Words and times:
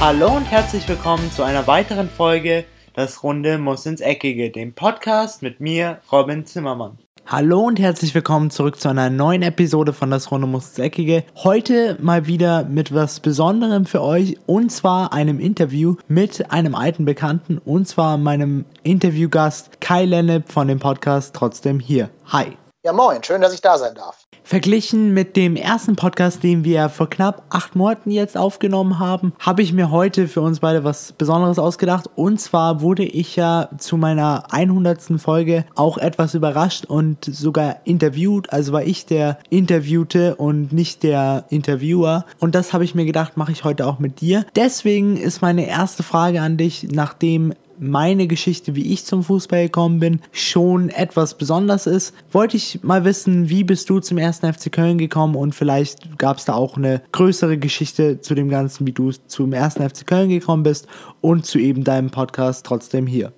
Hallo 0.00 0.36
und 0.36 0.44
herzlich 0.44 0.88
willkommen 0.88 1.28
zu 1.32 1.42
einer 1.42 1.66
weiteren 1.66 2.08
Folge 2.08 2.64
Das 2.94 3.24
Runde 3.24 3.58
muss 3.58 3.84
ins 3.84 4.00
Eckige, 4.00 4.50
dem 4.50 4.72
Podcast 4.72 5.42
mit 5.42 5.58
mir, 5.58 5.98
Robin 6.12 6.46
Zimmermann. 6.46 6.98
Hallo 7.26 7.62
und 7.62 7.80
herzlich 7.80 8.14
willkommen 8.14 8.50
zurück 8.52 8.80
zu 8.80 8.88
einer 8.88 9.10
neuen 9.10 9.42
Episode 9.42 9.92
von 9.92 10.12
Das 10.12 10.30
Runde 10.30 10.46
muss 10.46 10.68
ins 10.68 10.78
Eckige. 10.78 11.24
Heute 11.34 11.98
mal 12.00 12.28
wieder 12.28 12.62
mit 12.62 12.94
was 12.94 13.18
Besonderem 13.18 13.86
für 13.86 14.00
euch 14.00 14.38
und 14.46 14.70
zwar 14.70 15.12
einem 15.12 15.40
Interview 15.40 15.96
mit 16.06 16.52
einem 16.52 16.76
alten 16.76 17.04
Bekannten 17.04 17.58
und 17.58 17.88
zwar 17.88 18.18
meinem 18.18 18.66
Interviewgast 18.84 19.80
Kai 19.80 20.04
Lennep 20.04 20.48
von 20.48 20.68
dem 20.68 20.78
Podcast 20.78 21.34
Trotzdem 21.34 21.80
hier. 21.80 22.08
Hi. 22.26 22.56
Ja, 22.88 22.94
moin, 22.94 23.22
schön, 23.22 23.42
dass 23.42 23.52
ich 23.52 23.60
da 23.60 23.76
sein 23.76 23.94
darf. 23.94 24.16
Verglichen 24.44 25.12
mit 25.12 25.36
dem 25.36 25.56
ersten 25.56 25.94
Podcast, 25.94 26.42
den 26.42 26.64
wir 26.64 26.88
vor 26.88 27.10
knapp 27.10 27.42
acht 27.50 27.76
Monaten 27.76 28.10
jetzt 28.10 28.34
aufgenommen 28.34 28.98
haben, 28.98 29.34
habe 29.38 29.60
ich 29.60 29.74
mir 29.74 29.90
heute 29.90 30.26
für 30.26 30.40
uns 30.40 30.60
beide 30.60 30.84
was 30.84 31.12
Besonderes 31.12 31.58
ausgedacht. 31.58 32.08
Und 32.14 32.40
zwar 32.40 32.80
wurde 32.80 33.04
ich 33.04 33.36
ja 33.36 33.68
zu 33.76 33.98
meiner 33.98 34.50
100. 34.54 35.20
Folge 35.20 35.66
auch 35.74 35.98
etwas 35.98 36.32
überrascht 36.32 36.86
und 36.86 37.26
sogar 37.26 37.76
interviewt. 37.84 38.50
Also 38.54 38.72
war 38.72 38.84
ich 38.84 39.04
der 39.04 39.36
Interviewte 39.50 40.36
und 40.36 40.72
nicht 40.72 41.02
der 41.02 41.44
Interviewer. 41.50 42.24
Und 42.38 42.54
das 42.54 42.72
habe 42.72 42.84
ich 42.84 42.94
mir 42.94 43.04
gedacht, 43.04 43.36
mache 43.36 43.52
ich 43.52 43.64
heute 43.64 43.86
auch 43.86 43.98
mit 43.98 44.22
dir. 44.22 44.46
Deswegen 44.56 45.18
ist 45.18 45.42
meine 45.42 45.68
erste 45.68 46.02
Frage 46.02 46.40
an 46.40 46.56
dich, 46.56 46.88
nachdem 46.90 47.52
meine 47.80 48.26
Geschichte, 48.26 48.74
wie 48.74 48.92
ich 48.92 49.04
zum 49.04 49.22
Fußball 49.24 49.64
gekommen 49.64 50.00
bin, 50.00 50.22
schon 50.32 50.88
etwas 50.90 51.34
besonders 51.34 51.86
ist, 51.86 52.14
wollte 52.30 52.56
ich 52.56 52.82
mal 52.82 53.04
wissen, 53.04 53.48
wie 53.48 53.64
bist 53.64 53.90
du 53.90 54.00
zum 54.00 54.18
ersten 54.18 54.52
FC 54.52 54.72
Köln 54.72 54.98
gekommen 54.98 55.36
und 55.36 55.54
vielleicht 55.54 56.18
gab 56.18 56.38
es 56.38 56.44
da 56.44 56.54
auch 56.54 56.76
eine 56.76 57.02
größere 57.12 57.58
Geschichte 57.58 58.20
zu 58.20 58.34
dem 58.34 58.48
Ganzen, 58.48 58.86
wie 58.86 58.92
du 58.92 59.12
zum 59.12 59.52
ersten 59.52 59.88
FC 59.88 60.06
Köln 60.06 60.28
gekommen 60.28 60.62
bist 60.62 60.86
und 61.20 61.46
zu 61.46 61.58
eben 61.58 61.84
deinem 61.84 62.10
Podcast 62.10 62.66
trotzdem 62.66 63.06
hier. 63.06 63.32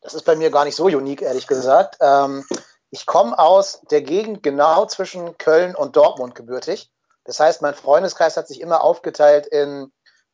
Das 0.00 0.14
ist 0.14 0.24
bei 0.24 0.36
mir 0.36 0.50
gar 0.50 0.64
nicht 0.64 0.76
so 0.76 0.84
unique, 0.84 1.22
ehrlich 1.22 1.46
gesagt. 1.46 1.96
Ähm, 2.00 2.44
ich 2.90 3.06
komme 3.06 3.38
aus 3.38 3.80
der 3.90 4.02
Gegend 4.02 4.42
genau 4.42 4.86
zwischen 4.86 5.36
Köln 5.38 5.74
und 5.74 5.96
Dortmund 5.96 6.34
gebürtig. 6.34 6.90
Das 7.24 7.40
heißt, 7.40 7.62
mein 7.62 7.74
Freundeskreis 7.74 8.36
hat 8.36 8.46
sich 8.46 8.60
immer 8.60 8.82
aufgeteilt 8.82 9.46
in 9.46 9.90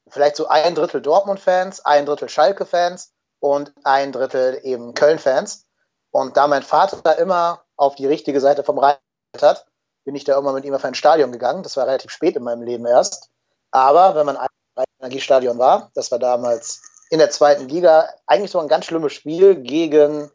vielleicht 0.09 0.37
so 0.37 0.49
ein 0.49 0.75
Drittel 0.75 1.01
Dortmund-Fans, 1.01 1.85
ein 1.85 2.05
Drittel 2.05 2.29
Schalke-Fans 2.29 3.13
und 3.41 3.73
ein 3.85 4.13
Drittel 4.13 4.61
eben 4.63 4.95
Köln-Fans. 4.95 5.67
Und 6.13 6.37
da 6.37 6.47
mein 6.47 6.63
Vater 6.63 7.19
immer 7.19 7.63
auf 7.77 7.95
die 7.95 8.07
richtige 8.07 8.41
Seite 8.41 8.63
vom 8.63 8.79
Rhein 8.79 8.97
hat, 9.41 9.67
bin 10.05 10.15
ich 10.15 10.25
da 10.25 10.39
immer 10.39 10.53
mit 10.53 10.65
ihm 10.65 10.75
auf 10.75 10.85
ein 10.85 10.95
Stadion 10.95 11.33
gegangen. 11.33 11.63
Das 11.63 11.77
war 11.77 11.87
relativ 11.87 12.11
spät 12.11 12.37
in 12.37 12.43
meinem 12.43 12.63
Leben 12.63 12.87
erst. 12.87 13.31
Aber 13.71 14.15
wenn 14.15 14.27
man 14.27 14.37
im 14.37 14.85
Energiestadion 15.01 15.59
war, 15.59 15.91
das 15.95 16.11
war 16.11 16.19
damals 16.19 16.83
in 17.11 17.19
der 17.19 17.31
zweiten 17.31 17.69
Liga, 17.69 18.09
eigentlich 18.27 18.51
so 18.51 18.61
ein 18.61 18.69
ganz 18.69 18.87
schlimmes 18.87 19.13
Spiel 19.13 19.57
gegen, 19.57 20.31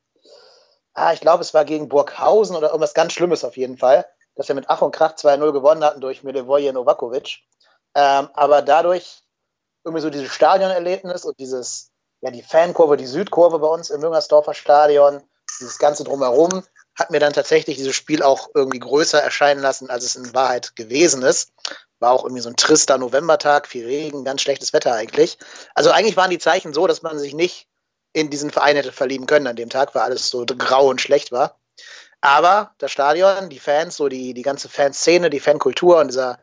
ah, 0.94 1.14
ich 1.14 1.22
glaube, 1.22 1.42
es 1.42 1.54
war 1.54 1.66
gegen 1.66 1.90
Burghausen 1.90 2.56
oder 2.56 2.68
irgendwas 2.68 2.94
ganz 2.94 3.14
Schlimmes 3.14 3.44
auf 3.44 3.58
jeden 3.58 3.78
Fall, 3.78 4.06
dass 4.36 4.50
wir 4.50 4.56
mit 4.56 4.66
Ach 4.68 4.82
und 4.82 4.94
Krach 4.94 5.16
2-0 5.16 5.52
gewonnen 5.52 5.84
hatten 5.84 6.02
durch 6.02 6.24
Milivoje 6.24 6.74
Novakovic. 6.74 7.40
Ähm, 7.96 8.30
aber 8.34 8.62
dadurch 8.62 9.24
irgendwie 9.86 10.02
so 10.02 10.10
dieses 10.10 10.34
Stadionerlebnis 10.34 11.24
und 11.24 11.40
dieses 11.40 11.92
ja, 12.22 12.32
die 12.32 12.42
Fankurve, 12.42 12.98
die 12.98 13.06
Südkurve 13.06 13.60
bei 13.60 13.68
uns 13.68 13.90
im 13.90 14.02
Müngersdorfer 14.02 14.54
Stadion, 14.54 15.22
dieses 15.60 15.78
Ganze 15.78 16.04
drumherum, 16.04 16.64
hat 16.96 17.12
mir 17.12 17.20
dann 17.20 17.34
tatsächlich 17.34 17.78
dieses 17.78 17.96
Spiel 17.96 18.24
auch 18.24 18.50
irgendwie 18.54 18.80
größer 18.80 19.22
erscheinen 19.22 19.62
lassen, 19.62 19.90
als 19.90 20.06
es 20.06 20.16
in 20.16 20.34
Wahrheit 20.34 20.76
gewesen 20.76 21.24
ist. 21.24 21.52
War 22.00 22.12
auch 22.12 22.24
irgendwie 22.24 22.42
so 22.42 22.50
ein 22.50 22.56
trister 22.56 22.98
Novembertag, 22.98 23.68
viel 23.68 23.86
Regen, 23.86 24.24
ganz 24.24 24.42
schlechtes 24.42 24.74
Wetter 24.74 24.94
eigentlich. 24.94 25.38
Also 25.74 25.92
eigentlich 25.92 26.18
waren 26.18 26.30
die 26.30 26.40
Zeichen 26.40 26.74
so, 26.74 26.88
dass 26.88 27.02
man 27.02 27.20
sich 27.20 27.34
nicht 27.34 27.68
in 28.14 28.30
diesen 28.30 28.50
Verein 28.50 28.78
hätte 28.78 28.94
verlieben 28.94 29.28
können 29.28 29.48
an 29.48 29.58
dem 29.58 29.70
Tag, 29.70 29.94
weil 29.94 30.04
alles 30.04 30.30
so 30.30 30.46
grau 30.46 30.88
und 30.88 31.02
schlecht 31.02 31.34
war. 31.34 31.60
Aber 32.22 32.74
das 32.78 32.92
Stadion, 32.92 33.50
die 33.50 33.60
Fans, 33.60 33.98
so 33.98 34.08
die, 34.08 34.34
die 34.34 34.42
ganze 34.42 34.70
Fanszene, 34.70 35.30
die 35.30 35.42
Fankultur 35.42 36.00
und 36.00 36.08
dieser, 36.08 36.40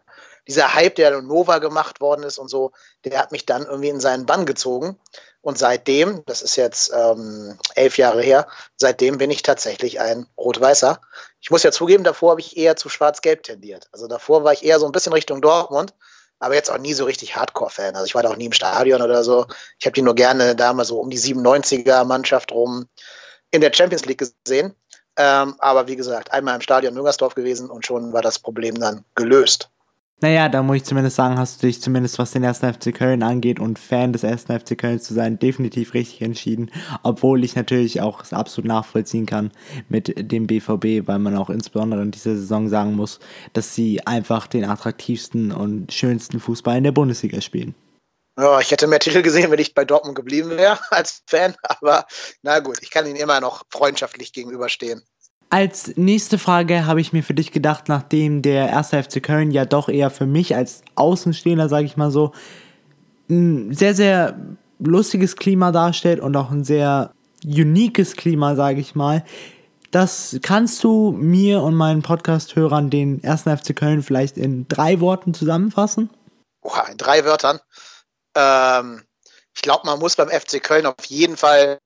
dieser 0.47 0.75
Hype, 0.75 0.97
der 0.97 1.17
in 1.17 1.27
Nova 1.27 1.59
gemacht 1.59 2.01
worden 2.01 2.25
ist 2.25 2.39
und 2.39 2.49
so, 2.49 2.73
der 3.05 3.19
hat 3.19 3.33
mich 3.33 3.47
dann 3.47 3.65
irgendwie 3.65 3.89
in 3.89 4.01
seinen 4.01 4.27
Bann 4.27 4.45
gezogen. 4.45 4.99
Und 5.43 5.59
seitdem, 5.59 6.25
das 6.27 6.41
ist 6.41 6.55
jetzt 6.57 6.93
ähm, 6.95 7.59
elf 7.75 7.99
Jahre 7.99 8.23
her, 8.23 8.47
seitdem 8.77 9.19
bin 9.19 9.31
ich 9.31 9.43
tatsächlich 9.43 10.01
ein 10.01 10.27
Rot-Weißer. 10.39 11.01
Ich 11.41 11.51
muss 11.51 11.65
ja 11.65 11.73
zugeben, 11.73 12.05
davor 12.05 12.31
habe 12.31 12.41
ich 12.41 12.57
eher 12.57 12.77
zu 12.77 12.89
Schwarz-Gelb 12.89 13.43
tendiert. 13.43 13.89
Also 13.91 14.07
davor 14.07 14.45
war 14.45 14.53
ich 14.53 14.65
eher 14.65 14.79
so 14.79 14.87
ein 14.87 14.93
bisschen 14.93 15.13
Richtung 15.13 15.43
Dortmund, 15.43 15.95
aber 16.39 16.55
jetzt 16.55 16.71
auch 16.71 16.79
nie 16.79 16.95
so 16.95 17.05
richtig 17.05 17.35
Hardcore-Fan. 17.35 17.97
Also 17.97 18.07
ich 18.07 18.15
war 18.15 18.23
da 18.23 18.31
auch 18.31 18.37
nie 18.37 18.47
im 18.47 18.53
Stadion 18.53 19.03
oder 19.03 19.25
so. 19.25 19.47
Ich 19.81 19.87
habe 19.87 19.95
die 19.95 20.03
nur 20.03 20.15
gerne 20.15 20.55
damals 20.55 20.89
so 20.89 21.01
um 21.01 21.11
die 21.11 21.19
97er-Mannschaft 21.19 22.53
rum 22.53 22.87
in 23.51 23.61
der 23.61 23.73
Champions 23.73 24.05
League 24.05 24.23
gesehen. 24.45 24.77
Ähm, 25.17 25.57
aber 25.59 25.89
wie 25.89 25.97
gesagt, 25.97 26.33
einmal 26.33 26.55
im 26.55 26.61
Stadion 26.61 26.95
Müngersdorf 26.95 27.35
gewesen 27.35 27.69
und 27.69 27.85
schon 27.85 28.13
war 28.13 28.23
das 28.23 28.39
Problem 28.39 28.79
dann 28.79 29.05
gelöst. 29.17 29.71
Naja, 30.23 30.49
da 30.49 30.63
muss 30.63 30.77
ich 30.77 30.85
zumindest 30.85 31.17
sagen, 31.17 31.37
hast 31.37 31.61
du 31.61 31.67
dich 31.67 31.83
zumindest 31.83 32.17
was 32.21 32.31
den 32.31 32.45
ersten 32.45 32.73
FC 32.73 32.95
Köln 32.95 33.25
angeht 33.25 33.59
und 33.59 33.77
Fan 33.77 34.13
des 34.13 34.23
ersten 34.23 34.57
FC 34.57 34.79
Köln 34.79 35.01
zu 35.01 35.15
sein, 35.15 35.41
definitiv 35.41 35.95
richtig 35.95 36.23
entschieden. 36.23 36.71
Obwohl 37.03 37.43
ich 37.43 37.57
natürlich 37.57 38.01
auch 38.01 38.23
es 38.23 38.33
absolut 38.33 38.69
nachvollziehen 38.69 39.27
kann 39.27 39.51
mit 39.89 40.15
dem 40.31 40.47
BVB, 40.47 41.09
weil 41.09 41.19
man 41.19 41.37
auch 41.37 41.51
insbesondere 41.51 42.03
in 42.03 42.13
dieser 42.13 42.37
Saison 42.37 42.69
sagen 42.69 42.95
muss, 42.95 43.19
dass 43.53 43.75
sie 43.75 44.07
einfach 44.07 44.47
den 44.47 44.65
attraktivsten 44.65 45.51
und 45.51 45.93
schönsten 45.93 46.39
Fußball 46.39 46.79
in 46.79 46.85
der 46.85 46.93
Bundesliga 46.93 47.41
spielen. 47.41 47.75
Ja, 48.39 48.61
ich 48.61 48.71
hätte 48.71 48.87
mehr 48.87 49.01
Titel 49.01 49.23
gesehen, 49.23 49.51
wenn 49.51 49.59
ich 49.59 49.75
bei 49.75 49.85
Dortmund 49.85 50.15
geblieben 50.15 50.51
wäre 50.51 50.79
als 50.91 51.25
Fan, 51.27 51.57
aber 51.65 52.07
na 52.43 52.61
gut, 52.61 52.79
ich 52.81 52.91
kann 52.91 53.07
ihnen 53.07 53.17
immer 53.17 53.41
noch 53.41 53.65
freundschaftlich 53.71 54.33
gegenüberstehen. 54.33 55.03
Als 55.53 55.93
nächste 55.97 56.39
Frage 56.39 56.87
habe 56.87 57.03
ich 57.03 57.13
mir 57.13 57.23
für 57.23 57.35
dich 57.35 57.53
gedacht, 57.53 57.91
nachdem 57.91 58.41
der 58.41 58.71
erste 58.71 59.03
FC 59.03 59.23
Köln 59.23 59.51
ja 59.51 59.67
doch 59.67 59.91
eher 59.91 60.09
für 60.09 60.25
mich 60.25 60.57
als 60.57 60.81
Außenstehender, 60.95 61.69
sage 61.69 61.85
ich 61.85 61.99
mal 61.99 62.11
so, 62.11 62.33
ein 63.29 63.75
sehr, 63.75 63.95
sehr 63.95 64.35
lustiges 64.79 65.37
Klima 65.37 65.71
darstellt 65.71 66.21
und 66.21 66.35
auch 66.39 66.51
ein 66.51 66.65
sehr 66.65 67.13
uniques 67.45 68.17
Klima, 68.17 68.57
sage 68.57 68.81
ich 68.81 68.95
mal. 68.95 69.27
Das 69.91 70.39
kannst 70.43 70.83
du 70.85 71.13
mir 71.13 71.61
und 71.61 71.75
meinen 71.75 72.01
Podcast-Hörern 72.01 72.89
den 72.89 73.23
ersten 73.23 73.55
FC 73.55 73.77
Köln 73.77 74.03
vielleicht 74.03 74.39
in 74.39 74.67
drei 74.69 75.01
Worten 75.01 75.35
zusammenfassen? 75.35 76.09
Oha, 76.63 76.87
in 76.87 76.97
drei 76.97 77.27
Wörtern. 77.27 77.61
Ähm, 78.35 79.03
ich 79.55 79.61
glaube, 79.61 79.85
man 79.85 79.99
muss 79.99 80.17
beim 80.17 80.31
FC 80.31 80.63
Köln 80.63 80.87
auf 80.87 81.05
jeden 81.09 81.37
Fall 81.37 81.79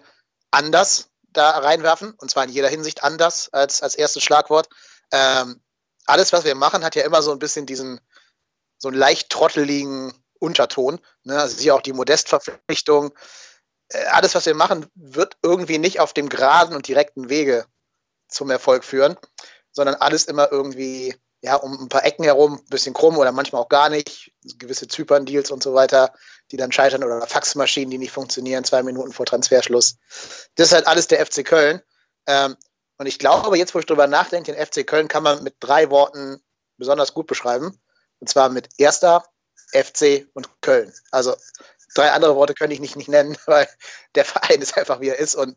anders 0.53 1.11
da 1.37 1.51
reinwerfen, 1.51 2.13
und 2.13 2.31
zwar 2.31 2.45
in 2.45 2.51
jeder 2.51 2.69
Hinsicht 2.69 3.05
anders 3.05 3.49
als, 3.53 3.83
als 3.83 3.95
erstes 3.95 4.23
Schlagwort. 4.23 4.69
Ähm, 5.13 5.61
alles, 6.07 6.33
was 6.33 6.45
wir 6.45 6.55
machen, 6.55 6.85
hat 6.85 6.95
ja 6.95 7.05
immer 7.05 7.23
so 7.23 7.33
ein 7.33 7.39
bisschen 7.39 7.67
diesen, 7.67 8.01
so 8.79 8.89
einen 8.89 8.97
leicht 8.97 9.31
trotteligen 9.31 10.13
Unterton. 10.39 11.01
Ne? 11.25 11.41
Also 11.41 11.59
hier 11.61 11.75
auch 11.75 11.83
die 11.83 11.93
Modestverpflichtung. 11.93 13.13
Äh, 13.89 14.05
alles, 14.07 14.35
was 14.35 14.47
wir 14.47 14.55
machen, 14.55 14.87
wird 14.95 15.37
irgendwie 15.43 15.79
nicht 15.79 16.01
auf 16.01 16.13
dem 16.13 16.29
geraden 16.29 16.75
und 16.75 16.89
direkten 16.89 17.29
Wege 17.29 17.67
zum 18.29 18.51
Erfolg 18.51 18.85
führen, 18.85 19.17
sondern 19.73 19.97
alles 19.97 20.25
immer 20.25 20.51
irgendwie 20.51 21.15
ja, 21.43 21.55
um 21.57 21.81
ein 21.81 21.89
paar 21.89 22.05
Ecken 22.05 22.25
herum, 22.25 22.55
ein 22.55 22.71
bisschen 22.71 22.95
krumm 22.95 23.19
oder 23.19 23.31
manchmal 23.31 23.63
auch 23.63 23.69
gar 23.69 23.89
nicht. 23.89 24.33
Gewisse 24.59 24.89
Zypern-Deals 24.89 25.51
und 25.51 25.63
so 25.63 25.75
weiter, 25.75 26.13
die 26.51 26.57
dann 26.57 26.73
scheitern 26.73 27.03
oder 27.03 27.27
Faxmaschinen, 27.27 27.91
die 27.91 27.99
nicht 27.99 28.13
funktionieren, 28.13 28.65
zwei 28.65 28.83
Minuten 28.83 29.13
vor 29.13 29.27
Transferschluss. 29.27 29.99
Das 30.55 30.69
ist 30.69 30.73
halt 30.73 30.87
alles 30.87 31.09
der 31.09 31.25
FC 31.25 31.45
Köln. 31.45 31.83
Ähm, 32.27 32.57
und 32.99 33.07
ich 33.07 33.19
glaube, 33.19 33.57
jetzt, 33.59 33.75
wo 33.75 33.79
ich 33.79 33.87
drüber 33.87 34.07
nachdenke, 34.07 34.53
den 34.53 34.65
FC 34.65 34.87
Köln 34.87 35.09
kann 35.09 35.23
man 35.23 35.43
mit 35.43 35.57
drei 35.61 35.91
Worten 35.91 36.41
besonders 36.79 37.15
gut 37.15 37.27
beschreiben. 37.27 37.79
Und 38.21 38.29
zwar 38.29 38.49
mit 38.49 38.69
erster, 38.79 39.25
FC 39.73 40.27
und 40.35 40.49
Köln. 40.61 40.93
Also 41.11 41.35
drei 41.95 42.11
andere 42.13 42.37
Worte 42.37 42.55
könnte 42.55 42.75
ich 42.75 42.81
nicht, 42.81 42.97
nicht 42.97 43.09
nennen, 43.09 43.37
weil 43.47 43.69
der 44.15 44.25
Verein 44.25 44.63
ist 44.63 44.77
einfach, 44.77 45.01
wie 45.01 45.09
er 45.09 45.19
ist. 45.19 45.35
Und 45.35 45.57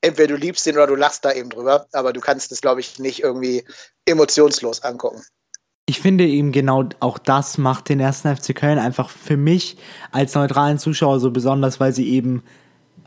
entweder 0.00 0.34
du 0.34 0.36
liebst 0.36 0.66
ihn 0.66 0.76
oder 0.76 0.86
du 0.86 0.94
lachst 0.94 1.24
da 1.24 1.32
eben 1.32 1.50
drüber, 1.50 1.86
aber 1.92 2.12
du 2.12 2.20
kannst 2.20 2.52
es, 2.52 2.60
glaube 2.60 2.80
ich, 2.80 2.98
nicht 2.98 3.22
irgendwie 3.22 3.66
emotionslos 4.04 4.82
angucken. 4.82 5.24
Ich 5.88 6.00
finde 6.00 6.26
eben 6.26 6.52
genau 6.52 6.84
auch 7.00 7.16
das 7.16 7.56
macht 7.56 7.88
den 7.88 7.98
ersten 7.98 8.36
FC 8.36 8.54
Köln 8.54 8.78
einfach 8.78 9.08
für 9.08 9.38
mich 9.38 9.78
als 10.12 10.34
neutralen 10.34 10.76
Zuschauer 10.76 11.18
so 11.18 11.30
besonders, 11.30 11.80
weil 11.80 11.94
sie 11.94 12.10
eben 12.10 12.42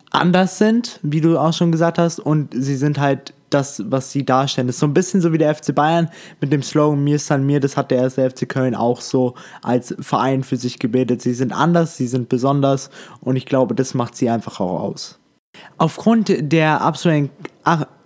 anders 0.10 0.58
sind, 0.58 1.00
wie 1.04 1.22
du 1.22 1.38
auch 1.38 1.54
schon 1.54 1.72
gesagt 1.72 2.00
hast, 2.00 2.20
und 2.20 2.56
sie 2.56 2.76
sind 2.76 3.00
halt 3.00 3.36
das, 3.52 3.84
was 3.86 4.12
sie 4.12 4.26
darstellen. 4.26 4.66
Das 4.66 4.78
ist 4.78 4.80
so 4.80 4.88
ein 4.88 4.96
bisschen 4.96 5.22
so 5.22 5.32
wie 5.32 5.38
der 5.38 5.54
FC 5.54 5.76
Bayern 5.76 6.10
mit 6.40 6.52
dem 6.52 6.64
Slogan 6.64 7.04
Mir 7.04 7.18
ist 7.18 7.32
an 7.32 7.46
mir, 7.46 7.60
das 7.60 7.78
hat 7.78 7.92
der 7.92 8.00
erste 8.00 8.28
FC 8.28 8.50
Köln 8.50 8.74
auch 8.74 9.00
so 9.00 9.36
als 9.62 9.94
Verein 10.00 10.42
für 10.44 10.58
sich 10.58 10.80
gebildet. 10.80 11.22
Sie 11.22 11.36
sind 11.36 11.54
anders, 11.54 11.98
sie 11.98 12.08
sind 12.08 12.30
besonders 12.30 12.90
und 13.20 13.36
ich 13.36 13.46
glaube, 13.46 13.76
das 13.76 13.94
macht 13.94 14.16
sie 14.16 14.28
einfach 14.28 14.60
auch 14.60 14.80
aus. 14.80 15.20
Aufgrund 15.78 16.34
der 16.52 16.84
aktuellen, 16.84 17.30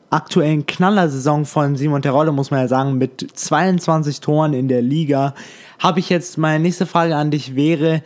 aktuellen 0.10 0.66
Knallersaison 0.66 1.46
von 1.46 1.76
Simon 1.76 2.02
Terodde, 2.02 2.32
muss 2.32 2.52
man 2.52 2.62
ja 2.62 2.68
sagen, 2.68 2.98
mit 2.98 3.28
22 3.38 4.20
Toren 4.22 4.54
in 4.54 4.68
der 4.68 4.82
Liga, 4.82 5.34
habe 5.80 6.00
ich 6.00 6.10
jetzt 6.10 6.38
meine 6.38 6.62
nächste 6.62 6.86
Frage 6.86 7.16
an 7.16 7.32
dich 7.32 7.56
wäre, 7.56 8.02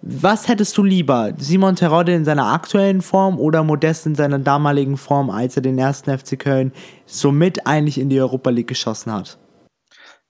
Was 0.00 0.46
hättest 0.46 0.76
du 0.76 0.84
lieber? 0.84 1.32
Simon 1.38 1.74
Terodde 1.74 2.14
in 2.14 2.24
seiner 2.24 2.46
aktuellen 2.46 3.02
Form 3.02 3.38
oder 3.38 3.64
Modest 3.64 4.06
in 4.06 4.14
seiner 4.14 4.38
damaligen 4.38 4.96
Form, 4.96 5.28
als 5.28 5.56
er 5.56 5.62
den 5.62 5.76
ersten 5.76 6.16
FC 6.16 6.38
Köln 6.38 6.72
somit 7.04 7.66
eigentlich 7.66 7.98
in 7.98 8.08
die 8.08 8.20
Europa 8.20 8.50
League 8.50 8.68
geschossen 8.68 9.12
hat? 9.12 9.38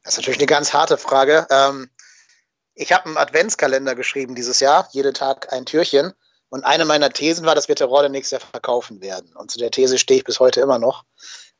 Das 0.02 0.14
ist 0.14 0.18
natürlich 0.20 0.38
eine 0.38 0.46
ganz 0.46 0.72
harte 0.72 0.96
Frage. 0.96 1.46
Ähm, 1.50 1.90
ich 2.74 2.92
habe 2.92 3.06
einen 3.06 3.18
Adventskalender 3.18 3.94
geschrieben 3.94 4.34
dieses 4.34 4.60
Jahr, 4.60 4.88
jeden 4.92 5.12
Tag 5.12 5.52
ein 5.52 5.66
Türchen. 5.66 6.14
Und 6.50 6.64
eine 6.64 6.84
meiner 6.84 7.10
Thesen 7.10 7.44
war, 7.46 7.54
dass 7.54 7.68
wir 7.68 7.76
Terodde 7.76 8.08
nächstes 8.08 8.40
Jahr 8.40 8.50
verkaufen 8.50 9.00
werden. 9.00 9.34
Und 9.36 9.50
zu 9.50 9.58
der 9.58 9.70
These 9.70 9.98
stehe 9.98 10.18
ich 10.18 10.24
bis 10.24 10.40
heute 10.40 10.60
immer 10.60 10.78
noch. 10.78 11.04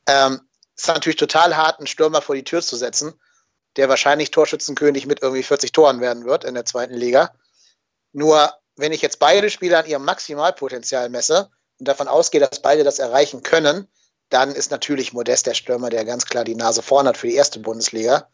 Ähm, 0.07 0.41
es 0.75 0.83
ist 0.83 0.87
natürlich 0.87 1.17
total 1.17 1.55
hart, 1.55 1.79
einen 1.79 1.87
Stürmer 1.87 2.21
vor 2.21 2.35
die 2.35 2.43
Tür 2.43 2.61
zu 2.61 2.75
setzen, 2.75 3.13
der 3.75 3.89
wahrscheinlich 3.89 4.31
Torschützenkönig 4.31 5.05
mit 5.05 5.21
irgendwie 5.21 5.43
40 5.43 5.71
Toren 5.71 6.01
werden 6.01 6.25
wird 6.25 6.43
in 6.43 6.55
der 6.55 6.65
zweiten 6.65 6.95
Liga. 6.95 7.33
Nur, 8.13 8.51
wenn 8.75 8.91
ich 8.91 9.01
jetzt 9.01 9.19
beide 9.19 9.49
Spieler 9.49 9.79
an 9.79 9.85
ihrem 9.85 10.05
Maximalpotenzial 10.05 11.09
messe 11.09 11.49
und 11.77 11.87
davon 11.87 12.07
ausgehe, 12.07 12.41
dass 12.41 12.61
beide 12.61 12.83
das 12.83 12.97
erreichen 12.97 13.43
können, 13.43 13.87
dann 14.29 14.51
ist 14.51 14.71
natürlich 14.71 15.13
Modest 15.13 15.47
der 15.47 15.53
Stürmer, 15.53 15.89
der 15.89 16.05
ganz 16.05 16.25
klar 16.25 16.43
die 16.43 16.55
Nase 16.55 16.81
vorn 16.81 17.07
hat 17.07 17.17
für 17.17 17.27
die 17.27 17.35
erste 17.35 17.59
Bundesliga. 17.59 18.29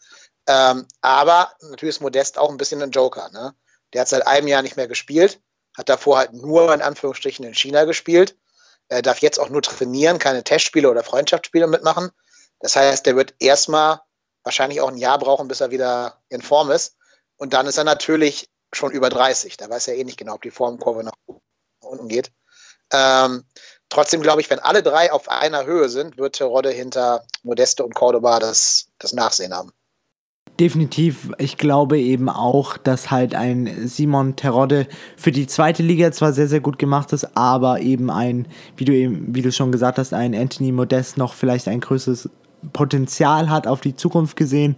Ähm, 0.48 0.88
aber 1.02 1.52
natürlich 1.62 1.96
ist 1.96 2.02
Modest 2.02 2.38
auch 2.38 2.50
ein 2.50 2.58
bisschen 2.58 2.82
ein 2.82 2.92
Joker. 2.92 3.30
Ne? 3.32 3.56
Der 3.94 4.02
hat 4.02 4.10
seit 4.10 4.28
einem 4.28 4.48
Jahr 4.48 4.62
nicht 4.62 4.78
mehr 4.78 4.88
gespielt, 4.88 5.42
hat 5.78 5.90
davor 5.90 6.18
halt 6.18 6.34
nur 6.34 6.74
in 6.74 6.82
Anführungsstrichen 6.82 7.46
in 7.46 7.54
China 7.54 7.84
gespielt, 7.86 8.36
er 8.88 9.02
darf 9.02 9.20
jetzt 9.20 9.40
auch 9.40 9.50
nur 9.50 9.62
trainieren, 9.62 10.20
keine 10.20 10.44
Testspiele 10.44 10.90
oder 10.90 11.04
Freundschaftsspiele 11.04 11.68
mitmachen. 11.68 12.12
Das 12.60 12.76
heißt, 12.76 13.06
der 13.06 13.16
wird 13.16 13.34
erstmal 13.40 14.02
wahrscheinlich 14.44 14.82
auch 14.82 14.90
ein 14.90 14.98
Jahr 14.98 15.18
brauchen, 15.18 15.48
bis 15.48 15.62
er 15.62 15.72
wieder 15.72 16.22
in 16.30 16.42
Form 16.42 16.72
ist. 16.72 16.96
Und 17.38 17.54
dann 17.54 17.68
ist 17.68 17.78
er 17.78 17.84
natürlich 17.84 18.50
schon 18.72 18.92
über 18.92 19.10
30. 19.10 19.58
Da 19.58 19.70
weiß 19.70 19.88
er 19.88 19.96
eh 19.96 20.04
nicht 20.04 20.18
genau, 20.18 20.36
ob 20.36 20.42
die 20.44 20.52
Formkurve 20.52 21.04
nach 21.04 21.14
unten 21.80 22.08
geht. 22.08 22.32
Ähm, 22.92 23.46
trotzdem 23.90 24.22
glaube 24.22 24.42
ich, 24.42 24.50
wenn 24.50 24.60
alle 24.60 24.84
drei 24.84 25.12
auf 25.12 25.30
einer 25.30 25.66
Höhe 25.66 25.90
sind, 25.90 26.18
wird 26.18 26.36
Terodde 26.36 26.70
hinter 26.70 27.26
Modeste 27.42 27.84
und 27.84 27.96
Cordoba 27.96 28.40
das, 28.40 28.90
das 29.00 29.14
Nachsehen 29.14 29.54
haben. 29.54 29.72
Definitiv. 30.60 31.32
Ich 31.38 31.58
glaube 31.58 32.00
eben 32.00 32.30
auch, 32.30 32.78
dass 32.78 33.12
halt 33.12 33.36
ein 33.36 33.88
Simon 33.88 34.38
Terodde 34.38 34.88
für 35.18 35.34
die 35.34 35.48
zweite 35.48 35.84
Liga 35.84 36.14
zwar 36.14 36.32
sehr, 36.32 36.48
sehr 36.48 36.62
gut 36.62 36.80
gemacht 36.80 37.12
ist, 37.12 37.36
aber 37.36 37.82
eben 37.82 38.10
ein, 38.10 38.48
wie 38.78 38.86
du 38.86 38.94
eben, 38.94 39.36
wie 39.36 39.42
du 39.42 39.52
schon 39.52 39.74
gesagt 39.74 39.98
hast, 39.98 40.14
ein 40.14 40.34
Anthony 40.34 40.72
Modest 40.72 41.18
noch 41.18 41.34
vielleicht 41.34 41.68
ein 41.68 41.82
größeres 41.82 42.30
Potenzial 42.72 43.50
hat 43.50 43.68
auf 43.68 43.82
die 43.82 43.96
Zukunft 43.96 44.38
gesehen 44.38 44.78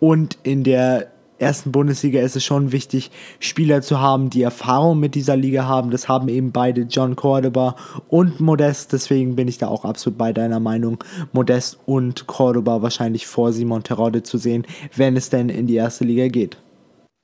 und 0.00 0.38
in 0.44 0.64
der 0.64 1.08
ersten 1.38 1.72
Bundesliga 1.72 2.20
ist 2.20 2.36
es 2.36 2.44
schon 2.44 2.72
wichtig, 2.72 3.10
Spieler 3.38 3.82
zu 3.82 4.00
haben, 4.00 4.30
die 4.30 4.42
Erfahrung 4.42 4.98
mit 4.98 5.14
dieser 5.14 5.36
Liga 5.36 5.64
haben. 5.64 5.90
Das 5.90 6.08
haben 6.08 6.28
eben 6.28 6.52
beide 6.52 6.82
John 6.82 7.16
Cordoba 7.16 7.76
und 8.08 8.40
Modest. 8.40 8.92
Deswegen 8.92 9.36
bin 9.36 9.48
ich 9.48 9.58
da 9.58 9.68
auch 9.68 9.84
absolut 9.84 10.18
bei 10.18 10.32
deiner 10.32 10.60
Meinung, 10.60 11.02
Modest 11.32 11.78
und 11.86 12.26
Cordoba 12.26 12.82
wahrscheinlich 12.82 13.26
vor 13.26 13.52
Simon 13.52 13.82
Terodde 13.82 14.22
zu 14.22 14.38
sehen, 14.38 14.66
wenn 14.94 15.16
es 15.16 15.30
denn 15.30 15.48
in 15.48 15.66
die 15.66 15.76
erste 15.76 16.04
Liga 16.04 16.28
geht. 16.28 16.56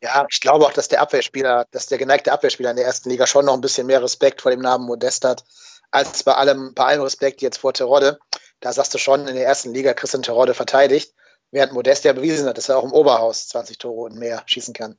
Ja, 0.03 0.27
ich 0.31 0.41
glaube 0.41 0.67
auch, 0.67 0.73
dass 0.73 0.89
der 0.89 1.01
Abwehrspieler, 1.01 1.67
dass 1.71 1.87
der 1.87 1.99
geneigte 1.99 2.31
Abwehrspieler 2.31 2.71
in 2.71 2.77
der 2.77 2.85
ersten 2.85 3.09
Liga 3.09 3.27
schon 3.27 3.47
noch 3.47 3.55
ein 3.55 3.63
bisschen 3.63 3.87
mehr 3.87 4.03
Respekt 4.03 4.43
vor 4.43 4.51
dem 4.51 4.61
Namen 4.61 4.85
Modest 4.85 5.25
hat, 5.25 5.45
als 5.91 6.23
bei 6.23 6.35
allem, 6.35 6.75
bei 6.75 6.85
allem 6.85 7.03
Respekt 7.03 7.41
jetzt 7.41 7.59
vor 7.59 7.73
Terodde. 7.73 8.19
Da 8.61 8.73
sagst 8.73 8.93
du 8.93 8.99
schon, 8.99 9.27
in 9.27 9.35
der 9.35 9.47
ersten 9.47 9.73
Liga 9.73 9.95
Christian 9.95 10.23
Terodde 10.23 10.55
verteidigt 10.55 11.15
während 11.55 11.73
Modest 11.73 12.05
ja 12.05 12.13
bewiesen 12.13 12.47
hat, 12.47 12.59
dass 12.59 12.69
er 12.69 12.77
auch 12.77 12.85
im 12.85 12.93
Oberhaus 12.93 13.49
20 13.49 13.79
Tore 13.79 14.11
und 14.11 14.19
mehr 14.19 14.43
schießen 14.45 14.75
kann. 14.75 14.97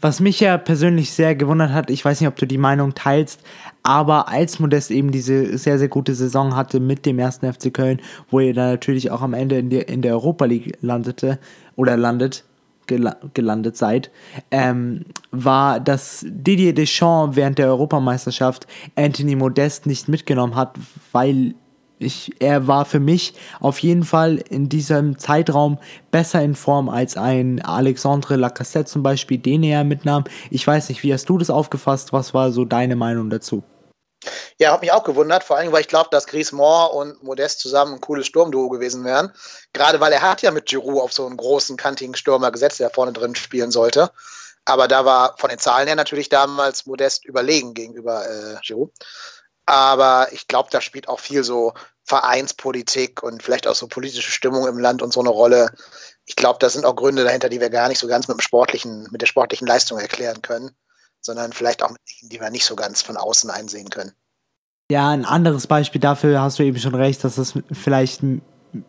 Was 0.00 0.20
mich 0.20 0.40
ja 0.40 0.58
persönlich 0.58 1.12
sehr 1.12 1.34
gewundert 1.34 1.70
hat, 1.70 1.90
ich 1.90 2.04
weiß 2.04 2.20
nicht, 2.20 2.28
ob 2.28 2.36
du 2.36 2.46
die 2.46 2.58
Meinung 2.58 2.94
teilst, 2.94 3.40
aber 3.82 4.28
als 4.28 4.58
Modest 4.58 4.90
eben 4.90 5.10
diese 5.10 5.56
sehr, 5.56 5.78
sehr 5.78 5.88
gute 5.88 6.14
Saison 6.14 6.54
hatte 6.54 6.80
mit 6.80 7.06
dem 7.06 7.18
ersten 7.18 7.50
FC 7.50 7.72
Köln, 7.72 8.02
wo 8.30 8.40
er 8.40 8.52
dann 8.52 8.70
natürlich 8.72 9.10
auch 9.10 9.22
am 9.22 9.32
Ende 9.32 9.58
in, 9.58 9.70
die, 9.70 9.78
in 9.78 10.02
der 10.02 10.12
Europa 10.12 10.44
League 10.44 10.76
landete 10.82 11.38
oder 11.76 11.96
landet, 11.96 12.44
gelandet 12.86 13.76
seid, 13.76 14.10
ähm, 14.50 15.06
war, 15.30 15.80
dass 15.80 16.24
Didier 16.28 16.74
Deschamps 16.74 17.36
während 17.36 17.58
der 17.58 17.68
Europameisterschaft 17.68 18.66
Anthony 18.96 19.34
Modest 19.34 19.86
nicht 19.86 20.08
mitgenommen 20.08 20.56
hat, 20.56 20.76
weil 21.12 21.54
ich, 21.98 22.32
er 22.40 22.66
war 22.66 22.84
für 22.84 23.00
mich 23.00 23.34
auf 23.60 23.78
jeden 23.78 24.04
Fall 24.04 24.36
in 24.36 24.68
diesem 24.68 25.18
Zeitraum 25.18 25.78
besser 26.10 26.42
in 26.42 26.54
Form 26.54 26.88
als 26.88 27.16
ein 27.16 27.62
Alexandre 27.64 28.36
Lacassette 28.36 28.90
zum 28.90 29.02
Beispiel, 29.02 29.38
den 29.38 29.62
er 29.62 29.84
mitnahm. 29.84 30.24
Ich 30.50 30.66
weiß 30.66 30.88
nicht, 30.88 31.02
wie 31.02 31.12
hast 31.12 31.28
du 31.28 31.38
das 31.38 31.50
aufgefasst? 31.50 32.12
Was 32.12 32.34
war 32.34 32.52
so 32.52 32.64
deine 32.64 32.96
Meinung 32.96 33.30
dazu? 33.30 33.62
Ja, 34.58 34.72
hat 34.72 34.80
mich 34.80 34.92
auch 34.92 35.04
gewundert, 35.04 35.44
vor 35.44 35.56
allem, 35.56 35.72
weil 35.72 35.82
ich 35.82 35.88
glaube, 35.88 36.08
dass 36.10 36.26
Griezmann 36.26 36.90
und 36.90 37.22
Modest 37.22 37.60
zusammen 37.60 37.94
ein 37.94 38.00
cooles 38.00 38.26
Sturmduo 38.26 38.68
gewesen 38.68 39.04
wären. 39.04 39.32
Gerade 39.72 40.00
weil 40.00 40.12
er 40.12 40.22
hat 40.22 40.42
ja 40.42 40.50
mit 40.50 40.66
Giroud 40.66 41.02
auf 41.02 41.12
so 41.12 41.26
einen 41.26 41.36
großen, 41.36 41.76
kantigen 41.76 42.14
Stürmer 42.14 42.50
gesetzt, 42.50 42.80
der 42.80 42.90
vorne 42.90 43.12
drin 43.12 43.34
spielen 43.34 43.70
sollte. 43.70 44.10
Aber 44.64 44.88
da 44.88 45.04
war 45.04 45.36
von 45.38 45.50
den 45.50 45.60
Zahlen 45.60 45.86
her 45.86 45.94
natürlich 45.94 46.28
damals 46.28 46.86
Modest 46.86 47.24
überlegen 47.24 47.74
gegenüber 47.74 48.24
äh, 48.28 48.56
Giroud. 48.62 48.90
Aber 49.66 50.28
ich 50.32 50.46
glaube, 50.46 50.68
da 50.70 50.80
spielt 50.80 51.08
auch 51.08 51.20
viel 51.20 51.42
so 51.42 51.74
Vereinspolitik 52.04 53.22
und 53.22 53.42
vielleicht 53.42 53.66
auch 53.66 53.74
so 53.74 53.88
politische 53.88 54.30
Stimmung 54.30 54.66
im 54.68 54.78
Land 54.78 55.02
und 55.02 55.12
so 55.12 55.20
eine 55.20 55.28
Rolle. 55.28 55.70
Ich 56.24 56.36
glaube, 56.36 56.58
da 56.60 56.68
sind 56.68 56.84
auch 56.84 56.94
Gründe 56.94 57.24
dahinter, 57.24 57.48
die 57.48 57.60
wir 57.60 57.70
gar 57.70 57.88
nicht 57.88 57.98
so 57.98 58.06
ganz 58.06 58.28
mit 58.28 58.38
dem 58.38 58.40
sportlichen, 58.40 59.08
mit 59.10 59.20
der 59.20 59.26
sportlichen 59.26 59.66
Leistung 59.66 59.98
erklären 59.98 60.40
können, 60.40 60.70
sondern 61.20 61.52
vielleicht 61.52 61.82
auch 61.82 61.90
die 62.22 62.40
wir 62.40 62.50
nicht 62.50 62.64
so 62.64 62.76
ganz 62.76 63.02
von 63.02 63.16
außen 63.16 63.50
einsehen 63.50 63.90
können. 63.90 64.12
Ja, 64.90 65.10
ein 65.10 65.24
anderes 65.24 65.66
Beispiel 65.66 66.00
dafür 66.00 66.40
hast 66.40 66.60
du 66.60 66.62
eben 66.62 66.78
schon 66.78 66.94
recht, 66.94 67.24
dass 67.24 67.34
das 67.34 67.54
vielleicht 67.72 68.22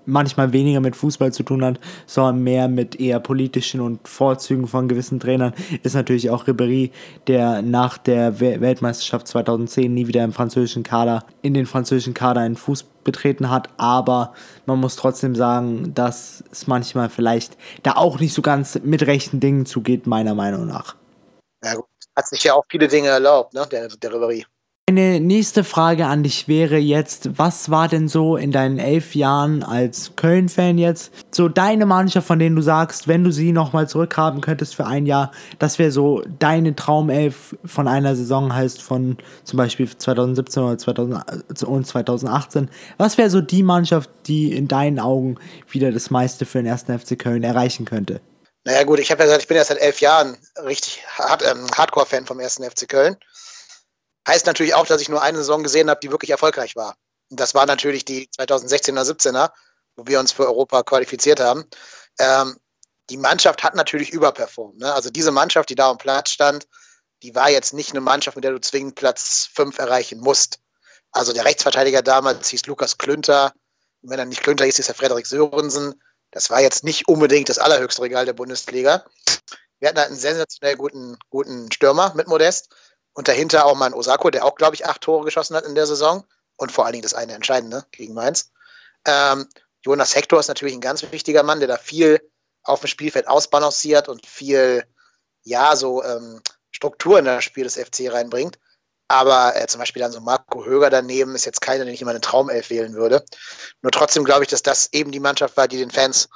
manchmal 0.06 0.54
weniger 0.54 0.80
mit 0.80 0.96
Fußball 0.96 1.34
zu 1.34 1.44
tun 1.44 1.64
hat, 1.64 1.80
sondern 2.06 2.44
mehr 2.44 2.68
mit 2.68 3.00
eher 3.00 3.20
politischen 3.20 3.82
und 3.82 4.08
Vorzügen 4.08 4.68
von 4.68 4.88
gewissen 4.88 5.20
Trainern, 5.20 5.54
ist 5.84 5.96
natürlich 5.96 6.30
auch 6.30 6.46
Ribéry, 6.46 6.92
der 7.28 7.62
nach 7.62 7.98
der 7.98 8.40
Weltmeisterschaft 8.40 9.28
2010 9.28 9.94
nie 9.94 10.08
wieder 10.08 10.24
im 10.24 10.34
französischen 10.34 10.84
Kader, 10.84 11.26
in 11.42 11.54
den 11.54 11.66
französischen 11.66 12.14
Kader 12.14 12.42
einen 12.42 12.56
Fuß 12.56 12.86
betreten 13.04 13.50
hat, 13.50 13.70
aber 13.78 14.34
man 14.66 14.80
muss 14.80 14.98
trotzdem 14.98 15.34
sagen, 15.34 15.94
dass 15.96 16.44
es 16.52 16.68
manchmal 16.68 17.10
vielleicht 17.10 17.58
da 17.84 17.94
auch 17.94 18.20
nicht 18.20 18.34
so 18.34 18.42
ganz 18.42 18.80
mit 18.84 19.08
rechten 19.08 19.40
Dingen 19.40 19.66
zugeht, 19.66 20.08
meiner 20.08 20.36
Meinung 20.36 20.68
nach. 20.68 20.96
Ja 21.64 21.76
gut, 21.76 21.86
hat 22.16 22.28
sich 22.28 22.44
ja 22.44 22.54
auch 22.54 22.66
viele 22.70 22.88
Dinge 22.88 23.08
erlaubt, 23.08 23.54
ne, 23.54 23.66
der, 23.72 23.88
der 23.88 24.12
Ribéry. 24.12 24.46
Meine 24.90 25.20
nächste 25.20 25.66
Frage 25.66 26.06
an 26.06 26.24
dich 26.24 26.48
wäre 26.48 26.78
jetzt, 26.78 27.38
was 27.38 27.70
war 27.70 27.90
denn 27.90 28.08
so 28.08 28.38
in 28.38 28.54
deinen 28.54 28.80
elf 28.80 29.16
Jahren 29.16 29.62
als 29.62 30.14
Köln-Fan 30.16 30.78
jetzt 30.78 31.12
so 31.30 31.50
deine 31.50 31.86
Mannschaft, 31.86 32.26
von 32.26 32.40
denen 32.40 32.56
du 32.56 32.62
sagst, 32.62 33.06
wenn 33.10 33.26
du 33.26 33.34
sie 33.34 33.52
nochmal 33.52 33.90
zurückhaben 33.90 34.40
könntest 34.40 34.76
für 34.76 34.86
ein 34.86 35.06
Jahr, 35.06 35.34
das 35.60 35.78
wäre 35.78 35.92
so 35.92 36.24
deine 36.40 36.74
Traumelf 36.74 37.58
von 37.66 37.90
einer 37.90 38.16
Saison 38.16 38.56
heißt 38.56 38.82
von 38.82 39.18
zum 39.44 39.58
Beispiel 39.58 39.90
2017 39.90 40.64
oder 40.64 40.78
2000 40.78 41.64
und 41.66 41.86
2018. 41.86 42.70
Was 42.98 43.18
wäre 43.18 43.30
so 43.30 43.42
die 43.42 43.64
Mannschaft, 43.64 44.10
die 44.28 44.54
in 44.54 44.70
deinen 44.70 45.00
Augen 45.00 45.36
wieder 45.70 45.92
das 45.92 46.12
meiste 46.12 46.46
für 46.46 46.60
den 46.60 46.66
ersten 46.66 46.98
FC 46.98 47.20
Köln 47.20 47.44
erreichen 47.44 47.84
könnte? 47.84 48.22
Naja 48.64 48.84
gut, 48.84 49.00
ich 49.00 49.12
habe 49.12 49.20
ja 49.20 49.26
gesagt, 49.26 49.42
ich 49.42 49.48
bin 49.50 49.58
ja 49.58 49.66
seit 49.66 49.80
elf 49.80 50.00
Jahren 50.00 50.38
richtig 50.66 51.04
hard, 51.18 51.44
ähm, 51.46 51.68
Hardcore-Fan 51.76 52.26
vom 52.26 52.40
ersten 52.40 52.64
FC 52.64 52.88
Köln. 52.88 53.18
Heißt 54.28 54.46
natürlich 54.46 54.76
auch, 54.76 54.86
dass 54.86 55.02
ich 55.02 55.10
nur 55.10 55.22
eine 55.22 55.38
Saison 55.38 55.64
gesehen 55.64 55.90
habe, 55.90 56.00
die 56.02 56.12
wirklich 56.12 56.32
erfolgreich 56.32 56.76
war. 56.76 56.96
Und 57.30 57.40
das 57.40 57.54
war 57.54 57.66
natürlich 57.66 58.06
die 58.06 58.28
2016er, 58.28 59.04
17er, 59.04 59.52
wo 59.96 60.08
wir 60.08 60.20
uns 60.20 60.32
für 60.32 60.46
Europa 60.46 60.84
qualifiziert 60.84 61.40
haben. 61.40 61.66
Ähm, 62.20 62.58
die 63.10 63.18
Mannschaft 63.18 63.64
hat 63.64 63.76
natürlich 63.76 64.12
überperformt. 64.12 64.80
Ne? 64.80 64.94
Also 64.94 65.10
diese 65.10 65.32
Mannschaft, 65.32 65.70
die 65.70 65.76
da 65.76 65.90
am 65.90 65.98
Platz 65.98 66.32
stand, 66.32 66.68
die 67.24 67.34
war 67.36 67.50
jetzt 67.50 67.74
nicht 67.74 67.92
eine 67.92 68.02
Mannschaft, 68.02 68.36
mit 68.36 68.44
der 68.44 68.52
du 68.52 68.60
zwingend 68.60 68.96
Platz 68.96 69.50
5 69.54 69.78
erreichen 69.80 70.20
musst. 70.20 70.60
Also 71.12 71.34
der 71.34 71.46
Rechtsverteidiger 71.46 72.02
damals 72.02 72.50
hieß 72.50 72.66
Lukas 72.66 72.98
Klünter. 72.98 73.54
Und 74.02 74.12
wenn 74.12 74.20
er 74.20 74.26
nicht 74.26 74.44
Klünter 74.44 74.66
hieß, 74.66 74.76
hieß 74.76 74.90
er 74.90 74.96
Frederik 74.96 75.26
Sörensen. 75.26 76.02
Das 76.32 76.50
war 76.50 76.62
jetzt 76.62 76.84
nicht 76.84 77.08
unbedingt 77.08 77.50
das 77.50 77.58
allerhöchste 77.58 78.02
Regal 78.02 78.26
der 78.26 78.34
Bundesliga. 78.34 79.06
Wir 79.80 79.90
hatten 79.90 79.98
halt 79.98 80.10
einen 80.10 80.20
sensationell 80.20 80.76
guten, 80.76 81.18
guten 81.30 81.72
Stürmer 81.72 82.14
mit 82.16 82.28
Modest. 82.28 82.70
Und 83.18 83.28
dahinter 83.28 83.66
auch 83.66 83.74
mal 83.74 83.88
ein 83.88 83.96
Osako, 83.96 84.30
der 84.30 84.46
auch, 84.46 84.54
glaube 84.54 84.76
ich, 84.76 84.86
acht 84.86 85.02
Tore 85.02 85.26
geschossen 85.26 85.56
hat 85.56 85.66
in 85.66 85.74
der 85.74 85.88
Saison. 85.88 86.24
Und 86.56 86.72
vor 86.72 86.86
allen 86.86 86.94
Dingen 86.94 87.02
das 87.02 87.16
eine 87.16 87.34
entscheidende 87.34 87.84
gegen 87.92 88.14
Mainz. 88.14 88.52
Ähm, 89.06 89.50
Jonas 89.84 90.16
Hector 90.16 90.40
ist 90.40 90.50
natürlich 90.50 90.76
ein 90.76 90.82
ganz 90.82 91.02
wichtiger 91.12 91.42
Mann, 91.42 91.58
der 91.58 91.68
da 91.68 91.78
viel 91.78 92.22
auf 92.62 92.82
dem 92.82 92.88
Spielfeld 92.88 93.28
ausbalanciert 93.28 94.08
und 94.08 94.24
viel, 94.28 94.84
ja, 95.42 95.76
so 95.76 96.04
ähm, 96.04 96.44
Struktur 96.70 97.18
in 97.18 97.26
das 97.26 97.44
Spiel 97.44 97.64
des 97.64 97.76
FC 97.76 98.14
reinbringt. 98.14 98.60
Aber 99.08 99.56
äh, 99.56 99.66
zum 99.66 99.80
Beispiel 99.80 100.04
dann 100.04 100.12
so 100.12 100.22
Marco 100.22 100.64
Höger 100.64 100.92
daneben 100.92 101.34
ist 101.34 101.46
jetzt 101.46 101.62
keiner, 101.62 101.86
den 101.86 101.96
ich 101.96 102.04
immer 102.04 102.12
eine 102.12 102.22
Traumelf 102.22 102.70
wählen 102.70 102.94
würde. 102.94 103.26
Nur 103.82 103.92
trotzdem 103.92 104.26
glaube 104.26 104.44
ich, 104.44 104.50
dass 104.50 104.62
das 104.62 104.94
eben 104.94 105.12
die 105.12 105.20
Mannschaft 105.20 105.58
war, 105.58 105.68
die 105.68 105.80
den 105.80 105.90
Fans 105.90 106.30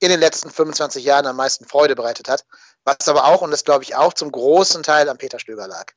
in 0.00 0.08
den 0.08 0.20
letzten 0.20 0.48
25 0.50 1.04
Jahren 1.04 1.26
am 1.26 1.36
meisten 1.36 1.66
Freude 1.66 1.94
bereitet 1.94 2.30
hat. 2.30 2.46
Was 2.84 3.06
aber 3.06 3.26
auch, 3.26 3.42
und 3.42 3.50
das 3.50 3.64
glaube 3.64 3.84
ich 3.84 3.96
auch, 3.96 4.14
zum 4.14 4.32
großen 4.32 4.82
Teil 4.82 5.10
an 5.10 5.18
Peter 5.18 5.38
Stöger 5.38 5.68
lag. 5.68 5.92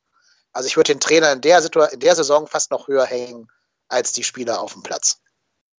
Also 0.56 0.68
ich 0.68 0.78
würde 0.78 0.94
den 0.94 1.02
Trainer 1.02 1.34
in 1.34 1.42
der, 1.42 1.62
in 1.92 2.00
der 2.00 2.16
Saison 2.16 2.48
fast 2.48 2.72
noch 2.72 2.88
höher 2.88 3.06
hängen 3.06 3.48
als 3.90 4.14
die 4.14 4.24
Spieler 4.24 4.62
auf 4.62 4.74
dem 4.74 4.84
Platz. 4.84 5.20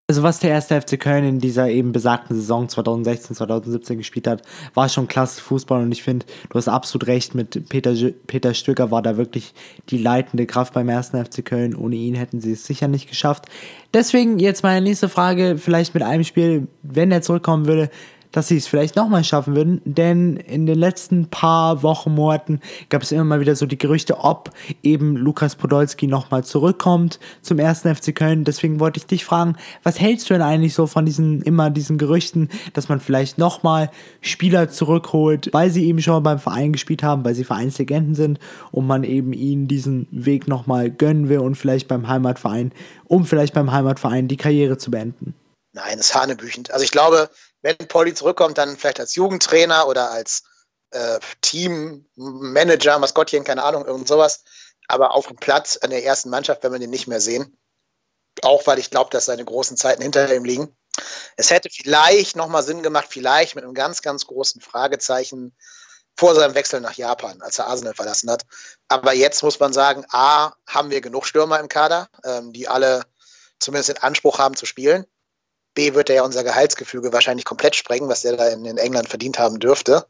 Also 0.09 0.23
was 0.23 0.39
der 0.39 0.51
erste 0.51 0.81
FC 0.81 1.01
Köln 1.01 1.25
in 1.25 1.41
dieser 1.41 1.69
eben 1.69 1.91
besagten 1.91 2.37
Saison 2.37 2.69
2016, 2.69 3.35
2017 3.35 3.99
gespielt 3.99 4.29
hat, 4.29 4.43
war 4.75 4.89
schon 4.89 5.09
klasse 5.09 5.41
Fußball 5.41 5.83
und 5.83 5.91
ich 5.91 6.05
finde, 6.05 6.27
du 6.49 6.59
hast 6.59 6.69
absolut 6.69 7.09
recht, 7.09 7.35
mit 7.35 7.69
Peter, 7.69 7.93
Peter 8.29 8.55
Stöger 8.55 8.93
war 8.93 9.03
da 9.03 9.17
wirklich 9.17 9.53
die 9.89 9.99
leitende 9.99 10.47
Kraft 10.47 10.75
beim 10.75 10.89
ersten 10.91 11.25
FC 11.25 11.45
Köln. 11.45 11.75
Ohne 11.75 11.97
ihn 11.97 12.15
hätten 12.15 12.41
sie 12.41 12.53
es 12.53 12.67
sicher 12.67 12.87
nicht 12.87 13.09
geschafft. 13.09 13.47
Deswegen 13.95 14.39
jetzt 14.39 14.63
meine 14.63 14.83
nächste 14.83 15.09
Frage, 15.09 15.57
vielleicht 15.59 15.95
mit 15.95 16.05
einem 16.05 16.23
Spiel, 16.23 16.69
wenn 16.83 17.11
er 17.11 17.23
zurückkommen 17.23 17.67
würde, 17.67 17.91
dass 18.33 18.49
sie 18.49 18.57
es 18.57 18.67
vielleicht 18.67 18.97
nochmal 18.97 19.25
schaffen 19.25 19.57
würden, 19.57 19.81
denn 19.85 20.37
in 20.37 20.67
den 20.67 20.79
letzten 20.79 21.29
paar 21.29 21.83
Wochen, 21.83 22.15
Monaten 22.15 22.61
gab 22.89 23.03
es 23.03 23.13
immer 23.13 23.25
mal 23.25 23.41
wieder 23.41 23.57
so 23.57 23.67
die 23.67 23.79
Gerüchte, 23.79 24.19
ob 24.19 24.51
eben 24.83 25.17
Lukas 25.17 25.57
Podolski 25.57 26.07
nochmal 26.07 26.45
zurückkommt 26.45 27.19
zum 27.43 27.59
ersten 27.59 27.95
FC 27.95 28.15
Köln. 28.15 28.45
Deswegen 28.45 28.81
wollte 28.81 28.99
ich 28.99 29.07
dich 29.07 29.25
fragen, 29.25 29.57
was 29.83 30.01
hältst 30.01 30.29
du 30.29 30.35
denn 30.35 30.43
eigentlich 30.43 30.75
so 30.75 30.87
von 30.87 31.07
diesen, 31.07 31.43
immer 31.43 31.71
diesen 31.71 31.99
Gerüchten, 31.99 32.49
dass 32.73 32.89
man 32.89 33.01
vielleicht 33.01 33.39
nochmal 33.39 33.91
Spieler 34.21 34.71
zurückholt, 34.71 35.51
weil 35.53 35.71
sie 35.71 35.87
eben 35.87 36.01
schon 36.01 36.23
beim 36.23 36.39
Verein 36.39 36.73
gespielt 36.73 37.03
haben, 37.03 37.25
weil 37.25 37.35
sie 37.35 37.45
Vereinslegenden 37.45 38.15
sind 38.15 38.39
und 38.71 38.87
man 38.87 39.05
eben 39.05 39.33
ihnen 39.33 39.69
diesen 39.69 40.09
Weg 40.11 40.49
nochmal 40.49 40.91
gönnen 40.91 41.29
will 41.29 41.39
und 41.39 41.55
vielleicht 41.57 41.89
beim 41.89 42.09
Heimatverein, 42.09 42.73
um 43.07 43.25
vielleicht 43.25 43.55
beim 43.55 43.73
Heimatverein 43.73 44.29
die 44.29 44.37
Karriere 44.37 44.79
zu 44.79 44.91
beenden? 44.91 45.35
Nein, 45.73 45.99
das 45.99 46.07
ist 46.07 46.15
hanebüchend. 46.15 46.71
Also 46.71 46.85
ich 46.85 46.91
glaube, 46.91 47.29
wenn 47.67 47.89
Polly 47.89 48.15
zurückkommt, 48.15 48.59
dann 48.59 48.77
vielleicht 48.77 49.01
als 49.01 49.17
Jugendtrainer 49.17 49.89
oder 49.89 50.13
als 50.13 50.45
äh, 50.93 51.19
Teammanager, 51.41 52.99
Maskottchen, 53.01 53.43
keine 53.43 53.65
Ahnung, 53.65 53.85
irgend 53.85 54.07
sowas. 54.07 54.45
Aber 54.87 55.15
auf 55.15 55.27
dem 55.27 55.37
Platz 55.37 55.77
an 55.77 55.91
der 55.91 56.05
ersten 56.05 56.31
Mannschaft 56.31 56.63
werden 56.63 56.75
wir 56.75 56.79
den 56.79 56.91
nicht 56.91 57.09
mehr 57.09 57.21
sehen. 57.21 57.59
Auch 58.43 58.69
weil 58.69 58.79
ich 58.79 58.91
glaube, 58.91 59.11
dass 59.11 59.25
seine 59.25 59.45
großen 59.45 59.77
Zeiten 59.77 60.01
hinter 60.01 60.33
ihm 60.33 60.45
liegen. 60.45 60.77
Es 61.37 61.51
hätte 61.51 61.69
vielleicht 61.73 62.37
nochmal 62.37 62.63
Sinn 62.63 62.85
gemacht, 62.85 63.09
vielleicht 63.11 63.57
mit 63.57 63.65
einem 63.65 63.75
ganz, 63.75 64.01
ganz 64.01 64.27
großen 64.27 64.61
Fragezeichen 64.61 65.57
vor 66.17 66.37
seinem 66.37 66.55
Wechsel 66.55 66.81
nach 66.81 66.95
Japan, 66.95 67.43
als 67.43 67.59
er 67.59 67.67
Arsenal 67.67 67.95
verlassen 67.95 68.31
hat. 68.31 68.47
Aber 68.87 69.13
jetzt 69.13 69.43
muss 69.43 69.59
man 69.59 69.73
sagen, 69.73 70.05
A, 70.11 70.53
haben 70.69 70.91
wir 70.91 71.01
genug 71.01 71.27
Stürmer 71.27 71.59
im 71.59 71.69
Kader, 71.69 72.09
ähm, 72.25 72.53
die 72.53 72.69
alle 72.69 73.03
zumindest 73.59 73.89
den 73.89 73.99
Anspruch 73.99 74.39
haben 74.39 74.55
zu 74.55 74.67
spielen. 74.67 75.05
B 75.77 75.95
wird 75.95 76.09
er 76.09 76.17
ja 76.17 76.23
unser 76.23 76.43
Gehaltsgefüge 76.43 77.13
wahrscheinlich 77.13 77.45
komplett 77.45 77.77
sprengen, 77.77 78.09
was 78.09 78.25
er 78.25 78.37
da 78.37 78.49
in, 78.49 78.65
in 78.65 78.79
England 78.79 79.09
verdient 79.09 79.39
haben 79.39 79.61
dürfte. 79.61 80.07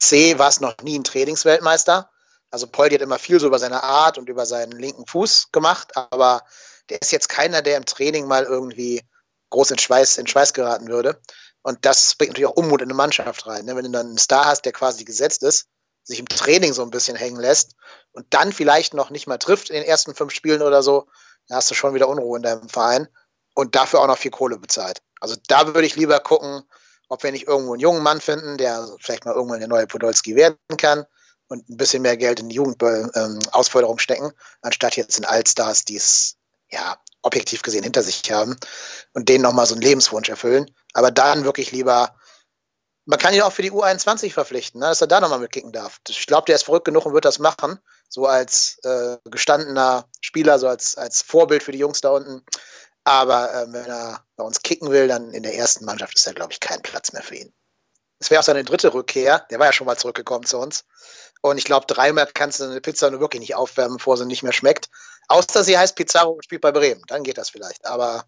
C 0.00 0.38
war 0.38 0.48
es 0.48 0.60
noch 0.60 0.74
nie 0.82 0.98
ein 0.98 1.04
Trainingsweltmeister. 1.04 2.10
Also 2.50 2.66
Poldi 2.66 2.96
hat 2.96 3.02
immer 3.02 3.18
viel 3.18 3.38
so 3.38 3.46
über 3.46 3.58
seine 3.58 3.82
Art 3.82 4.18
und 4.18 4.28
über 4.28 4.46
seinen 4.46 4.72
linken 4.72 5.06
Fuß 5.06 5.50
gemacht, 5.52 5.92
aber 5.94 6.42
der 6.88 7.00
ist 7.00 7.12
jetzt 7.12 7.28
keiner, 7.28 7.62
der 7.62 7.76
im 7.76 7.84
Training 7.84 8.26
mal 8.26 8.44
irgendwie 8.44 9.02
groß 9.50 9.72
in 9.72 9.78
Schweiß, 9.78 10.18
in 10.18 10.26
Schweiß 10.26 10.52
geraten 10.52 10.88
würde. 10.88 11.20
Und 11.62 11.84
das 11.84 12.14
bringt 12.14 12.32
natürlich 12.32 12.48
auch 12.48 12.56
Unmut 12.56 12.82
in 12.82 12.88
eine 12.88 12.94
Mannschaft 12.94 13.46
rein. 13.46 13.64
Ne? 13.64 13.76
Wenn 13.76 13.84
du 13.84 13.90
dann 13.90 14.08
einen 14.08 14.18
Star 14.18 14.46
hast, 14.46 14.64
der 14.64 14.72
quasi 14.72 15.04
gesetzt 15.04 15.42
ist, 15.42 15.68
sich 16.02 16.18
im 16.18 16.28
Training 16.28 16.72
so 16.72 16.82
ein 16.82 16.90
bisschen 16.90 17.16
hängen 17.16 17.40
lässt 17.40 17.74
und 18.12 18.26
dann 18.30 18.52
vielleicht 18.52 18.94
noch 18.94 19.10
nicht 19.10 19.26
mal 19.26 19.38
trifft 19.38 19.70
in 19.70 19.76
den 19.76 19.84
ersten 19.84 20.14
fünf 20.14 20.32
Spielen 20.32 20.62
oder 20.62 20.82
so, 20.82 21.08
dann 21.48 21.56
hast 21.56 21.70
du 21.70 21.74
schon 21.74 21.94
wieder 21.94 22.08
Unruhe 22.08 22.36
in 22.36 22.42
deinem 22.42 22.68
Verein 22.68 23.08
und 23.54 23.74
dafür 23.74 24.00
auch 24.00 24.06
noch 24.06 24.18
viel 24.18 24.30
Kohle 24.30 24.58
bezahlt. 24.58 25.02
Also 25.20 25.36
da 25.48 25.66
würde 25.66 25.86
ich 25.86 25.96
lieber 25.96 26.20
gucken, 26.20 26.62
ob 27.08 27.22
wir 27.22 27.32
nicht 27.32 27.46
irgendwo 27.46 27.72
einen 27.72 27.80
jungen 27.80 28.02
Mann 28.02 28.20
finden, 28.20 28.58
der 28.58 28.88
vielleicht 29.00 29.24
mal 29.24 29.34
irgendwann 29.34 29.60
der 29.60 29.68
neue 29.68 29.86
Podolski 29.86 30.36
werden 30.36 30.58
kann 30.76 31.06
und 31.48 31.68
ein 31.68 31.76
bisschen 31.76 32.02
mehr 32.02 32.16
Geld 32.16 32.40
in 32.40 32.48
die 32.48 32.56
Jugendausförderung 32.56 33.96
ähm, 33.96 34.00
stecken, 34.00 34.32
anstatt 34.62 34.96
jetzt 34.96 35.18
in 35.18 35.24
Allstars, 35.24 35.84
die 35.84 35.96
es 35.96 36.36
ja 36.70 36.96
objektiv 37.22 37.62
gesehen 37.62 37.84
hinter 37.84 38.02
sich 38.02 38.30
haben 38.30 38.56
und 39.12 39.28
denen 39.28 39.42
nochmal 39.42 39.66
so 39.66 39.74
einen 39.74 39.82
Lebenswunsch 39.82 40.28
erfüllen. 40.28 40.70
Aber 40.92 41.10
dann 41.10 41.44
wirklich 41.44 41.72
lieber, 41.72 42.16
man 43.06 43.18
kann 43.18 43.34
ihn 43.34 43.42
auch 43.42 43.52
für 43.52 43.62
die 43.62 43.72
U21 43.72 44.32
verpflichten, 44.32 44.80
ne, 44.80 44.86
dass 44.86 45.00
er 45.00 45.06
da 45.06 45.20
nochmal 45.20 45.38
mitkicken 45.38 45.72
darf. 45.72 46.00
Ich 46.08 46.26
glaube, 46.26 46.46
der 46.46 46.56
ist 46.56 46.64
verrückt 46.64 46.84
genug 46.86 47.06
und 47.06 47.14
wird 47.14 47.24
das 47.24 47.38
machen, 47.38 47.78
so 48.08 48.26
als 48.26 48.78
äh, 48.84 49.16
gestandener 49.24 50.06
Spieler, 50.20 50.58
so 50.58 50.68
als, 50.68 50.96
als 50.96 51.22
Vorbild 51.22 51.62
für 51.62 51.72
die 51.72 51.78
Jungs 51.78 52.00
da 52.00 52.10
unten. 52.10 52.44
Aber 53.04 53.52
äh, 53.52 53.72
wenn 53.72 53.86
er 53.86 54.24
bei 54.36 54.44
uns 54.44 54.62
kicken 54.62 54.90
will, 54.90 55.08
dann 55.08 55.30
in 55.30 55.42
der 55.42 55.56
ersten 55.56 55.84
Mannschaft 55.84 56.16
ist 56.16 56.26
da, 56.26 56.32
glaube 56.32 56.52
ich, 56.52 56.60
kein 56.60 56.82
Platz 56.82 57.12
mehr 57.12 57.22
für 57.22 57.36
ihn. 57.36 57.52
Es 58.18 58.30
wäre 58.30 58.40
auch 58.40 58.44
seine 58.44 58.64
dritte 58.64 58.94
Rückkehr. 58.94 59.46
Der 59.50 59.58
war 59.58 59.66
ja 59.66 59.72
schon 59.72 59.86
mal 59.86 59.98
zurückgekommen 59.98 60.46
zu 60.46 60.58
uns. 60.58 60.84
Und 61.42 61.58
ich 61.58 61.64
glaube, 61.64 61.86
dreimal 61.86 62.26
kannst 62.32 62.60
du 62.60 62.64
eine 62.64 62.80
Pizza 62.80 63.10
nur 63.10 63.20
wirklich 63.20 63.40
nicht 63.40 63.54
aufwärmen, 63.54 63.98
bevor 63.98 64.16
sie 64.16 64.24
nicht 64.24 64.42
mehr 64.42 64.52
schmeckt. 64.52 64.88
Außer 65.28 65.62
sie 65.62 65.76
heißt 65.76 65.94
Pizarro 65.94 66.30
und 66.30 66.44
spielt 66.44 66.62
bei 66.62 66.72
Bremen. 66.72 67.02
Dann 67.08 67.22
geht 67.22 67.36
das 67.36 67.50
vielleicht. 67.50 67.84
Aber 67.86 68.24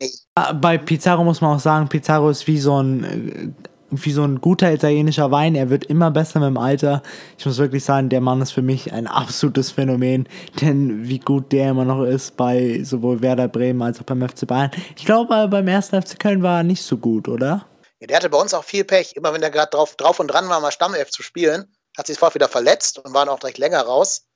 nee. 0.00 0.12
Bei 0.54 0.76
Pizarro 0.76 1.24
muss 1.24 1.40
man 1.40 1.56
auch 1.56 1.60
sagen, 1.60 1.88
Pizarro 1.88 2.28
ist 2.28 2.46
wie 2.46 2.60
so 2.60 2.82
ein 2.82 3.54
äh, 3.56 3.71
wie 3.92 4.12
so 4.12 4.24
ein 4.24 4.40
guter 4.40 4.72
italienischer 4.72 5.30
Wein. 5.30 5.54
Er 5.54 5.70
wird 5.70 5.84
immer 5.84 6.10
besser 6.10 6.40
mit 6.40 6.48
dem 6.48 6.58
Alter. 6.58 7.02
Ich 7.38 7.46
muss 7.46 7.58
wirklich 7.58 7.84
sagen, 7.84 8.08
der 8.08 8.20
Mann 8.20 8.40
ist 8.40 8.52
für 8.52 8.62
mich 8.62 8.92
ein 8.92 9.06
absolutes 9.06 9.70
Phänomen. 9.70 10.28
Denn 10.60 11.08
wie 11.08 11.18
gut 11.18 11.52
der 11.52 11.70
immer 11.70 11.84
noch 11.84 12.04
ist 12.04 12.36
bei 12.36 12.80
sowohl 12.82 13.22
Werder 13.22 13.48
Bremen 13.48 13.82
als 13.82 14.00
auch 14.00 14.04
beim 14.04 14.26
FC 14.26 14.46
Bayern. 14.46 14.70
Ich 14.96 15.04
glaube, 15.04 15.48
beim 15.48 15.68
ersten 15.68 16.00
FC 16.00 16.18
Köln 16.18 16.42
war 16.42 16.58
er 16.58 16.62
nicht 16.64 16.82
so 16.82 16.96
gut, 16.96 17.28
oder? 17.28 17.66
Ja, 18.00 18.06
der 18.08 18.16
hatte 18.16 18.30
bei 18.30 18.38
uns 18.38 18.54
auch 18.54 18.64
viel 18.64 18.84
Pech. 18.84 19.14
Immer 19.14 19.32
wenn 19.32 19.42
er 19.42 19.50
gerade 19.50 19.70
drauf, 19.70 19.96
drauf 19.96 20.18
und 20.18 20.28
dran 20.28 20.48
war, 20.48 20.60
mal 20.60 20.72
Stammelf 20.72 21.10
zu 21.10 21.22
spielen, 21.22 21.72
hat 21.96 22.06
sich 22.06 22.16
sofort 22.16 22.34
wieder 22.34 22.48
verletzt 22.48 22.98
und 22.98 23.14
war 23.14 23.26
dann 23.26 23.34
auch 23.34 23.38
direkt 23.38 23.58
länger 23.58 23.82
raus. 23.82 24.26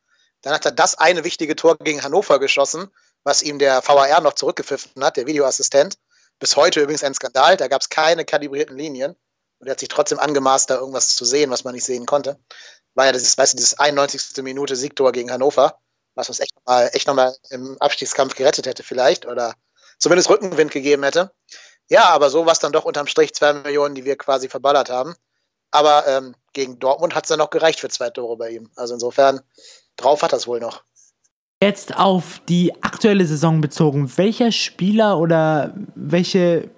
Dann 0.43 0.55
hat 0.55 0.65
er 0.65 0.73
das 0.73 0.97
eine 0.97 1.25
wichtige 1.25 1.57
Tor 1.57 1.77
gegen 1.79 2.03
Hannover 2.05 2.39
geschossen, 2.39 2.89
was 3.25 3.43
ihm 3.43 3.59
der 3.59 3.83
VAR 3.85 4.21
noch 4.21 4.35
zurückgepfiffen 4.35 5.03
hat, 5.03 5.17
der 5.17 5.27
Videoassistent. 5.27 5.99
Bis 6.39 6.55
heute 6.55 6.81
übrigens 6.81 7.03
ein 7.03 7.15
Skandal, 7.15 7.57
da 7.57 7.67
gab 7.67 7.81
es 7.81 7.89
keine 7.89 8.25
kalibrierten 8.25 8.77
Linien. 8.77 9.17
Und 9.67 9.71
er 9.71 9.73
hat 9.73 9.81
sich 9.81 9.89
trotzdem 9.89 10.21
angemaßt, 10.21 10.71
da 10.71 10.77
irgendwas 10.77 11.17
zu 11.17 11.25
sehen, 11.25 11.51
was 11.51 11.65
man 11.65 11.75
nicht 11.75 11.83
sehen 11.83 12.07
konnte. 12.07 12.39
War 12.95 13.07
ja 13.07 13.13
dieses, 13.13 13.37
weißt 13.37 13.55
du, 13.55 13.57
dieses 13.57 13.77
91. 13.77 14.45
Minute 14.45 14.77
Siegtor 14.77 15.11
gegen 15.11 15.33
Hannover, 15.33 15.81
was 16.15 16.29
uns 16.29 16.39
echt 16.39 16.55
nochmal 16.55 16.89
echt 16.93 17.09
noch 17.09 17.35
im 17.51 17.77
Abstiegskampf 17.81 18.37
gerettet 18.37 18.67
hätte, 18.67 18.85
vielleicht, 18.85 19.27
oder 19.27 19.55
zumindest 19.99 20.31
Rückenwind 20.31 20.71
gegeben 20.71 21.03
hätte. 21.03 21.33
Ja, 21.89 22.11
aber 22.11 22.31
so 22.31 22.47
war 22.47 22.53
es 22.53 22.61
dann 22.61 22.71
doch 22.71 22.85
unterm 22.85 23.09
Strich 23.09 23.35
zwei 23.35 23.55
Millionen, 23.55 23.97
die 23.97 24.05
wir 24.05 24.17
quasi 24.17 24.49
verballert 24.49 24.89
haben. 24.89 25.17
Aber 25.73 26.07
ähm, 26.07 26.37
gegen 26.53 26.79
Dortmund 26.79 27.17
hat 27.17 27.25
es 27.25 27.31
dann 27.31 27.41
noch 27.41 27.51
gereicht 27.51 27.81
für 27.81 27.89
zwei 27.89 28.11
Tore 28.11 28.37
bei 28.37 28.51
ihm. 28.51 28.71
Also 28.77 28.95
insofern, 28.95 29.41
drauf 29.97 30.23
hat 30.23 30.33
das 30.33 30.47
wohl 30.47 30.61
noch. 30.61 30.85
Jetzt 31.61 31.97
auf 31.97 32.41
die 32.49 32.73
aktuelle 32.85 33.27
Saison 33.27 33.61
bezogen, 33.61 34.17
welcher 34.17 34.53
Spieler 34.53 35.19
oder 35.19 35.75
welche 35.97 36.71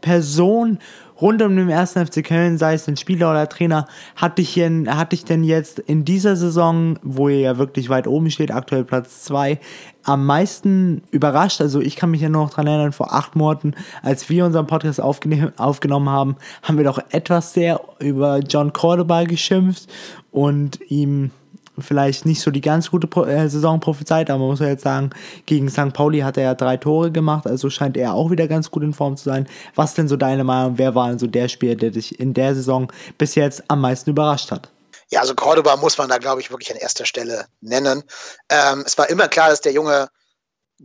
Person 0.00 0.78
rund 1.20 1.42
um 1.42 1.56
den 1.56 1.68
ersten 1.68 2.04
FC 2.04 2.24
Köln, 2.24 2.58
sei 2.58 2.74
es 2.74 2.88
ein 2.88 2.96
Spieler 2.96 3.30
oder 3.30 3.48
Trainer, 3.48 3.86
hat 4.16 4.38
dich, 4.38 4.50
hier, 4.50 4.70
hat 4.88 5.12
dich 5.12 5.24
denn 5.24 5.44
jetzt 5.44 5.78
in 5.78 6.04
dieser 6.04 6.36
Saison, 6.36 6.98
wo 7.02 7.28
ihr 7.28 7.40
ja 7.40 7.58
wirklich 7.58 7.88
weit 7.88 8.06
oben 8.06 8.30
steht, 8.30 8.50
aktuell 8.50 8.84
Platz 8.84 9.24
2, 9.24 9.58
am 10.02 10.26
meisten 10.26 11.02
überrascht? 11.10 11.60
Also 11.60 11.80
ich 11.80 11.96
kann 11.96 12.10
mich 12.10 12.20
ja 12.20 12.28
nur 12.28 12.44
noch 12.44 12.50
daran 12.50 12.66
erinnern, 12.66 12.92
vor 12.92 13.12
acht 13.12 13.36
Monaten, 13.36 13.74
als 14.02 14.28
wir 14.28 14.44
unseren 14.44 14.66
Podcast 14.66 15.00
aufgenommen 15.00 16.08
haben, 16.08 16.36
haben 16.62 16.76
wir 16.76 16.84
doch 16.84 17.00
etwas 17.10 17.54
sehr 17.54 17.80
über 18.00 18.40
John 18.40 18.72
Cordoba 18.72 19.24
geschimpft 19.24 19.88
und 20.30 20.80
ihm 20.88 21.30
vielleicht 21.78 22.26
nicht 22.26 22.40
so 22.40 22.50
die 22.50 22.60
ganz 22.60 22.90
gute 22.90 23.08
äh, 23.26 23.48
Saison 23.48 23.80
prophezeit, 23.80 24.30
aber 24.30 24.40
man 24.40 24.48
muss 24.48 24.60
ja 24.60 24.68
jetzt 24.68 24.84
sagen, 24.84 25.10
gegen 25.46 25.68
St. 25.68 25.92
Pauli 25.92 26.20
hat 26.20 26.36
er 26.36 26.44
ja 26.44 26.54
drei 26.54 26.76
Tore 26.76 27.10
gemacht, 27.10 27.46
also 27.46 27.70
scheint 27.70 27.96
er 27.96 28.14
auch 28.14 28.30
wieder 28.30 28.48
ganz 28.48 28.70
gut 28.70 28.82
in 28.82 28.94
Form 28.94 29.16
zu 29.16 29.24
sein. 29.24 29.48
Was 29.74 29.94
denn 29.94 30.08
so 30.08 30.16
deine 30.16 30.44
Meinung, 30.44 30.78
wer 30.78 30.94
war 30.94 31.08
denn 31.08 31.18
so 31.18 31.26
der 31.26 31.48
Spieler, 31.48 31.74
der 31.74 31.90
dich 31.90 32.18
in 32.20 32.34
der 32.34 32.54
Saison 32.54 32.92
bis 33.18 33.34
jetzt 33.34 33.62
am 33.68 33.80
meisten 33.80 34.10
überrascht 34.10 34.50
hat? 34.50 34.70
Ja, 35.10 35.20
also 35.20 35.34
Cordoba 35.34 35.76
muss 35.76 35.98
man 35.98 36.08
da, 36.08 36.18
glaube 36.18 36.40
ich, 36.40 36.50
wirklich 36.50 36.72
an 36.72 36.78
erster 36.78 37.04
Stelle 37.04 37.46
nennen. 37.60 38.02
Ähm, 38.48 38.82
es 38.86 38.96
war 38.96 39.08
immer 39.10 39.28
klar, 39.28 39.50
dass 39.50 39.60
der 39.60 39.72
Junge 39.72 40.08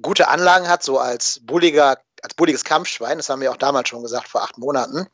gute 0.02 0.28
Anlagen 0.28 0.68
hat, 0.68 0.84
so 0.84 1.00
als 1.00 1.40
bulliger, 1.44 1.98
als 2.22 2.34
bulliges 2.34 2.64
Kampfschwein, 2.64 3.18
das 3.18 3.30
haben 3.30 3.42
wir 3.42 3.52
auch 3.52 3.58
damals 3.58 3.90
schon 3.90 4.04
gesagt, 4.04 4.28
vor 4.28 4.44
acht 4.44 4.58
Monaten, 4.58 5.08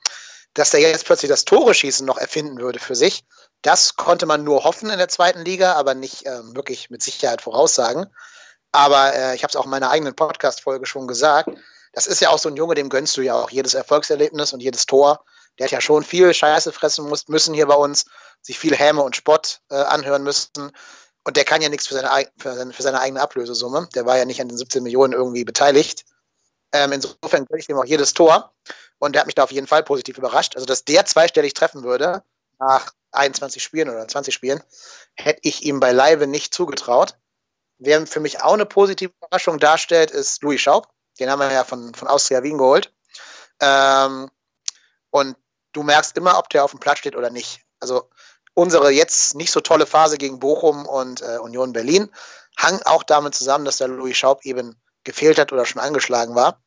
dass 0.53 0.71
der 0.71 0.79
jetzt 0.79 1.05
plötzlich 1.05 1.29
das 1.29 1.45
Tore 1.45 1.73
schießen 1.73 2.05
noch 2.05 2.17
erfinden 2.17 2.59
würde 2.59 2.79
für 2.79 2.95
sich. 2.95 3.23
Das 3.65 3.95
konnte 3.95 4.27
man 4.27 4.43
nur 4.43 4.63
hoffen 4.63 4.91
in 4.91 4.99
der 4.99 5.07
zweiten 5.07 5.43
Liga, 5.43 5.73
aber 5.73 5.95
nicht 5.95 6.27
äh, 6.27 6.55
wirklich 6.55 6.91
mit 6.91 7.01
Sicherheit 7.01 7.41
voraussagen. 7.41 8.05
Aber 8.71 9.15
äh, 9.15 9.33
ich 9.33 9.41
habe 9.41 9.49
es 9.49 9.55
auch 9.55 9.65
in 9.65 9.71
meiner 9.71 9.89
eigenen 9.89 10.15
Podcast-Folge 10.15 10.85
schon 10.85 11.07
gesagt. 11.07 11.49
Das 11.91 12.05
ist 12.05 12.21
ja 12.21 12.29
auch 12.29 12.37
so 12.37 12.47
ein 12.47 12.57
Junge, 12.57 12.75
dem 12.75 12.89
gönnst 12.89 13.17
du 13.17 13.21
ja 13.21 13.33
auch 13.33 13.49
jedes 13.49 13.73
Erfolgserlebnis 13.73 14.53
und 14.53 14.59
jedes 14.59 14.85
Tor. 14.85 15.25
Der 15.57 15.65
hat 15.65 15.71
ja 15.71 15.81
schon 15.81 16.03
viel 16.03 16.31
Scheiße 16.31 16.71
fressen 16.73 17.09
muss, 17.09 17.27
müssen 17.27 17.55
hier 17.55 17.65
bei 17.65 17.73
uns, 17.73 18.05
sich 18.43 18.59
viel 18.59 18.75
Häme 18.75 19.01
und 19.01 19.15
Spott 19.15 19.61
äh, 19.71 19.77
anhören 19.77 20.21
müssen. 20.21 20.71
Und 21.23 21.35
der 21.35 21.43
kann 21.43 21.63
ja 21.63 21.69
nichts 21.69 21.87
für 21.87 21.95
seine, 21.95 22.27
für, 22.37 22.53
seine, 22.53 22.71
für 22.71 22.83
seine 22.83 22.99
eigene 22.99 23.21
Ablösesumme. 23.21 23.89
Der 23.95 24.05
war 24.05 24.15
ja 24.15 24.25
nicht 24.25 24.41
an 24.41 24.47
den 24.47 24.59
17 24.59 24.83
Millionen 24.83 25.13
irgendwie 25.13 25.43
beteiligt. 25.43 26.05
Ähm, 26.71 26.91
insofern 26.91 27.45
gönne 27.45 27.59
ich 27.59 27.67
ihm 27.67 27.79
auch 27.79 27.85
jedes 27.85 28.13
Tor. 28.13 28.53
Und 28.99 29.13
der 29.13 29.21
hat 29.21 29.25
mich 29.25 29.33
da 29.33 29.43
auf 29.43 29.51
jeden 29.51 29.65
Fall 29.65 29.81
positiv 29.81 30.19
überrascht. 30.19 30.53
Also, 30.53 30.67
dass 30.67 30.85
der 30.85 31.07
zweistellig 31.07 31.55
treffen 31.55 31.81
würde, 31.81 32.21
nach 32.59 32.91
21 33.15 33.63
Spielen 33.63 33.89
oder 33.89 34.07
20 34.07 34.33
Spielen, 34.33 34.63
hätte 35.15 35.39
ich 35.43 35.63
ihm 35.63 35.79
beileibe 35.79 36.27
nicht 36.27 36.53
zugetraut. 36.53 37.17
Wer 37.77 38.05
für 38.07 38.19
mich 38.19 38.41
auch 38.41 38.53
eine 38.53 38.65
positive 38.65 39.13
Überraschung 39.21 39.59
darstellt, 39.59 40.11
ist 40.11 40.41
Louis 40.43 40.61
Schaub. 40.61 40.87
Den 41.19 41.29
haben 41.29 41.39
wir 41.39 41.51
ja 41.51 41.63
von, 41.63 41.93
von 41.93 42.07
Austria 42.07 42.43
Wien 42.43 42.57
geholt. 42.57 42.93
Ähm, 43.59 44.29
und 45.09 45.37
du 45.73 45.83
merkst 45.83 46.15
immer, 46.17 46.37
ob 46.37 46.49
der 46.49 46.63
auf 46.63 46.71
dem 46.71 46.79
Platz 46.79 46.99
steht 46.99 47.15
oder 47.15 47.29
nicht. 47.29 47.61
Also 47.79 48.09
unsere 48.53 48.91
jetzt 48.91 49.35
nicht 49.35 49.51
so 49.51 49.61
tolle 49.61 49.85
Phase 49.85 50.17
gegen 50.17 50.39
Bochum 50.39 50.85
und 50.85 51.21
äh, 51.21 51.37
Union 51.37 51.73
Berlin 51.73 52.09
hang 52.57 52.81
auch 52.83 53.03
damit 53.03 53.35
zusammen, 53.35 53.65
dass 53.65 53.77
der 53.77 53.87
Louis 53.87 54.17
Schaub 54.17 54.45
eben 54.45 54.81
gefehlt 55.03 55.37
hat 55.37 55.51
oder 55.51 55.65
schon 55.65 55.81
angeschlagen 55.81 56.35
war. 56.35 56.61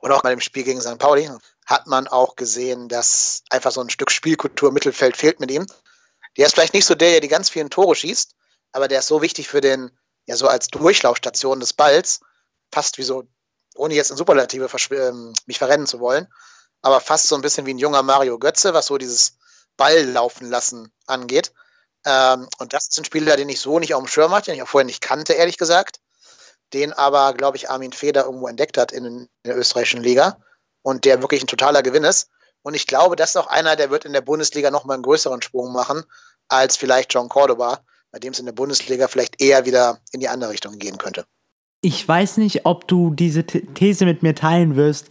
Und 0.00 0.10
auch 0.10 0.22
bei 0.22 0.30
dem 0.30 0.40
Spiel 0.40 0.64
gegen 0.64 0.80
St. 0.80 0.98
Pauli 0.98 1.30
hat 1.70 1.86
man 1.86 2.08
auch 2.08 2.34
gesehen, 2.34 2.88
dass 2.88 3.44
einfach 3.48 3.70
so 3.70 3.80
ein 3.80 3.90
Stück 3.90 4.10
Spielkultur 4.10 4.72
Mittelfeld 4.72 5.16
fehlt 5.16 5.38
mit 5.38 5.52
ihm. 5.52 5.66
Der 6.36 6.46
ist 6.46 6.54
vielleicht 6.54 6.74
nicht 6.74 6.84
so 6.84 6.96
der, 6.96 7.12
der 7.12 7.20
die 7.20 7.28
ganz 7.28 7.48
vielen 7.48 7.70
Tore 7.70 7.94
schießt, 7.94 8.34
aber 8.72 8.88
der 8.88 8.98
ist 8.98 9.06
so 9.06 9.22
wichtig 9.22 9.48
für 9.48 9.60
den, 9.60 9.96
ja, 10.26 10.34
so 10.34 10.48
als 10.48 10.66
Durchlaufstation 10.66 11.60
des 11.60 11.72
Balls, 11.72 12.20
fast 12.72 12.98
wie 12.98 13.04
so, 13.04 13.22
ohne 13.76 13.94
jetzt 13.94 14.10
in 14.10 14.16
Superlative 14.16 14.68
ähm, 14.90 15.32
mich 15.46 15.58
verrennen 15.58 15.86
zu 15.86 16.00
wollen, 16.00 16.26
aber 16.82 17.00
fast 17.00 17.28
so 17.28 17.36
ein 17.36 17.40
bisschen 17.40 17.66
wie 17.66 17.74
ein 17.74 17.78
junger 17.78 18.02
Mario 18.02 18.40
Götze, 18.40 18.74
was 18.74 18.86
so 18.86 18.98
dieses 18.98 19.38
Ball 19.76 20.04
laufen 20.04 20.50
lassen 20.50 20.92
angeht. 21.06 21.52
Ähm, 22.04 22.48
und 22.58 22.72
das 22.72 22.88
ist 22.88 22.98
ein 22.98 23.04
Spieler, 23.04 23.36
den 23.36 23.48
ich 23.48 23.60
so 23.60 23.78
nicht 23.78 23.94
auf 23.94 24.02
dem 24.02 24.08
Schirm 24.08 24.32
hatte, 24.32 24.46
den 24.46 24.56
ich 24.56 24.62
auch 24.62 24.68
vorher 24.68 24.86
nicht 24.86 25.02
kannte, 25.02 25.34
ehrlich 25.34 25.56
gesagt. 25.56 26.00
Den 26.72 26.92
aber, 26.92 27.32
glaube 27.34 27.56
ich, 27.56 27.70
Armin 27.70 27.92
Feder 27.92 28.24
irgendwo 28.24 28.48
entdeckt 28.48 28.76
hat 28.76 28.90
in, 28.90 29.04
in 29.04 29.28
der 29.44 29.56
österreichischen 29.56 30.02
Liga 30.02 30.36
und 30.82 31.04
der 31.04 31.20
wirklich 31.20 31.42
ein 31.42 31.46
totaler 31.46 31.82
Gewinn 31.82 32.04
ist. 32.04 32.28
Und 32.62 32.74
ich 32.74 32.86
glaube, 32.86 33.16
das 33.16 33.30
ist 33.30 33.36
auch 33.36 33.46
einer, 33.46 33.76
der 33.76 33.90
wird 33.90 34.04
in 34.04 34.12
der 34.12 34.20
Bundesliga 34.20 34.70
nochmal 34.70 34.94
einen 34.94 35.02
größeren 35.02 35.42
Sprung 35.42 35.72
machen 35.72 36.04
als 36.48 36.76
vielleicht 36.76 37.14
John 37.14 37.28
Cordoba, 37.28 37.80
bei 38.10 38.18
dem 38.18 38.32
es 38.32 38.38
in 38.38 38.46
der 38.46 38.52
Bundesliga 38.52 39.08
vielleicht 39.08 39.40
eher 39.40 39.64
wieder 39.64 40.00
in 40.12 40.20
die 40.20 40.28
andere 40.28 40.50
Richtung 40.50 40.78
gehen 40.78 40.98
könnte. 40.98 41.24
Ich 41.82 42.06
weiß 42.06 42.36
nicht, 42.36 42.66
ob 42.66 42.86
du 42.88 43.10
diese 43.10 43.44
These 43.44 44.04
mit 44.04 44.22
mir 44.22 44.34
teilen 44.34 44.76
wirst, 44.76 45.10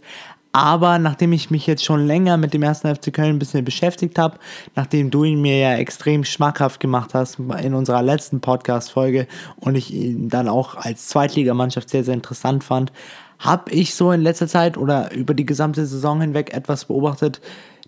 aber 0.52 0.98
nachdem 0.98 1.32
ich 1.32 1.50
mich 1.50 1.66
jetzt 1.66 1.84
schon 1.84 2.06
länger 2.06 2.36
mit 2.36 2.54
dem 2.54 2.62
ersten 2.62 2.92
FC 2.94 3.12
Köln 3.12 3.36
ein 3.36 3.38
bisschen 3.38 3.64
beschäftigt 3.64 4.18
habe, 4.18 4.38
nachdem 4.74 5.10
du 5.10 5.24
ihn 5.24 5.40
mir 5.40 5.58
ja 5.58 5.74
extrem 5.74 6.24
schmackhaft 6.24 6.80
gemacht 6.80 7.14
hast 7.14 7.38
in 7.38 7.74
unserer 7.74 8.02
letzten 8.02 8.40
Podcast-Folge 8.40 9.28
und 9.56 9.76
ich 9.76 9.92
ihn 9.92 10.28
dann 10.28 10.48
auch 10.48 10.74
als 10.74 11.06
Zweitligamannschaft 11.06 11.88
sehr, 11.88 12.02
sehr 12.02 12.14
interessant 12.14 12.64
fand, 12.64 12.92
habe 13.40 13.72
ich 13.72 13.94
so 13.94 14.12
in 14.12 14.20
letzter 14.20 14.46
Zeit 14.46 14.76
oder 14.76 15.12
über 15.12 15.34
die 15.34 15.46
gesamte 15.46 15.84
Saison 15.86 16.20
hinweg 16.20 16.54
etwas 16.54 16.84
beobachtet, 16.84 17.40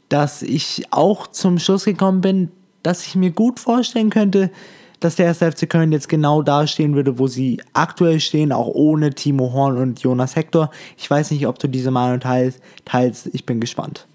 dass 0.08 0.42
ich 0.42 0.86
auch 0.90 1.26
zum 1.26 1.58
Schluss 1.58 1.84
gekommen 1.84 2.20
bin, 2.20 2.50
dass 2.82 3.06
ich 3.06 3.14
mir 3.14 3.30
gut 3.30 3.60
vorstellen 3.60 4.10
könnte, 4.10 4.50
dass 4.98 5.16
der 5.16 5.26
erste 5.26 5.50
FC 5.50 5.68
Köln 5.68 5.92
jetzt 5.92 6.08
genau 6.08 6.42
da 6.42 6.66
stehen 6.66 6.94
würde, 6.94 7.18
wo 7.18 7.26
sie 7.26 7.62
aktuell 7.72 8.20
stehen, 8.20 8.52
auch 8.52 8.68
ohne 8.68 9.14
Timo 9.14 9.52
Horn 9.52 9.76
und 9.76 10.00
Jonas 10.00 10.36
Hector. 10.36 10.70
Ich 10.96 11.08
weiß 11.10 11.30
nicht, 11.32 11.46
ob 11.46 11.58
du 11.58 11.68
diese 11.68 11.90
Meinung 11.90 12.20
teilst. 12.20 12.60
teilst. 12.84 13.26
Ich 13.32 13.44
bin 13.44 13.60
gespannt. 13.60 14.06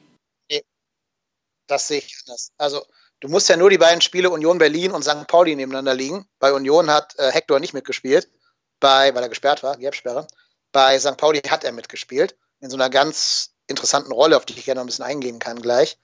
Das 1.68 1.88
sehe 1.88 2.00
ich 2.00 2.16
anders. 2.26 2.52
Also, 2.58 2.82
du 3.20 3.28
musst 3.28 3.50
ja 3.50 3.58
nur 3.58 3.70
die 3.70 3.78
beiden 3.78 4.02
Spiele 4.02 4.30
Union 4.30 4.58
Berlin 4.58 4.92
und 4.92 5.04
St. 5.04 5.28
Pauli 5.28 5.56
nebeneinander 5.56 5.94
liegen. 5.94 6.26
Bei 6.40 6.54
Union 6.54 6.90
hat 6.90 7.14
äh, 7.20 7.32
Hector 7.32 7.60
nicht 7.60 7.74
mitgespielt, 7.74 8.30
bei, 8.80 9.14
weil 9.14 9.24
er 9.24 9.30
gesperrt 9.30 9.64
war, 9.64 9.78
Gelbsperre. 9.78 10.26
Bei 10.72 11.00
St. 11.00 11.18
Pauli 11.18 11.40
hat 11.40 11.64
er 11.64 11.72
mitgespielt, 11.72 12.36
in 12.60 12.70
so 12.70 12.78
einer 12.78 12.90
ganz 12.90 13.52
interessanten 13.68 14.12
Rolle, 14.12 14.38
auf 14.38 14.46
die 14.46 14.58
ich 14.58 14.66
gerne 14.66 14.80
noch 14.80 14.84
ein 14.84 14.88
bisschen 14.88 15.06
eingehen 15.06 15.40
kann 15.40 15.62
gleich. 15.62 15.98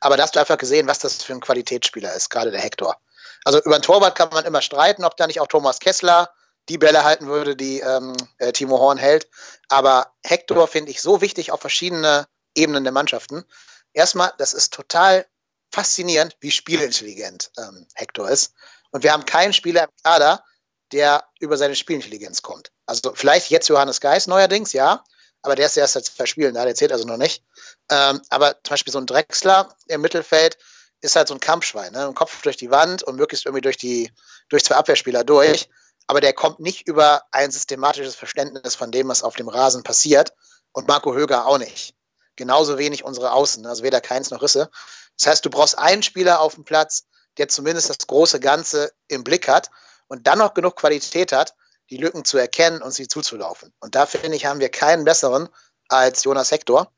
Aber 0.00 0.16
da 0.16 0.22
hast 0.22 0.36
du 0.36 0.40
einfach 0.40 0.58
gesehen, 0.58 0.86
was 0.86 1.00
das 1.00 1.22
für 1.22 1.32
ein 1.32 1.40
Qualitätsspieler 1.40 2.14
ist, 2.14 2.30
gerade 2.30 2.50
der 2.50 2.60
Hector. 2.60 2.96
Also 3.44 3.60
über 3.62 3.78
den 3.78 3.82
Torwart 3.82 4.16
kann 4.16 4.28
man 4.30 4.44
immer 4.44 4.62
streiten, 4.62 5.04
ob 5.04 5.16
da 5.16 5.26
nicht 5.26 5.40
auch 5.40 5.46
Thomas 5.46 5.80
Kessler 5.80 6.30
die 6.68 6.78
Bälle 6.78 7.02
halten 7.02 7.26
würde, 7.26 7.56
die 7.56 7.80
ähm, 7.80 8.14
äh, 8.38 8.52
Timo 8.52 8.78
Horn 8.78 8.98
hält. 8.98 9.28
Aber 9.68 10.12
Hector 10.22 10.68
finde 10.68 10.90
ich 10.90 11.00
so 11.00 11.20
wichtig 11.20 11.50
auf 11.50 11.60
verschiedene 11.60 12.26
Ebenen 12.54 12.84
der 12.84 12.92
Mannschaften. 12.92 13.44
Erstmal, 13.92 14.32
das 14.38 14.52
ist 14.52 14.72
total 14.72 15.26
faszinierend, 15.72 16.36
wie 16.40 16.50
spielintelligent 16.50 17.50
ähm, 17.58 17.86
Hector 17.94 18.28
ist. 18.28 18.52
Und 18.90 19.02
wir 19.02 19.12
haben 19.12 19.24
keinen 19.24 19.52
Spieler 19.52 19.84
im 19.84 19.90
Kader, 20.02 20.44
der 20.92 21.24
über 21.40 21.56
seine 21.56 21.76
Spielintelligenz 21.76 22.42
kommt. 22.42 22.70
Also 22.86 23.12
vielleicht 23.14 23.50
jetzt 23.50 23.68
Johannes 23.68 24.00
Geis 24.00 24.26
neuerdings, 24.26 24.72
ja, 24.72 25.04
aber 25.42 25.54
der 25.54 25.66
ist 25.66 25.76
erst 25.76 25.94
seit 25.94 26.04
zwei 26.04 26.26
Spielen 26.26 26.54
da, 26.54 26.64
der 26.64 26.74
zählt 26.74 26.92
also 26.92 27.06
noch 27.06 27.16
nicht. 27.16 27.44
Ähm, 27.90 28.20
aber 28.30 28.52
zum 28.64 28.70
Beispiel 28.70 28.92
so 28.92 28.98
ein 28.98 29.06
Drechsler 29.06 29.74
im 29.86 30.00
Mittelfeld, 30.00 30.58
ist 31.00 31.16
halt 31.16 31.28
so 31.28 31.34
ein 31.34 31.40
Kampfschwein, 31.40 31.92
ne? 31.92 32.06
Ein 32.06 32.14
Kopf 32.14 32.42
durch 32.42 32.56
die 32.56 32.70
Wand 32.70 33.02
und 33.02 33.16
möglichst 33.16 33.46
irgendwie 33.46 33.60
durch 33.60 33.76
die, 33.76 34.12
durch 34.48 34.64
zwei 34.64 34.76
Abwehrspieler 34.76 35.24
durch. 35.24 35.68
Aber 36.06 36.20
der 36.20 36.32
kommt 36.32 36.60
nicht 36.60 36.88
über 36.88 37.22
ein 37.30 37.50
systematisches 37.50 38.16
Verständnis 38.16 38.74
von 38.74 38.90
dem, 38.90 39.08
was 39.08 39.22
auf 39.22 39.36
dem 39.36 39.48
Rasen 39.48 39.82
passiert. 39.82 40.32
Und 40.72 40.88
Marco 40.88 41.14
Höger 41.14 41.46
auch 41.46 41.58
nicht. 41.58 41.94
Genauso 42.36 42.78
wenig 42.78 43.04
unsere 43.04 43.32
Außen, 43.32 43.66
also 43.66 43.82
weder 43.82 44.00
Keins 44.00 44.30
noch 44.30 44.42
Risse. 44.42 44.70
Das 45.18 45.26
heißt, 45.26 45.44
du 45.44 45.50
brauchst 45.50 45.78
einen 45.78 46.02
Spieler 46.02 46.40
auf 46.40 46.54
dem 46.54 46.64
Platz, 46.64 47.04
der 47.36 47.48
zumindest 47.48 47.90
das 47.90 47.98
große 48.06 48.40
Ganze 48.40 48.92
im 49.08 49.24
Blick 49.24 49.48
hat 49.48 49.70
und 50.08 50.26
dann 50.26 50.38
noch 50.38 50.54
genug 50.54 50.76
Qualität 50.76 51.32
hat, 51.32 51.54
die 51.90 51.96
Lücken 51.96 52.24
zu 52.24 52.36
erkennen 52.36 52.82
und 52.82 52.92
sie 52.92 53.08
zuzulaufen. 53.08 53.72
Und 53.80 53.94
da 53.94 54.06
finde 54.06 54.36
ich, 54.36 54.46
haben 54.46 54.60
wir 54.60 54.68
keinen 54.68 55.04
besseren 55.04 55.48
als 55.88 56.24
Jonas 56.24 56.50
Hector 56.50 56.92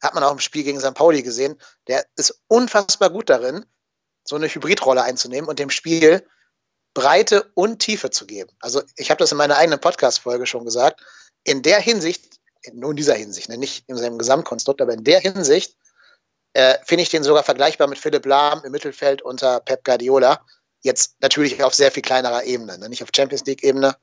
hat 0.00 0.14
man 0.14 0.22
auch 0.24 0.32
im 0.32 0.38
Spiel 0.38 0.64
gegen 0.64 0.80
St. 0.80 0.94
Pauli 0.94 1.22
gesehen, 1.22 1.60
der 1.86 2.06
ist 2.16 2.40
unfassbar 2.48 3.10
gut 3.10 3.30
darin, 3.30 3.64
so 4.24 4.36
eine 4.36 4.48
Hybridrolle 4.48 5.02
einzunehmen 5.02 5.48
und 5.48 5.58
dem 5.58 5.70
Spiel 5.70 6.26
Breite 6.94 7.50
und 7.54 7.80
Tiefe 7.80 8.10
zu 8.10 8.26
geben. 8.26 8.50
Also 8.60 8.82
ich 8.96 9.10
habe 9.10 9.18
das 9.18 9.32
in 9.32 9.38
meiner 9.38 9.56
eigenen 9.56 9.80
Podcast-Folge 9.80 10.46
schon 10.46 10.64
gesagt. 10.64 11.00
In 11.44 11.62
der 11.62 11.80
Hinsicht, 11.80 12.38
nur 12.72 12.90
in 12.90 12.96
dieser 12.96 13.14
Hinsicht, 13.14 13.48
ne, 13.48 13.56
nicht 13.56 13.88
in 13.88 13.96
seinem 13.96 14.18
Gesamtkonstrukt, 14.18 14.80
aber 14.80 14.94
in 14.94 15.04
der 15.04 15.20
Hinsicht 15.20 15.76
äh, 16.54 16.76
finde 16.84 17.02
ich 17.02 17.10
den 17.10 17.24
sogar 17.24 17.44
vergleichbar 17.44 17.86
mit 17.86 17.98
Philipp 17.98 18.26
Lahm 18.26 18.64
im 18.64 18.72
Mittelfeld 18.72 19.22
unter 19.22 19.60
Pep 19.60 19.84
Guardiola. 19.84 20.44
Jetzt 20.82 21.16
natürlich 21.20 21.62
auf 21.62 21.74
sehr 21.74 21.90
viel 21.90 22.02
kleinerer 22.02 22.44
Ebene, 22.44 22.78
ne, 22.78 22.88
nicht 22.88 23.02
auf 23.02 23.10
Champions 23.14 23.44
League-Ebene. 23.44 23.96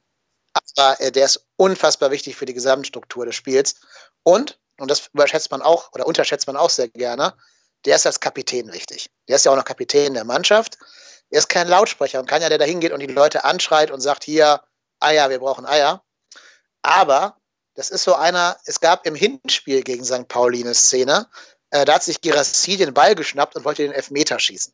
Aber 0.53 1.01
äh, 1.01 1.11
der 1.11 1.25
ist 1.25 1.47
unfassbar 1.57 2.11
wichtig 2.11 2.35
für 2.35 2.45
die 2.45 2.53
Gesamtstruktur 2.53 3.25
des 3.25 3.35
Spiels. 3.35 3.75
Und 4.23 4.59
und 4.77 4.91
das 4.91 5.07
überschätzt 5.13 5.51
man 5.51 5.61
auch 5.61 5.91
oder 5.93 6.05
unterschätzt 6.05 6.47
man 6.47 6.57
auch 6.57 6.69
sehr 6.69 6.87
gerne, 6.89 7.33
der 7.85 7.95
ist 7.95 8.05
als 8.05 8.19
Kapitän 8.19 8.71
wichtig. 8.73 9.09
Der 9.27 9.35
ist 9.37 9.45
ja 9.45 9.51
auch 9.51 9.55
noch 9.55 9.65
Kapitän 9.65 10.13
der 10.13 10.25
Mannschaft. 10.25 10.77
Er 11.29 11.39
ist 11.39 11.49
kein 11.49 11.67
Lautsprecher 11.67 12.19
und 12.19 12.27
keiner, 12.27 12.49
der 12.49 12.57
da 12.57 12.65
hingeht 12.65 12.91
und 12.91 12.99
die 12.99 13.07
Leute 13.07 13.43
anschreit 13.43 13.91
und 13.91 14.01
sagt, 14.01 14.23
hier, 14.23 14.61
Eier, 14.99 15.29
wir 15.29 15.39
brauchen 15.39 15.65
Eier. 15.65 16.03
Aber 16.81 17.37
das 17.75 17.89
ist 17.89 18.03
so 18.03 18.15
einer, 18.15 18.57
es 18.65 18.79
gab 18.79 19.05
im 19.05 19.15
Hinspiel 19.15 19.83
gegen 19.83 20.03
St. 20.03 20.27
Pauli 20.27 20.63
eine 20.63 20.73
Szene, 20.73 21.27
äh, 21.71 21.83
da 21.85 21.95
hat 21.95 22.03
sich 22.03 22.21
Girassi 22.21 22.77
den 22.77 22.93
Ball 22.93 23.15
geschnappt 23.15 23.55
und 23.55 23.65
wollte 23.65 23.83
den 23.83 23.91
Elfmeter 23.91 24.39
schießen. 24.39 24.73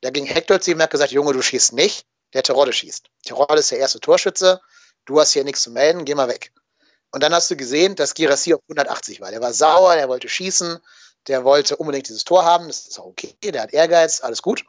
Da 0.00 0.10
ging 0.10 0.26
Hector 0.26 0.60
zu 0.60 0.70
ihm 0.70 0.76
und 0.76 0.82
hat 0.82 0.90
gesagt, 0.90 1.12
Junge, 1.12 1.32
du 1.32 1.42
schießt 1.42 1.72
nicht, 1.72 2.06
der 2.32 2.42
Terodde 2.42 2.72
schießt. 2.72 3.06
Terodde 3.24 3.58
ist 3.58 3.70
der 3.70 3.78
erste 3.78 4.00
Torschütze, 4.00 4.60
du 5.06 5.20
hast 5.20 5.32
hier 5.32 5.44
nichts 5.44 5.62
zu 5.62 5.70
melden, 5.70 6.04
geh 6.04 6.14
mal 6.14 6.28
weg. 6.28 6.52
Und 7.10 7.22
dann 7.22 7.34
hast 7.34 7.50
du 7.50 7.56
gesehen, 7.56 7.96
dass 7.96 8.14
Girassi 8.14 8.54
auf 8.54 8.60
180 8.68 9.20
war. 9.20 9.30
Der 9.30 9.40
war 9.40 9.52
sauer, 9.52 9.94
der 9.96 10.08
wollte 10.08 10.28
schießen, 10.28 10.78
der 11.26 11.44
wollte 11.44 11.76
unbedingt 11.76 12.08
dieses 12.08 12.24
Tor 12.24 12.44
haben. 12.44 12.68
Das 12.68 12.86
ist 12.86 12.98
auch 12.98 13.06
okay, 13.06 13.34
der 13.42 13.62
hat 13.62 13.72
Ehrgeiz, 13.72 14.20
alles 14.20 14.42
gut. 14.42 14.64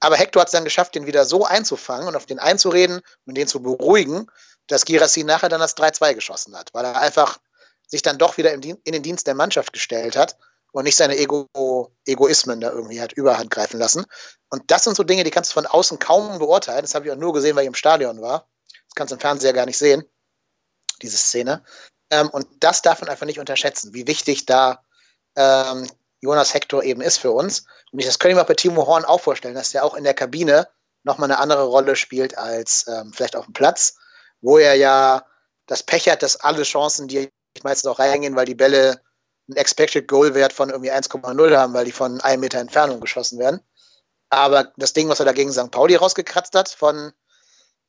Aber 0.00 0.16
Hector 0.16 0.40
hat 0.40 0.48
es 0.48 0.52
dann 0.52 0.64
geschafft, 0.64 0.94
den 0.94 1.06
wieder 1.06 1.24
so 1.24 1.44
einzufangen 1.44 2.08
und 2.08 2.16
auf 2.16 2.26
den 2.26 2.38
einzureden 2.38 3.00
und 3.26 3.36
den 3.36 3.48
zu 3.48 3.62
beruhigen, 3.62 4.26
dass 4.66 4.84
Girassi 4.84 5.24
nachher 5.24 5.48
dann 5.48 5.60
das 5.60 5.76
3-2 5.76 6.14
geschossen 6.14 6.56
hat, 6.56 6.74
weil 6.74 6.84
er 6.84 7.00
einfach 7.00 7.38
sich 7.86 8.02
dann 8.02 8.18
doch 8.18 8.36
wieder 8.36 8.52
in 8.52 8.60
den 8.60 9.02
Dienst 9.02 9.26
der 9.26 9.34
Mannschaft 9.34 9.72
gestellt 9.72 10.16
hat 10.16 10.36
und 10.72 10.84
nicht 10.84 10.96
seine 10.96 11.16
Ego 11.16 11.46
Egoismen 12.06 12.60
da 12.60 12.70
irgendwie 12.70 13.00
hat 13.00 13.12
überhand 13.12 13.50
greifen 13.50 13.78
lassen. 13.78 14.04
Und 14.50 14.70
das 14.70 14.84
sind 14.84 14.96
so 14.96 15.02
Dinge, 15.02 15.24
die 15.24 15.30
kannst 15.30 15.50
du 15.50 15.54
von 15.54 15.66
außen 15.66 15.98
kaum 15.98 16.38
beurteilen. 16.38 16.82
Das 16.82 16.94
habe 16.94 17.06
ich 17.06 17.12
auch 17.12 17.16
nur 17.16 17.32
gesehen, 17.32 17.56
weil 17.56 17.62
ich 17.62 17.68
im 17.68 17.74
Stadion 17.74 18.20
war. 18.20 18.48
Das 18.70 18.94
kannst 18.94 19.10
du 19.12 19.16
im 19.16 19.20
Fernseher 19.20 19.52
gar 19.52 19.66
nicht 19.66 19.78
sehen 19.78 20.04
diese 21.02 21.16
Szene. 21.16 21.62
Ähm, 22.10 22.28
und 22.30 22.46
das 22.60 22.82
darf 22.82 23.00
man 23.00 23.10
einfach 23.10 23.26
nicht 23.26 23.38
unterschätzen, 23.38 23.94
wie 23.94 24.06
wichtig 24.06 24.46
da 24.46 24.84
ähm, 25.36 25.88
Jonas 26.20 26.54
Hector 26.54 26.82
eben 26.82 27.00
ist 27.00 27.18
für 27.18 27.30
uns. 27.30 27.64
Und 27.92 28.00
ich, 28.00 28.06
das 28.06 28.18
könnte 28.18 28.32
ich 28.32 28.38
mir 28.38 28.44
bei 28.44 28.54
Timo 28.54 28.86
Horn 28.86 29.04
auch 29.04 29.20
vorstellen, 29.20 29.54
dass 29.54 29.70
der 29.70 29.84
auch 29.84 29.94
in 29.94 30.04
der 30.04 30.14
Kabine 30.14 30.68
nochmal 31.04 31.30
eine 31.30 31.38
andere 31.38 31.64
Rolle 31.64 31.96
spielt 31.96 32.36
als 32.36 32.86
ähm, 32.88 33.12
vielleicht 33.12 33.36
auf 33.36 33.44
dem 33.44 33.54
Platz, 33.54 33.96
wo 34.40 34.58
er 34.58 34.74
ja 34.74 35.24
das 35.66 35.82
Pech 35.82 36.08
hat, 36.08 36.22
dass 36.22 36.36
alle 36.36 36.62
Chancen, 36.62 37.08
die 37.08 37.30
meistens 37.62 37.90
auch 37.90 37.98
reingehen, 37.98 38.36
weil 38.36 38.46
die 38.46 38.54
Bälle 38.54 39.00
einen 39.48 39.56
Expected 39.56 40.08
Goal 40.08 40.34
Wert 40.34 40.52
von 40.52 40.70
irgendwie 40.70 40.92
1,0 40.92 41.56
haben, 41.56 41.74
weil 41.74 41.84
die 41.84 41.92
von 41.92 42.20
einem 42.20 42.40
Meter 42.40 42.58
Entfernung 42.58 43.00
geschossen 43.00 43.38
werden. 43.38 43.60
Aber 44.30 44.72
das 44.76 44.92
Ding, 44.92 45.08
was 45.08 45.20
er 45.20 45.26
da 45.26 45.32
gegen 45.32 45.52
St. 45.52 45.70
Pauli 45.70 45.96
rausgekratzt 45.96 46.54
hat, 46.54 46.68
von 46.68 47.12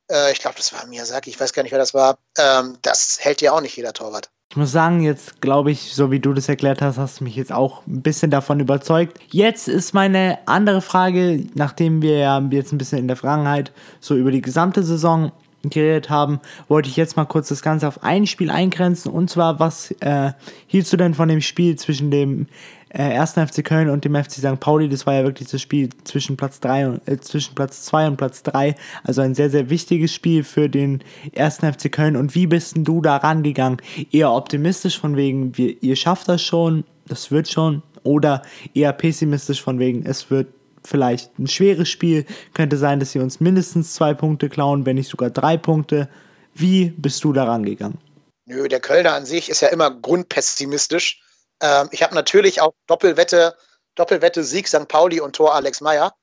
äh, 0.09 0.31
ich 0.31 0.39
glaube, 0.39 0.57
das 0.57 0.73
war 0.73 0.85
Miyazaki, 0.87 1.29
ich 1.29 1.39
weiß 1.39 1.53
gar 1.53 1.63
nicht, 1.63 1.71
wer 1.71 1.79
das 1.79 1.93
war, 1.93 2.17
ähm, 2.37 2.77
das 2.81 3.17
hält 3.21 3.41
ja 3.41 3.51
auch 3.51 3.61
nicht 3.61 3.75
jeder 3.75 3.93
Torwart. 3.93 4.29
Ich 4.51 4.57
muss 4.57 4.71
sagen, 4.71 5.01
jetzt 5.01 5.41
glaube 5.41 5.69
ich, 5.69 5.93
so 5.93 6.09
wie 6.09 6.19
du 6.19 6.33
das 6.33 6.49
erklärt 6.49 6.81
hast, 6.81 6.97
hast 6.97 7.19
du 7.19 7.23
mich 7.23 7.35
jetzt 7.35 7.51
auch 7.51 7.85
ein 7.85 8.01
bisschen 8.01 8.31
davon 8.31 8.59
überzeugt. 8.59 9.19
Jetzt 9.29 9.67
ist 9.67 9.93
meine 9.93 10.39
andere 10.47 10.81
Frage, 10.81 11.45
nachdem 11.53 12.01
wir 12.01 12.17
ja 12.17 12.39
jetzt 12.49 12.71
ein 12.71 12.79
bisschen 12.79 12.97
in 12.97 13.07
der 13.07 13.17
Vergangenheit 13.17 13.71
so 13.99 14.15
über 14.15 14.31
die 14.31 14.41
gesamte 14.41 14.81
Saison 14.81 15.31
geredet 15.63 16.09
haben, 16.09 16.39
wollte 16.67 16.89
ich 16.89 16.95
jetzt 16.95 17.17
mal 17.17 17.25
kurz 17.25 17.49
das 17.49 17.61
Ganze 17.61 17.87
auf 17.87 18.03
ein 18.03 18.27
Spiel 18.27 18.49
eingrenzen. 18.49 19.11
Und 19.11 19.29
zwar, 19.29 19.59
was 19.59 19.91
äh, 19.99 20.31
hielst 20.67 20.93
du 20.93 20.97
denn 20.97 21.13
von 21.13 21.27
dem 21.27 21.41
Spiel 21.41 21.75
zwischen 21.75 22.11
dem 22.11 22.47
äh, 22.89 23.19
1. 23.19 23.33
FC 23.33 23.63
Köln 23.63 23.89
und 23.89 24.05
dem 24.05 24.15
FC 24.15 24.33
St. 24.33 24.59
Pauli? 24.59 24.87
Das 24.87 25.05
war 25.05 25.15
ja 25.15 25.23
wirklich 25.23 25.49
das 25.49 25.61
Spiel 25.61 25.89
zwischen 26.05 26.37
Platz 26.37 26.59
3 26.61 26.87
und 26.87 27.07
äh, 27.07 27.19
zwischen 27.19 27.55
Platz 27.55 27.83
2 27.83 28.07
und 28.07 28.17
Platz 28.17 28.43
3. 28.43 28.75
Also 29.03 29.21
ein 29.21 29.35
sehr, 29.35 29.49
sehr 29.49 29.69
wichtiges 29.69 30.13
Spiel 30.13 30.43
für 30.43 30.69
den 30.69 31.03
1. 31.37 31.57
FC 31.57 31.91
Köln. 31.91 32.15
Und 32.15 32.35
wie 32.35 32.47
bist 32.47 32.75
denn 32.75 32.85
du 32.85 33.01
da 33.01 33.17
rangegangen? 33.17 33.81
Eher 34.11 34.31
optimistisch 34.31 34.97
von 34.97 35.15
wegen, 35.15 35.57
wir, 35.57 35.81
ihr 35.83 35.95
schafft 35.95 36.29
das 36.29 36.41
schon, 36.41 36.85
das 37.07 37.31
wird 37.31 37.49
schon. 37.49 37.83
Oder 38.03 38.43
eher 38.73 38.93
pessimistisch 38.93 39.61
von 39.61 39.77
wegen, 39.77 40.05
es 40.05 40.31
wird 40.31 40.47
vielleicht 40.85 41.37
ein 41.39 41.47
schweres 41.47 41.89
Spiel. 41.89 42.25
Könnte 42.53 42.77
sein, 42.77 42.99
dass 42.99 43.11
sie 43.11 43.19
uns 43.19 43.39
mindestens 43.39 43.93
zwei 43.93 44.13
Punkte 44.13 44.49
klauen, 44.49 44.85
wenn 44.85 44.95
nicht 44.95 45.09
sogar 45.09 45.29
drei 45.29 45.57
Punkte. 45.57 46.09
Wie 46.53 46.89
bist 46.97 47.23
du 47.23 47.33
da 47.33 47.45
rangegangen? 47.45 47.97
Nö, 48.45 48.67
der 48.67 48.79
Kölner 48.79 49.13
an 49.13 49.25
sich 49.25 49.49
ist 49.49 49.61
ja 49.61 49.67
immer 49.69 49.91
grundpessimistisch. 49.91 51.21
Ähm, 51.61 51.89
ich 51.91 52.03
habe 52.03 52.15
natürlich 52.15 52.61
auch 52.61 52.73
Doppelwette, 52.87 53.55
Doppelwette 53.95 54.43
Sieg 54.43 54.67
St. 54.67 54.87
Pauli 54.87 55.19
und 55.19 55.35
Tor 55.35 55.53
Alex 55.53 55.81
Meyer. 55.81 56.13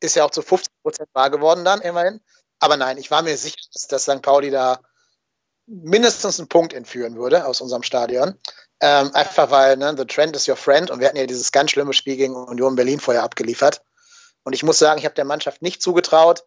Ist 0.00 0.16
ja 0.16 0.24
auch 0.24 0.30
zu 0.30 0.42
50 0.42 0.72
Prozent 0.82 1.08
wahr 1.14 1.30
geworden 1.30 1.64
dann 1.64 1.80
immerhin. 1.80 2.20
Aber 2.58 2.76
nein, 2.76 2.98
ich 2.98 3.10
war 3.10 3.22
mir 3.22 3.36
sicher, 3.36 3.56
dass, 3.72 3.86
dass 3.86 4.02
St. 4.02 4.22
Pauli 4.22 4.50
da 4.50 4.80
mindestens 5.66 6.38
einen 6.38 6.48
Punkt 6.48 6.72
entführen 6.72 7.16
würde 7.16 7.46
aus 7.46 7.60
unserem 7.60 7.82
Stadion. 7.82 8.34
Ähm, 8.80 9.14
einfach 9.14 9.50
weil 9.50 9.76
ne, 9.76 9.94
the 9.96 10.04
trend 10.04 10.36
is 10.36 10.48
your 10.48 10.56
friend 10.56 10.90
und 10.90 11.00
wir 11.00 11.06
hatten 11.06 11.16
ja 11.16 11.26
dieses 11.26 11.52
ganz 11.52 11.70
schlimme 11.70 11.92
Spiel 11.92 12.16
gegen 12.16 12.34
Union 12.34 12.74
Berlin 12.74 13.00
vorher 13.00 13.22
abgeliefert. 13.22 13.82
Und 14.42 14.52
ich 14.52 14.62
muss 14.62 14.78
sagen, 14.78 14.98
ich 14.98 15.04
habe 15.04 15.14
der 15.14 15.24
Mannschaft 15.24 15.62
nicht 15.62 15.82
zugetraut, 15.82 16.44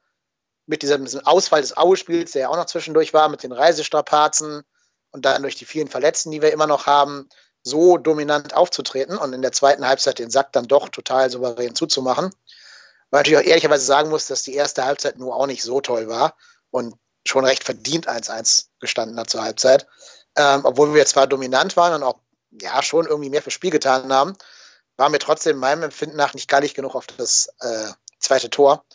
mit 0.68 0.82
diesem, 0.82 1.06
diesem 1.06 1.26
Ausfall 1.26 1.62
des 1.62 1.78
Aue-Spiels, 1.78 2.34
der 2.34 2.44
ja 2.44 2.50
auch 2.50 2.58
noch 2.58 2.66
zwischendurch 2.66 3.14
war, 3.14 3.30
mit 3.30 3.42
den 3.42 3.54
Reisestrapazen 3.54 4.64
und 5.12 5.26
dann 5.26 5.42
durch 5.42 5.56
die 5.56 5.66
vielen 5.66 5.88
Verletzten, 5.88 6.30
die 6.32 6.42
wir 6.42 6.52
immer 6.52 6.68
noch 6.68 6.86
haben, 6.86 7.30
so 7.64 7.98
dominant 7.98 8.54
aufzutreten 8.54 9.18
und 9.18 9.34
in 9.34 9.42
der 9.42 9.52
zweiten 9.52 9.88
Halbzeit 9.88 10.20
den 10.20 10.30
Sack 10.30 10.52
dann 10.54 10.68
doch 10.68 10.90
total 10.90 11.30
souverän 11.30 11.76
zuzumachen. 11.76 12.32
Weil 13.10 13.22
natürlich 13.22 13.40
auch 13.40 13.50
ehrlicherweise 13.50 13.86
sagen 13.86 14.10
muss, 14.10 14.28
dass 14.28 14.44
die 14.44 14.54
erste 14.54 14.86
Halbzeit 14.86 15.18
nur 15.18 15.36
auch 15.36 15.48
nicht 15.48 15.64
so 15.64 15.82
toll 15.82 16.08
war 16.08 16.36
und 16.70 16.96
schon 17.26 17.46
recht 17.46 17.64
verdient 17.64 18.10
1-1 18.10 18.68
gestanden 18.80 19.20
hat 19.20 19.30
zur 19.30 19.44
Halbzeit. 19.44 19.88
Ähm, 20.38 20.62
obwohl 20.64 20.94
wir 20.94 21.06
zwar 21.06 21.28
dominant 21.28 21.76
waren 21.76 21.94
und 21.94 22.04
auch 22.04 22.20
ja 22.62 22.82
schon 22.84 23.08
irgendwie 23.08 23.30
mehr 23.30 23.42
fürs 23.42 23.56
Spiel 23.56 23.72
getan 23.72 24.14
haben, 24.14 24.38
waren 24.96 25.12
wir 25.12 25.20
trotzdem 25.20 25.58
meinem 25.58 25.84
Empfinden 25.84 26.16
nach 26.16 26.34
nicht 26.34 26.48
gallig 26.50 26.74
genug 26.74 26.96
auf 26.96 27.08
das 27.08 27.50
äh, 27.60 27.90
zweite 28.20 28.50
Tor. 28.50 28.86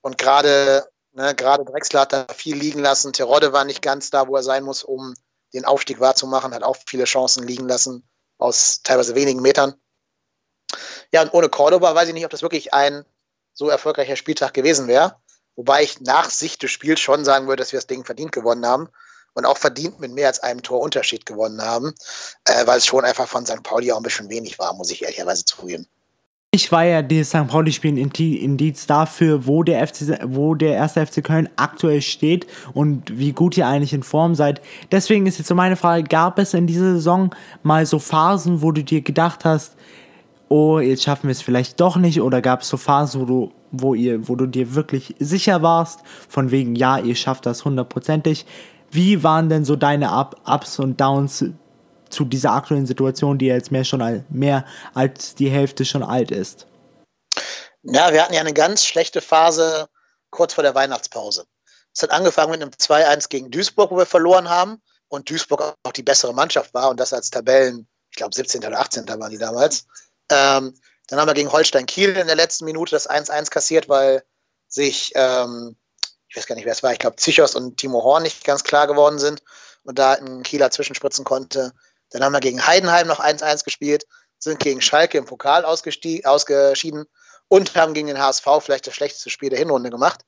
Und 0.00 0.18
gerade 0.18 0.88
ne, 1.12 1.34
gerade 1.34 1.64
Drexler 1.64 2.00
hat 2.00 2.12
da 2.12 2.26
viel 2.34 2.56
liegen 2.56 2.80
lassen. 2.80 3.12
Terodde 3.12 3.52
war 3.52 3.64
nicht 3.64 3.82
ganz 3.82 4.10
da, 4.10 4.28
wo 4.28 4.36
er 4.36 4.42
sein 4.42 4.64
muss, 4.64 4.82
um 4.82 5.14
den 5.52 5.64
Aufstieg 5.64 6.00
wahrzumachen, 6.00 6.54
hat 6.54 6.62
auch 6.62 6.76
viele 6.86 7.04
Chancen 7.04 7.46
liegen 7.46 7.68
lassen 7.68 8.08
aus 8.38 8.82
teilweise 8.82 9.14
wenigen 9.14 9.42
Metern. 9.42 9.74
Ja, 11.12 11.22
und 11.22 11.34
ohne 11.34 11.50
Cordoba 11.50 11.94
weiß 11.94 12.08
ich 12.08 12.14
nicht, 12.14 12.24
ob 12.24 12.30
das 12.30 12.42
wirklich 12.42 12.72
ein 12.72 13.04
so 13.52 13.68
erfolgreicher 13.68 14.16
Spieltag 14.16 14.54
gewesen 14.54 14.88
wäre. 14.88 15.16
Wobei 15.54 15.82
ich 15.82 16.00
nach 16.00 16.30
Sicht 16.30 16.62
des 16.62 16.70
Spiels 16.70 17.00
schon 17.00 17.26
sagen 17.26 17.46
würde, 17.46 17.62
dass 17.62 17.72
wir 17.72 17.76
das 17.76 17.86
Ding 17.86 18.04
verdient 18.04 18.32
gewonnen 18.32 18.64
haben 18.64 18.88
und 19.34 19.46
auch 19.46 19.58
verdient 19.58 20.00
mit 20.00 20.12
mehr 20.12 20.28
als 20.28 20.40
einem 20.40 20.62
Tor 20.62 20.80
Unterschied 20.80 21.26
gewonnen 21.26 21.62
haben, 21.62 21.94
äh, 22.44 22.66
weil 22.66 22.78
es 22.78 22.86
schon 22.86 23.04
einfach 23.04 23.28
von 23.28 23.46
St. 23.46 23.62
Pauli 23.62 23.92
auch 23.92 23.98
ein 23.98 24.02
bisschen 24.02 24.28
wenig 24.28 24.58
war, 24.58 24.74
muss 24.74 24.90
ich 24.90 25.02
ehrlicherweise 25.02 25.44
zugeben. 25.44 25.86
Ich 26.54 26.70
war 26.70 26.84
ja 26.84 27.00
die 27.00 27.24
St. 27.24 27.48
Pauli-Spiel 27.48 27.96
Indiz 27.96 28.86
dafür, 28.86 29.46
wo 29.46 29.62
der, 29.62 29.86
FC, 29.86 30.18
wo 30.26 30.54
der 30.54 30.74
erste 30.74 31.06
FC 31.06 31.24
Köln 31.24 31.48
aktuell 31.56 32.02
steht 32.02 32.46
und 32.74 33.18
wie 33.18 33.32
gut 33.32 33.56
ihr 33.56 33.66
eigentlich 33.66 33.94
in 33.94 34.02
Form 34.02 34.34
seid. 34.34 34.60
Deswegen 34.90 35.26
ist 35.26 35.38
jetzt 35.38 35.48
so 35.48 35.54
meine 35.54 35.76
Frage, 35.76 36.02
gab 36.02 36.38
es 36.38 36.52
in 36.52 36.66
dieser 36.66 36.92
Saison 36.92 37.34
mal 37.62 37.86
so 37.86 37.98
Phasen, 37.98 38.60
wo 38.60 38.70
du 38.70 38.84
dir 38.84 39.00
gedacht 39.00 39.46
hast, 39.46 39.76
oh, 40.50 40.78
jetzt 40.78 41.04
schaffen 41.04 41.28
wir 41.28 41.32
es 41.32 41.40
vielleicht 41.40 41.80
doch 41.80 41.96
nicht, 41.96 42.20
oder 42.20 42.42
gab 42.42 42.60
es 42.60 42.68
so 42.68 42.76
Phasen, 42.76 43.22
wo 43.22 43.24
du, 43.24 43.52
wo 43.70 43.94
ihr, 43.94 44.28
wo 44.28 44.36
du 44.36 44.44
dir 44.44 44.74
wirklich 44.74 45.14
sicher 45.18 45.62
warst, 45.62 46.00
von 46.28 46.50
wegen, 46.50 46.74
ja, 46.74 46.98
ihr 46.98 47.14
schafft 47.14 47.46
das 47.46 47.64
hundertprozentig. 47.64 48.44
Wie 48.92 49.22
waren 49.22 49.48
denn 49.48 49.64
so 49.64 49.74
deine 49.74 50.10
Up 50.10 50.36
Ups 50.46 50.78
und 50.78 51.00
Downs 51.00 51.44
zu 52.10 52.24
dieser 52.26 52.52
aktuellen 52.52 52.86
Situation, 52.86 53.38
die 53.38 53.46
jetzt 53.46 53.72
mehr 53.72 53.84
schon 53.84 54.24
mehr 54.28 54.66
als 54.92 55.34
die 55.34 55.48
Hälfte 55.48 55.86
schon 55.86 56.02
alt 56.02 56.30
ist? 56.30 56.66
Ja, 57.82 58.12
wir 58.12 58.22
hatten 58.22 58.34
ja 58.34 58.40
eine 58.40 58.52
ganz 58.52 58.84
schlechte 58.84 59.22
Phase 59.22 59.88
kurz 60.30 60.52
vor 60.52 60.62
der 60.62 60.74
Weihnachtspause. 60.74 61.46
Es 61.94 62.02
hat 62.02 62.10
angefangen 62.10 62.50
mit 62.50 62.60
einem 62.60 62.70
2-1 62.70 63.30
gegen 63.30 63.50
Duisburg, 63.50 63.90
wo 63.90 63.96
wir 63.96 64.06
verloren 64.06 64.50
haben 64.50 64.82
und 65.08 65.28
Duisburg 65.30 65.74
auch 65.82 65.92
die 65.92 66.02
bessere 66.02 66.34
Mannschaft 66.34 66.74
war 66.74 66.90
und 66.90 67.00
das 67.00 67.14
als 67.14 67.30
Tabellen, 67.30 67.88
ich 68.10 68.16
glaube 68.16 68.34
17. 68.34 68.62
oder 68.62 68.78
18. 68.78 69.08
waren 69.08 69.30
die 69.30 69.38
damals. 69.38 69.86
Ähm, 70.30 70.78
dann 71.08 71.18
haben 71.18 71.28
wir 71.28 71.34
gegen 71.34 71.52
Holstein 71.52 71.86
Kiel 71.86 72.10
in 72.16 72.26
der 72.26 72.36
letzten 72.36 72.66
Minute 72.66 72.90
das 72.90 73.08
1-1 73.08 73.50
kassiert, 73.50 73.88
weil 73.88 74.22
sich 74.68 75.12
ähm, 75.14 75.76
ich 76.32 76.36
weiß 76.38 76.46
gar 76.46 76.54
nicht, 76.54 76.64
wer 76.64 76.72
es 76.72 76.82
war, 76.82 76.92
ich 76.92 76.98
glaube, 76.98 77.16
Zichos 77.16 77.54
und 77.54 77.76
Timo 77.76 78.02
Horn 78.02 78.22
nicht 78.22 78.42
ganz 78.42 78.64
klar 78.64 78.86
geworden 78.86 79.18
sind 79.18 79.42
und 79.84 79.98
da 79.98 80.12
ein 80.12 80.42
Kieler 80.42 80.70
zwischenspritzen 80.70 81.26
konnte. 81.26 81.72
Dann 82.08 82.24
haben 82.24 82.32
wir 82.32 82.40
gegen 82.40 82.66
Heidenheim 82.66 83.06
noch 83.06 83.20
1-1 83.20 83.64
gespielt, 83.64 84.06
sind 84.38 84.58
gegen 84.58 84.80
Schalke 84.80 85.18
im 85.18 85.26
Pokal 85.26 85.66
ausgeschieden 85.66 87.04
und 87.48 87.76
haben 87.76 87.92
gegen 87.92 88.06
den 88.06 88.18
HSV 88.18 88.46
vielleicht 88.60 88.86
das 88.86 88.94
schlechteste 88.94 89.28
Spiel 89.28 89.50
der 89.50 89.58
Hinrunde 89.58 89.90
gemacht. 89.90 90.22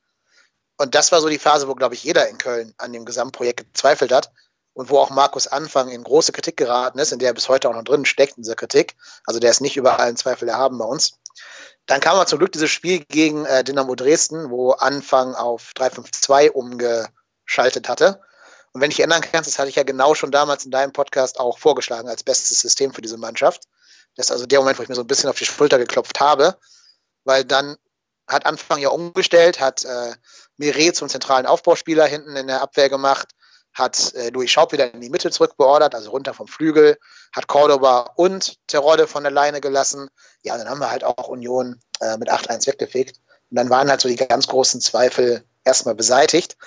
Und 0.77 0.93
das 0.93 1.11
war 1.11 1.21
so 1.21 1.27
die 1.27 1.39
Phase, 1.39 1.67
wo, 1.67 1.73
glaube 1.73 1.95
ich, 1.95 2.03
jeder 2.03 2.27
in 2.29 2.37
Köln 2.37 2.75
an 2.77 2.93
dem 2.93 3.05
Gesamtprojekt 3.05 3.73
gezweifelt 3.73 4.11
hat 4.11 4.31
und 4.73 4.91
wo 4.91 4.99
auch 4.99 5.09
Markus 5.09 5.47
Anfang 5.47 5.89
in 5.89 6.03
große 6.03 6.33
Kritik 6.33 6.55
geraten 6.55 6.99
ist, 6.99 7.13
in 7.13 7.17
der 7.17 7.29
er 7.29 7.33
bis 7.33 7.49
heute 7.49 7.67
auch 7.67 7.73
noch 7.73 7.83
drin 7.83 8.05
steckt, 8.05 8.37
in 8.37 8.43
dieser 8.43 8.55
Kritik. 8.55 8.95
Also 9.25 9.39
der 9.39 9.49
ist 9.49 9.61
nicht 9.61 9.75
über 9.75 9.99
allen 9.99 10.17
Zweifel 10.17 10.49
erhaben 10.49 10.77
bei 10.77 10.85
uns. 10.85 11.17
Dann 11.87 12.01
kam 12.01 12.15
aber 12.15 12.25
zum 12.25 12.39
Glück 12.39 12.51
dieses 12.51 12.71
Spiel 12.71 13.05
gegen 13.05 13.45
äh, 13.45 13.63
Dynamo 13.63 13.95
Dresden, 13.95 14.49
wo 14.49 14.71
Anfang 14.71 15.35
auf 15.35 15.71
3-5-2 15.75 16.49
umgeschaltet 16.51 17.87
hatte. 17.87 18.21
Und 18.73 18.81
wenn 18.81 18.91
ich 18.91 18.99
erinnern 18.99 19.21
kannst, 19.21 19.49
das 19.49 19.59
hatte 19.59 19.69
ich 19.69 19.75
ja 19.75 19.83
genau 19.83 20.15
schon 20.15 20.31
damals 20.31 20.65
in 20.65 20.71
deinem 20.71 20.91
Podcast 20.91 21.39
auch 21.39 21.59
vorgeschlagen 21.59 22.09
als 22.09 22.23
bestes 22.23 22.59
System 22.59 22.93
für 22.93 23.01
diese 23.01 23.17
Mannschaft. 23.17 23.63
Das 24.15 24.27
ist 24.27 24.31
also 24.31 24.45
der 24.45 24.59
Moment, 24.59 24.79
wo 24.79 24.83
ich 24.83 24.89
mir 24.89 24.95
so 24.95 25.01
ein 25.01 25.07
bisschen 25.07 25.29
auf 25.29 25.37
die 25.37 25.45
Schulter 25.45 25.77
geklopft 25.77 26.19
habe, 26.19 26.57
weil 27.23 27.45
dann 27.45 27.77
hat 28.27 28.45
Anfang 28.45 28.79
ja 28.79 28.89
umgestellt, 28.89 29.59
hat 29.59 29.85
äh, 29.85 30.13
Mire 30.57 30.93
zum 30.93 31.09
zentralen 31.09 31.45
Aufbauspieler 31.45 32.05
hinten 32.05 32.35
in 32.35 32.47
der 32.47 32.61
Abwehr 32.61 32.89
gemacht, 32.89 33.29
hat 33.75 34.13
äh, 34.15 34.29
Louis 34.29 34.49
Schaub 34.49 34.71
wieder 34.71 34.93
in 34.93 35.01
die 35.01 35.09
Mitte 35.09 35.29
zurückbeordert, 35.29 35.93
also 35.93 36.09
runter 36.09 36.33
vom 36.33 36.47
Flügel, 36.47 36.97
hat 37.33 37.47
Cordoba 37.47 38.11
und 38.15 38.57
Terodde 38.67 39.05
von 39.05 39.23
der 39.23 39.31
Leine 39.31 39.61
gelassen. 39.61 40.09
Ja, 40.43 40.57
dann 40.57 40.69
haben 40.69 40.79
wir 40.79 40.89
halt 40.89 41.03
auch 41.03 41.27
Union 41.27 41.79
äh, 41.99 42.17
mit 42.17 42.31
8-1 42.31 42.65
weggefegt. 42.67 43.17
Und 43.51 43.57
dann 43.57 43.69
waren 43.69 43.89
halt 43.89 44.01
so 44.01 44.07
die 44.09 44.15
ganz 44.15 44.47
großen 44.47 44.81
Zweifel 44.81 45.43
erstmal 45.65 45.93
beseitigt. 45.93 46.57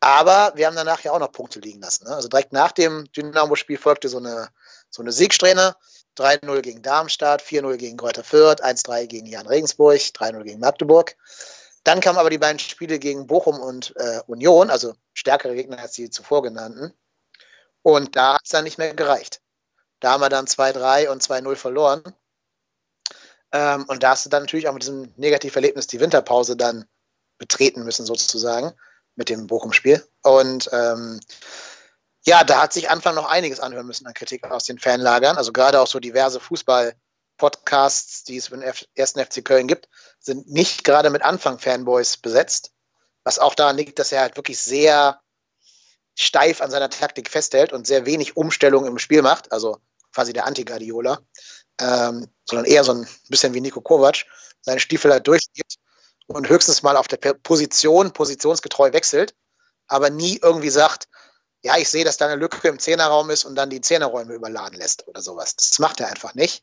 Aber 0.00 0.52
wir 0.54 0.66
haben 0.66 0.76
danach 0.76 1.00
ja 1.00 1.12
auch 1.12 1.18
noch 1.18 1.32
Punkte 1.32 1.60
liegen 1.60 1.80
lassen. 1.80 2.04
Ne? 2.04 2.14
Also 2.14 2.28
direkt 2.28 2.52
nach 2.52 2.72
dem 2.72 3.10
Dynamo-Spiel 3.16 3.78
folgte 3.78 4.08
so 4.08 4.18
eine, 4.18 4.48
so 4.90 5.02
eine 5.02 5.12
Siegsträhne. 5.12 5.74
3-0 6.16 6.60
gegen 6.60 6.82
Darmstadt, 6.82 7.42
4-0 7.42 7.76
gegen 7.76 7.96
Greuther 7.96 8.22
Fürth, 8.22 8.62
1-3 8.62 9.06
gegen 9.06 9.26
Jan 9.26 9.48
Regensburg, 9.48 9.98
3-0 9.98 10.44
gegen 10.44 10.60
Magdeburg. 10.60 11.16
Dann 11.84 12.00
kamen 12.00 12.18
aber 12.18 12.30
die 12.30 12.38
beiden 12.38 12.58
Spiele 12.58 12.98
gegen 12.98 13.26
Bochum 13.26 13.60
und 13.60 13.94
äh, 13.96 14.20
Union, 14.26 14.70
also 14.70 14.94
stärkere 15.12 15.54
Gegner 15.54 15.78
als 15.78 15.92
die 15.92 16.10
zuvor 16.10 16.42
genannten. 16.42 16.94
Und 17.82 18.16
da 18.16 18.34
hat 18.34 18.40
es 18.44 18.50
dann 18.50 18.64
nicht 18.64 18.78
mehr 18.78 18.94
gereicht. 18.94 19.42
Da 20.00 20.12
haben 20.12 20.22
wir 20.22 20.30
dann 20.30 20.46
2-3 20.46 21.08
und 21.08 21.22
2-0 21.22 21.56
verloren. 21.56 22.02
Ähm, 23.52 23.84
und 23.86 24.02
da 24.02 24.10
hast 24.10 24.24
du 24.24 24.30
dann 24.30 24.42
natürlich 24.42 24.66
auch 24.66 24.72
mit 24.72 24.82
diesem 24.82 25.12
Negativerlebnis 25.16 25.86
die 25.86 26.00
Winterpause 26.00 26.56
dann 26.56 26.86
betreten 27.36 27.84
müssen, 27.84 28.06
sozusagen, 28.06 28.72
mit 29.14 29.28
dem 29.28 29.46
Bochum-Spiel. 29.46 30.02
Und 30.22 30.70
ähm, 30.72 31.20
ja, 32.26 32.44
da 32.44 32.62
hat 32.62 32.72
sich 32.72 32.88
Anfang 32.88 33.14
noch 33.14 33.28
einiges 33.28 33.60
anhören 33.60 33.86
müssen 33.86 34.06
an 34.06 34.14
Kritik 34.14 34.50
aus 34.50 34.64
den 34.64 34.78
Fanlagern. 34.78 35.36
Also 35.36 35.52
gerade 35.52 35.80
auch 35.80 35.86
so 35.86 36.00
diverse 36.00 36.38
Fußball- 36.38 36.94
Podcasts, 37.36 38.24
die 38.24 38.36
es 38.36 38.46
den 38.46 38.62
ersten 38.62 39.24
FC 39.24 39.44
Köln 39.44 39.66
gibt, 39.66 39.88
sind 40.20 40.48
nicht 40.48 40.84
gerade 40.84 41.10
mit 41.10 41.22
Anfang-Fanboys 41.22 42.18
besetzt. 42.18 42.72
Was 43.24 43.38
auch 43.38 43.54
daran 43.54 43.76
liegt, 43.76 43.98
dass 43.98 44.12
er 44.12 44.20
halt 44.20 44.36
wirklich 44.36 44.58
sehr 44.58 45.20
steif 46.14 46.60
an 46.60 46.70
seiner 46.70 46.90
Taktik 46.90 47.30
festhält 47.30 47.72
und 47.72 47.86
sehr 47.86 48.06
wenig 48.06 48.36
Umstellung 48.36 48.86
im 48.86 48.98
Spiel 48.98 49.22
macht, 49.22 49.50
also 49.52 49.78
quasi 50.12 50.32
der 50.32 50.46
Anti-Guardiola, 50.46 51.20
ähm, 51.80 52.28
sondern 52.44 52.66
eher 52.66 52.84
so 52.84 52.92
ein 52.92 53.08
bisschen 53.28 53.52
wie 53.54 53.60
Nico 53.60 53.80
Kovac, 53.80 54.24
seinen 54.60 54.78
Stiefel 54.78 55.10
halt 55.10 55.26
durchzieht 55.26 55.76
und 56.26 56.48
höchstens 56.48 56.82
mal 56.82 56.96
auf 56.96 57.08
der 57.08 57.16
Position 57.34 58.12
positionsgetreu 58.12 58.92
wechselt, 58.92 59.34
aber 59.88 60.10
nie 60.10 60.38
irgendwie 60.40 60.70
sagt, 60.70 61.08
ja, 61.62 61.78
ich 61.78 61.88
sehe, 61.88 62.04
dass 62.04 62.18
da 62.18 62.26
eine 62.26 62.36
Lücke 62.36 62.68
im 62.68 62.78
Zehnerraum 62.78 63.30
ist 63.30 63.44
und 63.44 63.56
dann 63.56 63.70
die 63.70 63.80
Zehnerräume 63.80 64.34
überladen 64.34 64.78
lässt 64.78 65.08
oder 65.08 65.22
sowas. 65.22 65.56
Das 65.56 65.78
macht 65.78 66.00
er 66.00 66.08
einfach 66.08 66.34
nicht. 66.34 66.62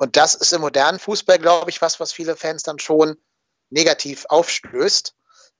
Und 0.00 0.16
das 0.16 0.34
ist 0.34 0.54
im 0.54 0.62
modernen 0.62 0.98
Fußball, 0.98 1.38
glaube 1.38 1.68
ich, 1.68 1.82
was, 1.82 2.00
was 2.00 2.10
viele 2.10 2.34
Fans 2.34 2.62
dann 2.62 2.78
schon 2.78 3.18
negativ 3.68 4.24
aufstößt, 4.30 5.14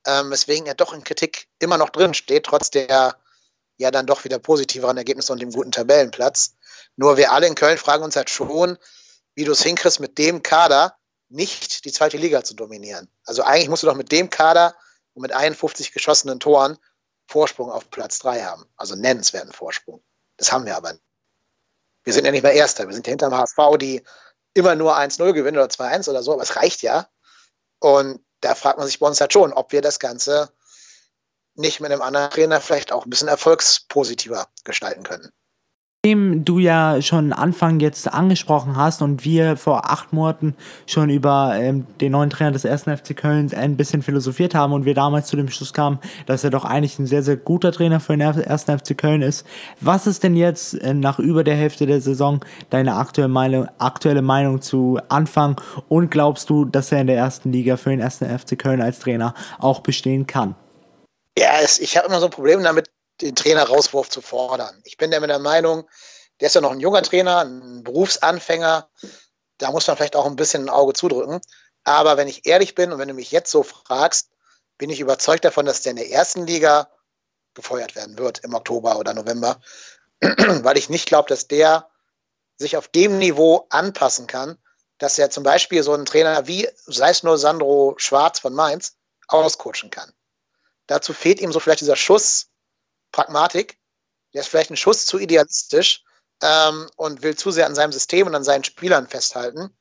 ähm, 0.07 0.31
weswegen 0.31 0.65
er 0.65 0.73
doch 0.73 0.93
in 0.93 1.03
Kritik 1.03 1.47
immer 1.59 1.77
noch 1.77 1.91
drin 1.91 2.15
steht, 2.15 2.47
trotz 2.47 2.71
der 2.71 3.15
ja 3.77 3.91
dann 3.91 4.07
doch 4.07 4.23
wieder 4.23 4.39
positiveren 4.39 4.97
Ergebnisse 4.97 5.31
und 5.31 5.43
dem 5.43 5.51
guten 5.51 5.71
Tabellenplatz. 5.71 6.55
Nur 6.95 7.17
wir 7.17 7.31
alle 7.31 7.45
in 7.45 7.53
Köln 7.53 7.77
fragen 7.77 8.03
uns 8.03 8.15
halt 8.15 8.31
schon, 8.31 8.79
wie 9.35 9.43
du 9.43 9.51
es 9.51 9.61
hinkriegst, 9.61 9.99
mit 9.99 10.17
dem 10.17 10.41
Kader 10.41 10.97
nicht 11.29 11.85
die 11.85 11.91
zweite 11.91 12.17
Liga 12.17 12.43
zu 12.43 12.55
dominieren. 12.55 13.09
Also 13.25 13.43
eigentlich 13.43 13.69
musst 13.69 13.83
du 13.83 13.87
doch 13.87 13.95
mit 13.95 14.11
dem 14.11 14.31
Kader 14.31 14.75
und 15.13 15.21
mit 15.21 15.33
51 15.33 15.91
geschossenen 15.91 16.39
Toren 16.39 16.79
Vorsprung 17.27 17.69
auf 17.69 17.91
Platz 17.91 18.17
3 18.17 18.41
haben. 18.41 18.65
Also 18.75 18.95
nennenswerten 18.95 19.53
Vorsprung. 19.53 20.01
Das 20.37 20.51
haben 20.51 20.65
wir 20.65 20.75
aber 20.75 20.93
nicht. 20.93 21.03
Wir 22.03 22.13
sind 22.13 22.25
ja 22.25 22.31
nicht 22.31 22.41
mehr 22.41 22.53
Erster. 22.53 22.87
Wir 22.87 22.95
sind 22.95 23.05
ja 23.05 23.11
hinterm 23.11 23.35
HSV, 23.35 23.77
die 23.79 24.01
immer 24.53 24.75
nur 24.75 24.97
1-0 24.97 25.33
gewinnen 25.33 25.57
oder 25.57 25.67
2-1 25.67 26.09
oder 26.09 26.23
so, 26.23 26.33
aber 26.33 26.43
es 26.43 26.55
reicht 26.55 26.81
ja. 26.81 27.07
Und 27.79 28.23
da 28.41 28.55
fragt 28.55 28.77
man 28.77 28.87
sich 28.87 28.99
bei 28.99 29.07
uns 29.07 29.21
halt 29.21 29.33
schon, 29.33 29.53
ob 29.53 29.71
wir 29.71 29.81
das 29.81 29.99
Ganze 29.99 30.51
nicht 31.55 31.79
mit 31.79 31.91
einem 31.91 32.01
anderen 32.01 32.29
Trainer 32.29 32.61
vielleicht 32.61 32.91
auch 32.91 33.05
ein 33.05 33.09
bisschen 33.09 33.27
erfolgspositiver 33.27 34.47
gestalten 34.63 35.03
können. 35.03 35.31
Dem 36.03 36.45
du 36.45 36.57
ja 36.57 36.99
schon 37.03 37.31
Anfang 37.31 37.79
jetzt 37.79 38.11
angesprochen 38.11 38.75
hast 38.75 39.03
und 39.03 39.23
wir 39.23 39.55
vor 39.55 39.91
acht 39.91 40.13
Monaten 40.13 40.55
schon 40.87 41.11
über 41.11 41.53
ähm, 41.55 41.85
den 42.01 42.13
neuen 42.13 42.31
Trainer 42.31 42.51
des 42.51 42.65
ersten 42.65 42.97
FC 42.97 43.15
Köln 43.15 43.53
ein 43.53 43.77
bisschen 43.77 44.01
philosophiert 44.01 44.55
haben 44.55 44.73
und 44.73 44.85
wir 44.85 44.95
damals 44.95 45.27
zu 45.27 45.35
dem 45.35 45.47
Schluss 45.47 45.73
kamen, 45.73 45.99
dass 46.25 46.43
er 46.43 46.49
doch 46.49 46.65
eigentlich 46.65 46.97
ein 46.97 47.05
sehr, 47.05 47.21
sehr 47.21 47.37
guter 47.37 47.71
Trainer 47.71 47.99
für 47.99 48.17
den 48.17 48.21
ersten 48.21 48.79
FC 48.79 48.97
Köln 48.97 49.21
ist. 49.21 49.45
Was 49.79 50.07
ist 50.07 50.23
denn 50.23 50.35
jetzt 50.35 50.73
äh, 50.81 50.95
nach 50.95 51.19
über 51.19 51.43
der 51.43 51.55
Hälfte 51.55 51.85
der 51.85 52.01
Saison 52.01 52.43
deine 52.71 52.95
aktuelle 52.95 53.29
Meinung, 53.29 53.67
aktuelle 53.77 54.23
Meinung 54.23 54.59
zu 54.59 54.99
Anfang 55.09 55.61
und 55.87 56.09
glaubst 56.09 56.49
du, 56.49 56.65
dass 56.65 56.91
er 56.91 57.01
in 57.01 57.07
der 57.07 57.17
ersten 57.17 57.51
Liga 57.51 57.77
für 57.77 57.91
den 57.91 57.99
ersten 57.99 58.25
FC 58.25 58.57
Köln 58.57 58.81
als 58.81 58.97
Trainer 58.97 59.35
auch 59.59 59.81
bestehen 59.81 60.25
kann? 60.25 60.55
Ja, 61.37 61.59
es, 61.61 61.79
ich 61.79 61.95
habe 61.95 62.07
immer 62.07 62.19
so 62.19 62.25
ein 62.25 62.31
Problem 62.31 62.63
damit, 62.63 62.89
den 63.21 63.35
Trainer-Rauswurf 63.35 64.09
zu 64.09 64.21
fordern. 64.21 64.81
Ich 64.83 64.97
bin 64.97 65.11
der 65.11 65.39
Meinung, 65.39 65.89
der 66.39 66.47
ist 66.47 66.55
ja 66.55 66.61
noch 66.61 66.71
ein 66.71 66.79
junger 66.79 67.03
Trainer, 67.03 67.39
ein 67.39 67.83
Berufsanfänger. 67.83 68.89
Da 69.57 69.71
muss 69.71 69.87
man 69.87 69.97
vielleicht 69.97 70.15
auch 70.15 70.25
ein 70.25 70.35
bisschen 70.35 70.65
ein 70.65 70.69
Auge 70.69 70.93
zudrücken. 70.93 71.39
Aber 71.83 72.17
wenn 72.17 72.27
ich 72.27 72.45
ehrlich 72.45 72.75
bin 72.75 72.91
und 72.91 72.99
wenn 72.99 73.07
du 73.07 73.13
mich 73.13 73.31
jetzt 73.31 73.51
so 73.51 73.63
fragst, 73.63 74.29
bin 74.77 74.89
ich 74.89 74.99
überzeugt 74.99 75.45
davon, 75.45 75.65
dass 75.65 75.81
der 75.81 75.91
in 75.91 75.97
der 75.97 76.09
ersten 76.09 76.47
Liga 76.47 76.89
gefeuert 77.53 77.95
werden 77.95 78.17
wird 78.17 78.39
im 78.39 78.53
Oktober 78.53 78.97
oder 78.97 79.13
November, 79.13 79.59
weil 80.21 80.77
ich 80.77 80.89
nicht 80.89 81.07
glaube, 81.07 81.29
dass 81.29 81.47
der 81.47 81.89
sich 82.57 82.77
auf 82.77 82.87
dem 82.87 83.17
Niveau 83.17 83.67
anpassen 83.69 84.27
kann, 84.27 84.57
dass 84.97 85.17
er 85.17 85.29
zum 85.29 85.43
Beispiel 85.43 85.83
so 85.83 85.93
einen 85.93 86.05
Trainer 86.05 86.47
wie, 86.47 86.69
sei 86.85 87.09
es 87.09 87.23
nur 87.23 87.37
Sandro 87.37 87.95
Schwarz 87.97 88.39
von 88.39 88.53
Mainz, 88.53 88.97
auscoachen 89.27 89.89
kann. 89.89 90.11
Dazu 90.87 91.13
fehlt 91.13 91.39
ihm 91.39 91.51
so 91.51 91.59
vielleicht 91.59 91.81
dieser 91.81 91.95
Schuss 91.95 92.50
Pragmatik. 93.11 93.77
Der 94.33 94.41
ist 94.41 94.47
vielleicht 94.47 94.71
ein 94.71 94.77
Schuss 94.77 95.05
zu 95.05 95.19
idealistisch 95.19 96.03
ähm, 96.41 96.89
und 96.95 97.23
will 97.23 97.35
zu 97.35 97.51
sehr 97.51 97.65
an 97.65 97.75
seinem 97.75 97.91
System 97.91 98.27
und 98.27 98.35
an 98.35 98.43
seinen 98.43 98.63
Spielern 98.63 99.07
festhalten 99.07 99.75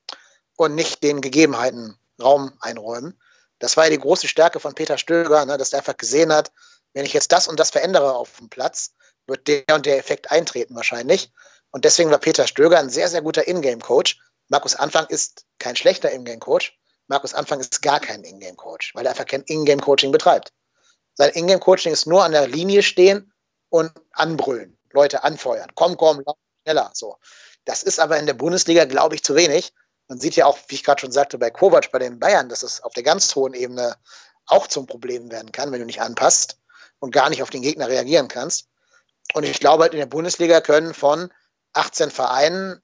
und 0.56 0.74
nicht 0.74 1.02
den 1.02 1.20
Gegebenheiten 1.20 1.98
Raum 2.20 2.52
einräumen. 2.60 3.18
Das 3.58 3.76
war 3.76 3.84
ja 3.84 3.90
die 3.90 3.98
große 3.98 4.28
Stärke 4.28 4.60
von 4.60 4.74
Peter 4.74 4.98
Stöger, 4.98 5.44
ne, 5.44 5.56
dass 5.58 5.72
er 5.72 5.78
einfach 5.78 5.96
gesehen 5.96 6.32
hat, 6.32 6.52
wenn 6.92 7.04
ich 7.04 7.12
jetzt 7.12 7.32
das 7.32 7.48
und 7.48 7.60
das 7.60 7.70
verändere 7.70 8.14
auf 8.14 8.38
dem 8.38 8.48
Platz, 8.48 8.94
wird 9.26 9.46
der 9.46 9.64
und 9.74 9.86
der 9.86 9.98
Effekt 9.98 10.30
eintreten 10.30 10.74
wahrscheinlich. 10.74 11.30
Und 11.70 11.84
deswegen 11.84 12.10
war 12.10 12.18
Peter 12.18 12.46
Stöger 12.46 12.78
ein 12.78 12.90
sehr, 12.90 13.08
sehr 13.08 13.22
guter 13.22 13.46
Ingame-Coach. 13.46 14.18
Markus 14.48 14.74
Anfang 14.74 15.06
ist 15.06 15.46
kein 15.58 15.76
schlechter 15.76 16.10
Ingame-Coach. 16.10 16.76
Markus 17.06 17.34
Anfang 17.34 17.60
ist 17.60 17.82
gar 17.82 18.00
kein 18.00 18.24
Ingame-Coach, 18.24 18.94
weil 18.94 19.06
er 19.06 19.10
einfach 19.10 19.26
kein 19.26 19.42
Ingame-Coaching 19.42 20.10
betreibt. 20.10 20.52
Sein 21.20 21.35
Ingame-Coaching 21.35 21.92
ist 21.92 22.06
nur 22.06 22.24
an 22.24 22.33
der 22.33 22.48
Linie 22.48 22.83
stehen 22.83 23.30
und 23.68 23.92
anbrüllen, 24.12 24.78
Leute 24.90 25.22
anfeuern. 25.22 25.70
Komm, 25.74 25.98
komm, 25.98 26.24
schneller. 26.62 26.92
So. 26.94 27.18
Das 27.66 27.83
ist 27.83 28.00
aber 28.00 28.18
in 28.18 28.24
der 28.24 28.33
Bundesliga, 28.33 28.87
glaube 28.87 29.16
ich, 29.16 29.22
zu 29.22 29.35
wenig. 29.35 29.74
Man 30.09 30.18
sieht 30.18 30.35
ja 30.35 30.46
auch, 30.46 30.56
wie 30.68 30.76
ich 30.76 30.83
gerade 30.83 30.98
schon 30.98 31.12
sagte, 31.12 31.37
bei 31.37 31.50
Kovac, 31.50 31.92
bei 31.92 31.98
den 31.98 32.18
Bayern, 32.18 32.48
dass 32.48 32.62
es 32.62 32.83
auf 32.83 32.94
der 32.94 33.02
ganz 33.02 33.35
hohen 33.35 33.52
Ebene 33.52 33.98
auch 34.46 34.66
zum 34.66 34.87
Problem 34.87 35.30
werden 35.30 35.52
kann, 35.52 35.70
wenn 35.72 35.80
du 35.80 35.85
nicht 35.85 36.00
anpasst 36.00 36.56
und 37.00 37.12
gar 37.12 37.28
nicht 37.28 37.42
auf 37.42 37.50
den 37.50 37.61
Gegner 37.61 37.88
reagieren 37.88 38.28
kannst. 38.28 38.68
Und 39.35 39.44
ich 39.44 39.61
glaube, 39.61 39.83
halt 39.83 39.92
in 39.92 40.00
der 40.00 40.06
Bundesliga 40.06 40.62
können 40.62 40.94
von 40.94 41.30
18 41.74 42.11
Vereinen 42.11 42.80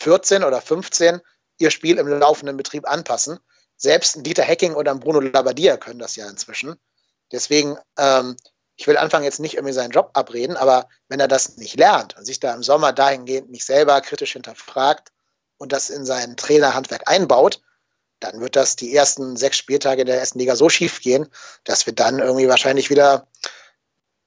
14 0.00 0.42
oder 0.42 0.60
15 0.60 1.20
ihr 1.58 1.70
Spiel 1.70 1.98
im 1.98 2.08
laufenden 2.08 2.56
Betrieb 2.56 2.90
anpassen. 2.90 3.38
Selbst 3.76 4.16
ein 4.16 4.24
Dieter 4.24 4.42
Hecking 4.42 4.74
oder 4.74 4.90
ein 4.90 4.98
Bruno 4.98 5.20
Labbadia 5.20 5.76
können 5.76 6.00
das 6.00 6.16
ja 6.16 6.28
inzwischen. 6.28 6.76
Deswegen, 7.32 7.78
ähm, 7.98 8.36
ich 8.76 8.86
will 8.86 8.96
Anfang 8.96 9.24
jetzt 9.24 9.40
nicht 9.40 9.54
irgendwie 9.54 9.72
seinen 9.74 9.90
Job 9.90 10.10
abreden, 10.14 10.56
aber 10.56 10.88
wenn 11.08 11.20
er 11.20 11.28
das 11.28 11.56
nicht 11.56 11.78
lernt 11.78 12.16
und 12.16 12.24
sich 12.24 12.40
da 12.40 12.54
im 12.54 12.62
Sommer 12.62 12.92
dahingehend 12.92 13.50
nicht 13.50 13.64
selber 13.64 14.00
kritisch 14.00 14.32
hinterfragt 14.32 15.08
und 15.58 15.72
das 15.72 15.90
in 15.90 16.04
sein 16.04 16.36
Trainerhandwerk 16.36 17.08
einbaut, 17.10 17.60
dann 18.20 18.40
wird 18.40 18.56
das 18.56 18.76
die 18.76 18.94
ersten 18.94 19.36
sechs 19.36 19.56
Spieltage 19.56 20.04
der 20.04 20.18
ersten 20.18 20.38
Liga 20.38 20.56
so 20.56 20.68
schief 20.68 21.00
gehen, 21.00 21.28
dass 21.64 21.86
wir 21.86 21.92
dann 21.92 22.18
irgendwie 22.18 22.48
wahrscheinlich 22.48 22.90
wieder 22.90 23.26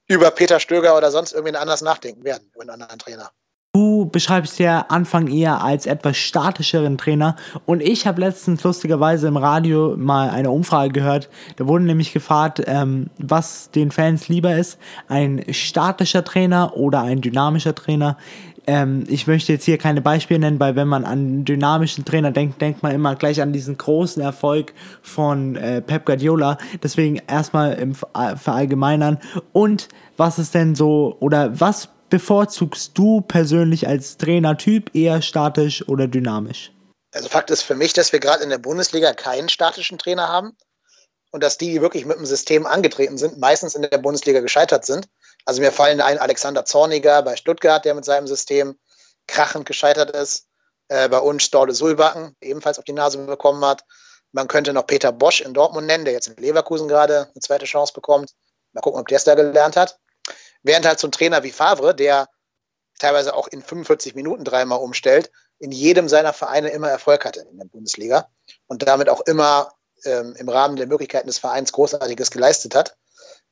über 0.06 0.30
Peter 0.30 0.60
Stöger 0.60 0.96
oder 0.96 1.10
sonst 1.10 1.32
irgendwen 1.32 1.56
anders 1.56 1.80
nachdenken 1.80 2.24
werden, 2.24 2.50
über 2.54 2.62
einen 2.62 2.70
anderen 2.70 2.98
Trainer. 2.98 3.32
Du 3.76 4.06
beschreibst 4.06 4.58
ja 4.58 4.86
Anfang 4.88 5.28
eher 5.28 5.62
als 5.62 5.84
etwas 5.84 6.16
statischeren 6.16 6.96
Trainer 6.96 7.36
und 7.66 7.82
ich 7.82 8.06
habe 8.06 8.22
letztens 8.22 8.64
lustigerweise 8.64 9.28
im 9.28 9.36
Radio 9.36 9.98
mal 9.98 10.30
eine 10.30 10.50
Umfrage 10.50 10.92
gehört. 10.92 11.28
Da 11.56 11.68
wurde 11.68 11.84
nämlich 11.84 12.14
gefragt, 12.14 12.62
ähm, 12.66 13.10
was 13.18 13.70
den 13.70 13.90
Fans 13.90 14.30
lieber 14.30 14.56
ist, 14.56 14.78
ein 15.08 15.44
statischer 15.50 16.24
Trainer 16.24 16.74
oder 16.74 17.02
ein 17.02 17.20
dynamischer 17.20 17.74
Trainer. 17.74 18.16
Ähm, 18.66 19.04
ich 19.08 19.26
möchte 19.26 19.52
jetzt 19.52 19.66
hier 19.66 19.76
keine 19.76 20.00
Beispiele 20.00 20.40
nennen, 20.40 20.58
weil 20.58 20.74
wenn 20.74 20.88
man 20.88 21.04
an 21.04 21.44
dynamischen 21.44 22.06
Trainer 22.06 22.30
denkt, 22.30 22.62
denkt 22.62 22.82
man 22.82 22.92
immer 22.92 23.14
gleich 23.14 23.42
an 23.42 23.52
diesen 23.52 23.76
großen 23.76 24.22
Erfolg 24.22 24.72
von 25.02 25.54
äh, 25.54 25.82
Pep 25.82 26.06
Guardiola. 26.06 26.56
Deswegen 26.82 27.20
erstmal 27.28 27.74
im 27.74 27.94
Verallgemeinern. 27.94 29.18
Und 29.52 29.88
was 30.16 30.38
ist 30.38 30.54
denn 30.54 30.74
so, 30.74 31.18
oder 31.20 31.60
was 31.60 31.90
bevorzugst 32.10 32.92
du 32.94 33.20
persönlich 33.20 33.88
als 33.88 34.16
Trainertyp 34.16 34.94
eher 34.94 35.22
statisch 35.22 35.86
oder 35.88 36.06
dynamisch? 36.06 36.72
Also 37.12 37.28
Fakt 37.28 37.50
ist 37.50 37.62
für 37.62 37.74
mich, 37.74 37.92
dass 37.92 38.12
wir 38.12 38.20
gerade 38.20 38.42
in 38.42 38.50
der 38.50 38.58
Bundesliga 38.58 39.12
keinen 39.12 39.48
statischen 39.48 39.98
Trainer 39.98 40.28
haben 40.28 40.56
und 41.32 41.42
dass 41.42 41.58
die, 41.58 41.72
die 41.72 41.80
wirklich 41.80 42.04
mit 42.04 42.18
dem 42.18 42.26
System 42.26 42.66
angetreten 42.66 43.18
sind, 43.18 43.38
meistens 43.38 43.74
in 43.74 43.82
der 43.82 43.98
Bundesliga 43.98 44.40
gescheitert 44.40 44.84
sind. 44.84 45.08
Also 45.44 45.60
mir 45.60 45.72
fallen 45.72 46.00
ein 46.00 46.18
Alexander 46.18 46.64
Zorniger 46.64 47.22
bei 47.22 47.36
Stuttgart, 47.36 47.84
der 47.84 47.94
mit 47.94 48.04
seinem 48.04 48.26
System 48.26 48.76
krachend 49.26 49.66
gescheitert 49.66 50.10
ist. 50.10 50.46
Äh, 50.88 51.08
bei 51.08 51.18
uns 51.18 51.42
Storle 51.44 51.74
Sulbacken, 51.74 52.36
ebenfalls 52.40 52.78
auf 52.78 52.84
die 52.84 52.92
Nase 52.92 53.18
bekommen 53.18 53.64
hat. 53.64 53.84
Man 54.32 54.48
könnte 54.48 54.72
noch 54.72 54.86
Peter 54.86 55.12
Bosch 55.12 55.40
in 55.40 55.54
Dortmund 55.54 55.86
nennen, 55.86 56.04
der 56.04 56.14
jetzt 56.14 56.28
in 56.28 56.36
Leverkusen 56.36 56.88
gerade 56.88 57.28
eine 57.32 57.40
zweite 57.40 57.64
Chance 57.64 57.92
bekommt. 57.92 58.32
Mal 58.72 58.82
gucken, 58.82 59.00
ob 59.00 59.08
der 59.08 59.16
es 59.16 59.24
da 59.24 59.34
gelernt 59.34 59.76
hat. 59.76 59.98
Während 60.66 60.84
halt 60.84 60.98
so 60.98 61.06
ein 61.06 61.12
Trainer 61.12 61.44
wie 61.44 61.52
Favre, 61.52 61.94
der 61.94 62.28
teilweise 62.98 63.34
auch 63.34 63.46
in 63.46 63.62
45 63.62 64.16
Minuten 64.16 64.42
dreimal 64.42 64.80
umstellt, 64.80 65.30
in 65.60 65.70
jedem 65.70 66.08
seiner 66.08 66.32
Vereine 66.32 66.70
immer 66.70 66.90
Erfolg 66.90 67.24
hatte 67.24 67.46
in 67.48 67.58
der 67.58 67.66
Bundesliga 67.66 68.28
und 68.66 68.86
damit 68.86 69.08
auch 69.08 69.20
immer 69.20 69.72
ähm, 70.04 70.34
im 70.36 70.48
Rahmen 70.48 70.74
der 70.74 70.88
Möglichkeiten 70.88 71.28
des 71.28 71.38
Vereins 71.38 71.70
Großartiges 71.70 72.32
geleistet 72.32 72.74
hat. 72.74 72.96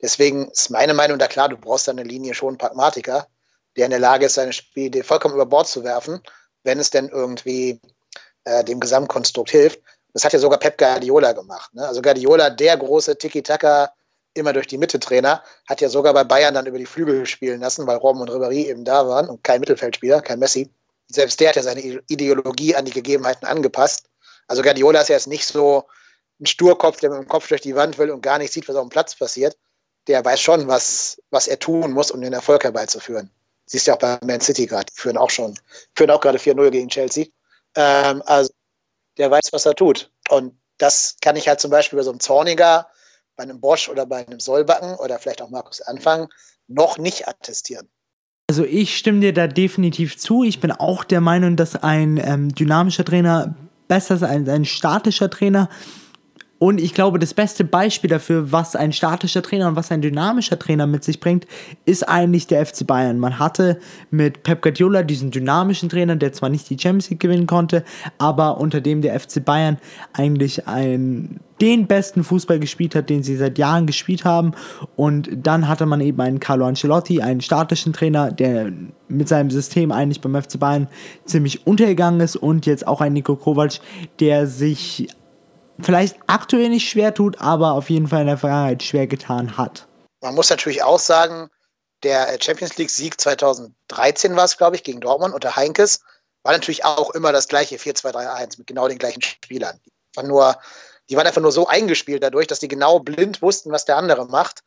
Deswegen 0.02 0.50
ist 0.50 0.70
meine 0.70 0.92
Meinung 0.92 1.20
da 1.20 1.28
klar, 1.28 1.48
du 1.48 1.56
brauchst 1.56 1.88
eine 1.88 2.02
Linie 2.02 2.34
schon 2.34 2.48
einen 2.48 2.58
Pragmatiker, 2.58 3.28
der 3.76 3.84
in 3.84 3.90
der 3.92 4.00
Lage 4.00 4.26
ist, 4.26 4.34
seine 4.34 4.52
Spielidee 4.52 5.04
vollkommen 5.04 5.34
über 5.34 5.46
Bord 5.46 5.68
zu 5.68 5.84
werfen, 5.84 6.20
wenn 6.64 6.80
es 6.80 6.90
denn 6.90 7.08
irgendwie 7.10 7.80
äh, 8.42 8.64
dem 8.64 8.80
Gesamtkonstrukt 8.80 9.50
hilft. 9.50 9.80
Das 10.14 10.24
hat 10.24 10.32
ja 10.32 10.40
sogar 10.40 10.58
Pep 10.58 10.78
Guardiola 10.78 11.32
gemacht. 11.32 11.72
Ne? 11.74 11.86
Also 11.86 12.02
Guardiola, 12.02 12.50
der 12.50 12.76
große 12.76 13.16
Tiki-Taka 13.18 13.92
immer 14.34 14.52
durch 14.52 14.66
die 14.66 14.78
Mitte 14.78 15.00
Trainer, 15.00 15.42
hat 15.68 15.80
ja 15.80 15.88
sogar 15.88 16.12
bei 16.12 16.24
Bayern 16.24 16.54
dann 16.54 16.66
über 16.66 16.78
die 16.78 16.86
Flügel 16.86 17.26
spielen 17.26 17.60
lassen, 17.60 17.86
weil 17.86 17.96
Robben 17.96 18.20
und 18.20 18.30
Ribéry 18.30 18.66
eben 18.66 18.84
da 18.84 19.06
waren 19.06 19.28
und 19.28 19.42
kein 19.44 19.60
Mittelfeldspieler, 19.60 20.20
kein 20.20 20.38
Messi. 20.38 20.70
Selbst 21.08 21.40
der 21.40 21.50
hat 21.50 21.56
ja 21.56 21.62
seine 21.62 21.80
Ideologie 21.80 22.74
an 22.74 22.84
die 22.84 22.92
Gegebenheiten 22.92 23.46
angepasst. 23.46 24.08
Also 24.48 24.62
Guardiola 24.62 25.00
ist 25.00 25.08
ja 25.08 25.14
jetzt 25.14 25.28
nicht 25.28 25.46
so 25.46 25.84
ein 26.40 26.46
Sturkopf, 26.46 27.00
der 27.00 27.10
mit 27.10 27.20
dem 27.20 27.28
Kopf 27.28 27.48
durch 27.48 27.60
die 27.60 27.76
Wand 27.76 27.98
will 27.98 28.10
und 28.10 28.22
gar 28.22 28.38
nicht 28.38 28.52
sieht, 28.52 28.68
was 28.68 28.76
auf 28.76 28.84
dem 28.84 28.90
Platz 28.90 29.14
passiert. 29.14 29.56
Der 30.06 30.24
weiß 30.24 30.40
schon, 30.40 30.66
was, 30.66 31.20
was 31.30 31.46
er 31.46 31.58
tun 31.58 31.92
muss, 31.92 32.10
um 32.10 32.20
den 32.20 32.32
Erfolg 32.32 32.64
herbeizuführen. 32.64 33.30
Siehst 33.66 33.86
du 33.86 33.92
ja 33.92 33.94
auch 33.94 34.00
bei 34.00 34.18
Man 34.22 34.40
City 34.40 34.66
gerade, 34.66 34.86
die 34.86 35.00
führen 35.00 35.16
auch 35.16 35.30
schon, 35.30 35.58
führen 35.94 36.10
auch 36.10 36.20
gerade 36.20 36.38
4-0 36.38 36.70
gegen 36.70 36.88
Chelsea. 36.88 37.26
Ähm, 37.74 38.22
also 38.26 38.52
der 39.16 39.30
weiß, 39.30 39.52
was 39.52 39.64
er 39.64 39.74
tut. 39.74 40.10
Und 40.28 40.58
das 40.78 41.16
kann 41.22 41.36
ich 41.36 41.48
halt 41.48 41.60
zum 41.60 41.70
Beispiel 41.70 41.96
bei 41.98 42.02
so 42.02 42.10
einem 42.10 42.20
Zorniger 42.20 42.88
bei 43.36 43.44
einem 43.44 43.60
Bosch 43.60 43.88
oder 43.88 44.06
bei 44.06 44.26
einem 44.26 44.40
Sollbacken 44.40 44.94
oder 44.96 45.18
vielleicht 45.18 45.42
auch 45.42 45.50
Markus 45.50 45.80
Anfang 45.80 46.28
noch 46.68 46.98
nicht 46.98 47.28
attestieren. 47.28 47.88
Also 48.48 48.64
ich 48.64 48.96
stimme 48.96 49.20
dir 49.20 49.32
da 49.32 49.46
definitiv 49.46 50.18
zu. 50.18 50.44
Ich 50.44 50.60
bin 50.60 50.70
auch 50.70 51.04
der 51.04 51.20
Meinung, 51.20 51.56
dass 51.56 51.76
ein 51.76 52.20
ähm, 52.22 52.54
dynamischer 52.54 53.04
Trainer 53.04 53.54
besser 53.88 54.16
ist 54.16 54.22
als 54.22 54.48
ein 54.48 54.64
statischer 54.64 55.30
Trainer. 55.30 55.68
Und 56.64 56.80
ich 56.80 56.94
glaube, 56.94 57.18
das 57.18 57.34
beste 57.34 57.62
Beispiel 57.62 58.08
dafür, 58.08 58.50
was 58.50 58.74
ein 58.74 58.94
statischer 58.94 59.42
Trainer 59.42 59.68
und 59.68 59.76
was 59.76 59.90
ein 59.90 60.00
dynamischer 60.00 60.58
Trainer 60.58 60.86
mit 60.86 61.04
sich 61.04 61.20
bringt, 61.20 61.46
ist 61.84 62.08
eigentlich 62.08 62.46
der 62.46 62.64
FC 62.64 62.86
Bayern. 62.86 63.18
Man 63.18 63.38
hatte 63.38 63.78
mit 64.10 64.44
Pep 64.44 64.62
Guardiola 64.62 65.02
diesen 65.02 65.30
dynamischen 65.30 65.90
Trainer, 65.90 66.16
der 66.16 66.32
zwar 66.32 66.48
nicht 66.48 66.70
die 66.70 66.78
Champions 66.78 67.10
League 67.10 67.20
gewinnen 67.20 67.46
konnte, 67.46 67.84
aber 68.16 68.56
unter 68.56 68.80
dem 68.80 69.02
der 69.02 69.20
FC 69.20 69.44
Bayern 69.44 69.76
eigentlich 70.14 70.66
ein, 70.66 71.38
den 71.60 71.86
besten 71.86 72.24
Fußball 72.24 72.58
gespielt 72.58 72.94
hat, 72.94 73.10
den 73.10 73.22
sie 73.22 73.36
seit 73.36 73.58
Jahren 73.58 73.86
gespielt 73.86 74.24
haben. 74.24 74.52
Und 74.96 75.28
dann 75.34 75.68
hatte 75.68 75.84
man 75.84 76.00
eben 76.00 76.22
einen 76.22 76.40
Carlo 76.40 76.64
Ancelotti, 76.64 77.20
einen 77.20 77.42
statischen 77.42 77.92
Trainer, 77.92 78.32
der 78.32 78.72
mit 79.08 79.28
seinem 79.28 79.50
System 79.50 79.92
eigentlich 79.92 80.22
beim 80.22 80.34
FC 80.42 80.58
Bayern 80.58 80.88
ziemlich 81.26 81.66
untergegangen 81.66 82.22
ist 82.22 82.36
und 82.36 82.64
jetzt 82.64 82.86
auch 82.86 83.02
ein 83.02 83.12
Nico 83.12 83.36
Kovac, 83.36 83.80
der 84.18 84.46
sich 84.46 85.08
vielleicht 85.80 86.16
aktuell 86.26 86.68
nicht 86.68 86.88
schwer 86.88 87.14
tut, 87.14 87.40
aber 87.40 87.72
auf 87.72 87.90
jeden 87.90 88.08
Fall 88.08 88.22
in 88.22 88.28
der 88.28 88.38
Vergangenheit 88.38 88.82
schwer 88.82 89.06
getan 89.06 89.56
hat. 89.56 89.86
Man 90.20 90.34
muss 90.34 90.50
natürlich 90.50 90.82
auch 90.82 90.98
sagen, 90.98 91.50
der 92.02 92.38
Champions 92.40 92.76
League-Sieg 92.76 93.20
2013 93.20 94.36
war 94.36 94.44
es, 94.44 94.56
glaube 94.56 94.76
ich, 94.76 94.84
gegen 94.84 95.00
Dortmund 95.00 95.34
unter 95.34 95.56
Heinkes, 95.56 96.00
war 96.44 96.52
natürlich 96.52 96.84
auch 96.84 97.10
immer 97.10 97.32
das 97.32 97.48
gleiche 97.48 97.76
4-2-3-1 97.76 98.58
mit 98.58 98.66
genau 98.66 98.86
den 98.86 98.98
gleichen 98.98 99.22
Spielern. 99.22 99.80
Die 99.84 100.16
waren, 100.16 100.28
nur, 100.28 100.56
die 101.08 101.16
waren 101.16 101.26
einfach 101.26 101.40
nur 101.40 101.52
so 101.52 101.66
eingespielt 101.66 102.22
dadurch, 102.22 102.46
dass 102.46 102.60
die 102.60 102.68
genau 102.68 103.00
blind 103.00 103.42
wussten, 103.42 103.72
was 103.72 103.86
der 103.86 103.96
andere 103.96 104.26
macht. 104.26 104.62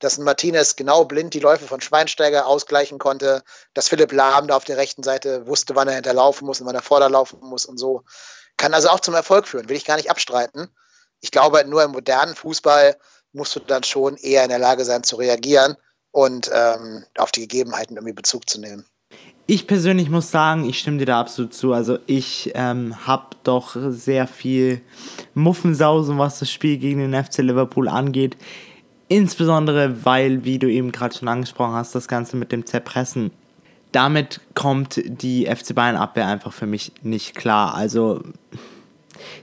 Dass 0.00 0.16
ein 0.16 0.24
Martinez 0.24 0.76
genau 0.76 1.04
blind 1.04 1.34
die 1.34 1.40
Läufe 1.40 1.66
von 1.66 1.80
Schweinsteiger 1.80 2.46
ausgleichen 2.46 2.98
konnte, 2.98 3.42
dass 3.74 3.88
Philipp 3.88 4.12
Lahm 4.12 4.46
da 4.46 4.56
auf 4.56 4.64
der 4.64 4.76
rechten 4.76 5.02
Seite 5.02 5.46
wusste, 5.46 5.74
wann 5.74 5.88
er 5.88 5.94
hinterlaufen 5.94 6.46
muss 6.46 6.60
und 6.60 6.66
wann 6.66 6.76
er 6.76 6.82
vorderlaufen 6.82 7.40
muss 7.40 7.66
und 7.66 7.78
so. 7.78 8.04
Kann 8.58 8.74
also 8.74 8.88
auch 8.90 9.00
zum 9.00 9.14
Erfolg 9.14 9.48
führen, 9.48 9.68
will 9.70 9.76
ich 9.76 9.86
gar 9.86 9.96
nicht 9.96 10.10
abstreiten. 10.10 10.68
Ich 11.20 11.30
glaube, 11.30 11.64
nur 11.66 11.82
im 11.82 11.92
modernen 11.92 12.34
Fußball 12.34 12.96
musst 13.32 13.56
du 13.56 13.60
dann 13.60 13.84
schon 13.84 14.16
eher 14.16 14.42
in 14.42 14.50
der 14.50 14.58
Lage 14.58 14.84
sein 14.84 15.02
zu 15.02 15.16
reagieren 15.16 15.76
und 16.10 16.50
ähm, 16.52 17.04
auf 17.16 17.32
die 17.32 17.40
Gegebenheiten 17.40 17.96
irgendwie 17.96 18.14
Bezug 18.14 18.48
zu 18.50 18.60
nehmen. 18.60 18.84
Ich 19.46 19.66
persönlich 19.66 20.10
muss 20.10 20.30
sagen, 20.30 20.68
ich 20.68 20.78
stimme 20.78 20.98
dir 20.98 21.06
da 21.06 21.20
absolut 21.20 21.54
zu. 21.54 21.72
Also 21.72 21.98
ich 22.06 22.52
ähm, 22.54 23.06
habe 23.06 23.28
doch 23.44 23.76
sehr 23.88 24.26
viel 24.26 24.82
Muffensausen, 25.32 26.18
was 26.18 26.38
das 26.38 26.50
Spiel 26.50 26.76
gegen 26.76 26.98
den 26.98 27.24
FC 27.24 27.38
Liverpool 27.38 27.88
angeht. 27.88 28.36
Insbesondere, 29.08 30.04
weil, 30.04 30.44
wie 30.44 30.58
du 30.58 30.70
eben 30.70 30.92
gerade 30.92 31.16
schon 31.16 31.28
angesprochen 31.28 31.72
hast, 31.72 31.94
das 31.94 32.08
Ganze 32.08 32.36
mit 32.36 32.52
dem 32.52 32.66
Zerpressen 32.66 33.30
damit 33.92 34.40
kommt 34.54 35.02
die 35.06 35.46
FC 35.46 35.74
Bayern 35.74 35.96
Abwehr 35.96 36.26
einfach 36.26 36.52
für 36.52 36.66
mich 36.66 36.92
nicht 37.02 37.34
klar. 37.34 37.74
Also 37.74 38.22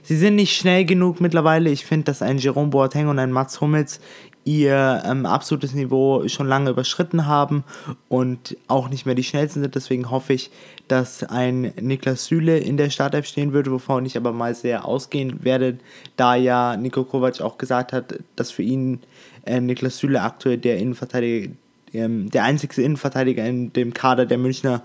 sie 0.02 0.16
sind 0.16 0.36
nicht 0.36 0.56
schnell 0.56 0.84
genug 0.84 1.20
mittlerweile. 1.20 1.70
Ich 1.70 1.84
finde, 1.84 2.04
dass 2.04 2.22
ein 2.22 2.38
Jerome 2.38 2.70
Boateng 2.70 3.08
und 3.08 3.18
ein 3.18 3.32
Mats 3.32 3.60
Hummels 3.60 4.00
ihr 4.46 5.02
ähm, 5.04 5.26
absolutes 5.26 5.74
Niveau 5.74 6.26
schon 6.28 6.46
lange 6.46 6.70
überschritten 6.70 7.26
haben 7.26 7.64
und 8.08 8.56
auch 8.68 8.88
nicht 8.88 9.04
mehr 9.04 9.16
die 9.16 9.24
schnellsten 9.24 9.60
sind. 9.60 9.74
Deswegen 9.74 10.08
hoffe 10.08 10.34
ich, 10.34 10.52
dass 10.86 11.24
ein 11.24 11.72
Niklas 11.80 12.26
Süle 12.26 12.58
in 12.58 12.76
der 12.76 12.90
Startelf 12.90 13.26
stehen 13.26 13.52
würde, 13.52 13.72
wovon 13.72 14.06
ich 14.06 14.16
aber 14.16 14.32
mal 14.32 14.54
sehr 14.54 14.84
ausgehen 14.84 15.42
werde, 15.42 15.78
da 16.16 16.36
ja 16.36 16.76
Nico 16.76 17.02
Kovac 17.02 17.40
auch 17.40 17.58
gesagt 17.58 17.92
hat, 17.92 18.20
dass 18.36 18.52
für 18.52 18.62
ihn 18.62 19.00
äh, 19.44 19.60
Niklas 19.60 19.98
Süle 19.98 20.22
aktuell 20.22 20.58
der 20.58 20.78
Innenverteidiger 20.78 21.52
ähm, 21.92 22.30
der 22.30 22.44
einzige 22.44 22.82
Innenverteidiger 22.82 23.44
in 23.46 23.72
dem 23.72 23.94
Kader 23.94 24.26
der 24.26 24.38
Münchner 24.38 24.82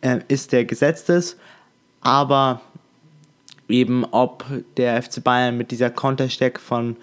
äh, 0.00 0.20
ist, 0.28 0.52
der 0.52 0.64
gesetzt 0.64 1.08
ist. 1.10 1.38
Aber 2.00 2.60
eben 3.68 4.04
ob 4.04 4.44
der 4.76 5.02
FC 5.02 5.22
Bayern 5.22 5.56
mit 5.56 5.70
dieser 5.70 5.90
Konterstärke 5.90 6.60
von 6.60 6.96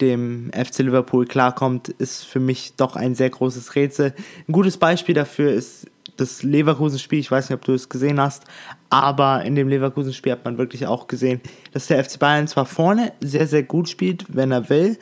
dem 0.00 0.50
FC 0.52 0.80
Liverpool 0.80 1.26
klarkommt, 1.26 1.88
ist 1.88 2.24
für 2.24 2.40
mich 2.40 2.74
doch 2.76 2.96
ein 2.96 3.14
sehr 3.14 3.30
großes 3.30 3.74
Rätsel. 3.74 4.14
Ein 4.48 4.52
gutes 4.52 4.76
Beispiel 4.76 5.14
dafür 5.14 5.52
ist 5.52 5.86
das 6.16 6.42
Leverkusen-Spiel. 6.42 7.20
Ich 7.20 7.30
weiß 7.30 7.48
nicht, 7.48 7.56
ob 7.56 7.64
du 7.64 7.72
es 7.72 7.88
gesehen 7.88 8.20
hast, 8.20 8.44
aber 8.90 9.44
in 9.44 9.54
dem 9.54 9.68
Leverkusen-Spiel 9.68 10.32
hat 10.32 10.44
man 10.44 10.58
wirklich 10.58 10.86
auch 10.86 11.06
gesehen, 11.06 11.40
dass 11.72 11.86
der 11.86 12.04
FC 12.04 12.18
Bayern 12.18 12.48
zwar 12.48 12.66
vorne 12.66 13.12
sehr, 13.20 13.46
sehr 13.46 13.62
gut 13.62 13.88
spielt, 13.88 14.24
wenn 14.28 14.50
er 14.50 14.68
will, 14.68 14.98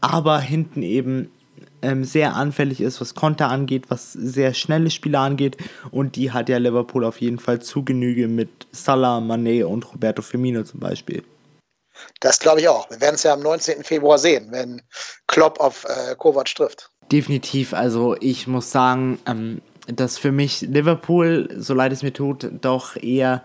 aber 0.00 0.38
hinten 0.40 0.82
eben 0.82 1.30
ähm, 1.82 2.04
sehr 2.04 2.34
anfällig 2.34 2.80
ist, 2.80 3.00
was 3.00 3.14
Konter 3.14 3.48
angeht, 3.48 3.84
was 3.88 4.12
sehr 4.12 4.54
schnelle 4.54 4.90
Spieler 4.90 5.20
angeht. 5.20 5.56
Und 5.90 6.16
die 6.16 6.32
hat 6.32 6.48
ja 6.48 6.58
Liverpool 6.58 7.04
auf 7.04 7.20
jeden 7.20 7.38
Fall 7.38 7.60
zu 7.60 7.84
Genüge 7.84 8.28
mit 8.28 8.66
Salah, 8.72 9.18
Mané 9.18 9.64
und 9.64 9.92
Roberto 9.92 10.22
Firmino 10.22 10.62
zum 10.62 10.80
Beispiel. 10.80 11.22
Das 12.20 12.38
glaube 12.38 12.60
ich 12.60 12.68
auch. 12.68 12.88
Wir 12.90 13.00
werden 13.00 13.14
es 13.14 13.22
ja 13.22 13.34
am 13.34 13.42
19. 13.42 13.84
Februar 13.84 14.18
sehen, 14.18 14.48
wenn 14.50 14.82
Klopp 15.26 15.60
auf 15.60 15.84
äh, 15.84 16.14
Kovac 16.16 16.54
trifft. 16.54 16.90
Definitiv. 17.12 17.74
Also 17.74 18.16
ich 18.20 18.46
muss 18.46 18.70
sagen, 18.70 19.18
ähm, 19.26 19.60
dass 19.86 20.18
für 20.18 20.32
mich 20.32 20.62
Liverpool, 20.62 21.48
so 21.56 21.74
leid 21.74 21.92
es 21.92 22.02
mir 22.02 22.12
tut, 22.12 22.48
doch 22.60 22.96
eher 22.96 23.42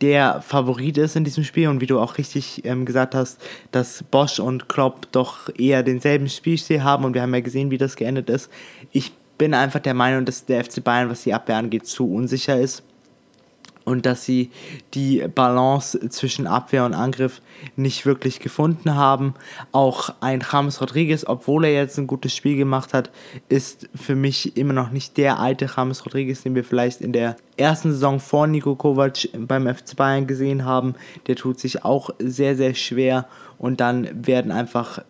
der 0.00 0.42
Favorit 0.42 0.98
ist 0.98 1.16
in 1.16 1.24
diesem 1.24 1.44
Spiel. 1.44 1.68
Und 1.68 1.80
wie 1.80 1.86
du 1.86 1.98
auch 1.98 2.18
richtig 2.18 2.64
ähm, 2.64 2.84
gesagt 2.84 3.14
hast, 3.14 3.40
dass 3.72 4.02
Bosch 4.02 4.38
und 4.38 4.68
Klopp 4.68 5.10
doch 5.12 5.48
eher 5.56 5.82
denselben 5.82 6.28
Spielstil 6.28 6.82
haben. 6.82 7.04
Und 7.04 7.14
wir 7.14 7.22
haben 7.22 7.34
ja 7.34 7.40
gesehen, 7.40 7.70
wie 7.70 7.78
das 7.78 7.96
geendet 7.96 8.30
ist. 8.30 8.50
Ich 8.92 9.12
bin 9.38 9.54
einfach 9.54 9.80
der 9.80 9.94
Meinung, 9.94 10.24
dass 10.24 10.44
der 10.44 10.64
FC 10.64 10.82
Bayern, 10.82 11.10
was 11.10 11.22
die 11.22 11.34
Abwehr 11.34 11.56
angeht, 11.56 11.86
zu 11.86 12.12
unsicher 12.12 12.58
ist 12.58 12.82
und 13.84 14.06
dass 14.06 14.24
sie 14.24 14.50
die 14.94 15.26
Balance 15.34 15.98
zwischen 16.10 16.46
Abwehr 16.46 16.84
und 16.84 16.94
Angriff 16.94 17.40
nicht 17.76 18.06
wirklich 18.06 18.40
gefunden 18.40 18.94
haben. 18.94 19.34
Auch 19.72 20.14
ein 20.20 20.42
James 20.50 20.80
Rodriguez, 20.80 21.24
obwohl 21.26 21.64
er 21.64 21.72
jetzt 21.72 21.98
ein 21.98 22.06
gutes 22.06 22.34
Spiel 22.34 22.56
gemacht 22.56 22.94
hat, 22.94 23.10
ist 23.48 23.88
für 23.94 24.14
mich 24.14 24.56
immer 24.56 24.72
noch 24.72 24.90
nicht 24.90 25.16
der 25.16 25.38
alte 25.38 25.68
James 25.74 26.04
Rodriguez, 26.04 26.42
den 26.42 26.54
wir 26.54 26.64
vielleicht 26.64 27.00
in 27.00 27.12
der 27.12 27.36
ersten 27.56 27.92
Saison 27.92 28.20
vor 28.20 28.46
Nico 28.46 28.74
Kovac 28.74 29.28
beim 29.36 29.66
FC 29.72 29.96
Bayern 29.96 30.26
gesehen 30.26 30.64
haben. 30.64 30.94
Der 31.26 31.36
tut 31.36 31.58
sich 31.60 31.84
auch 31.84 32.10
sehr, 32.18 32.56
sehr 32.56 32.74
schwer 32.74 33.26
und 33.58 33.80
dann 33.80 34.26
werden 34.26 34.52
einfach 34.52 35.02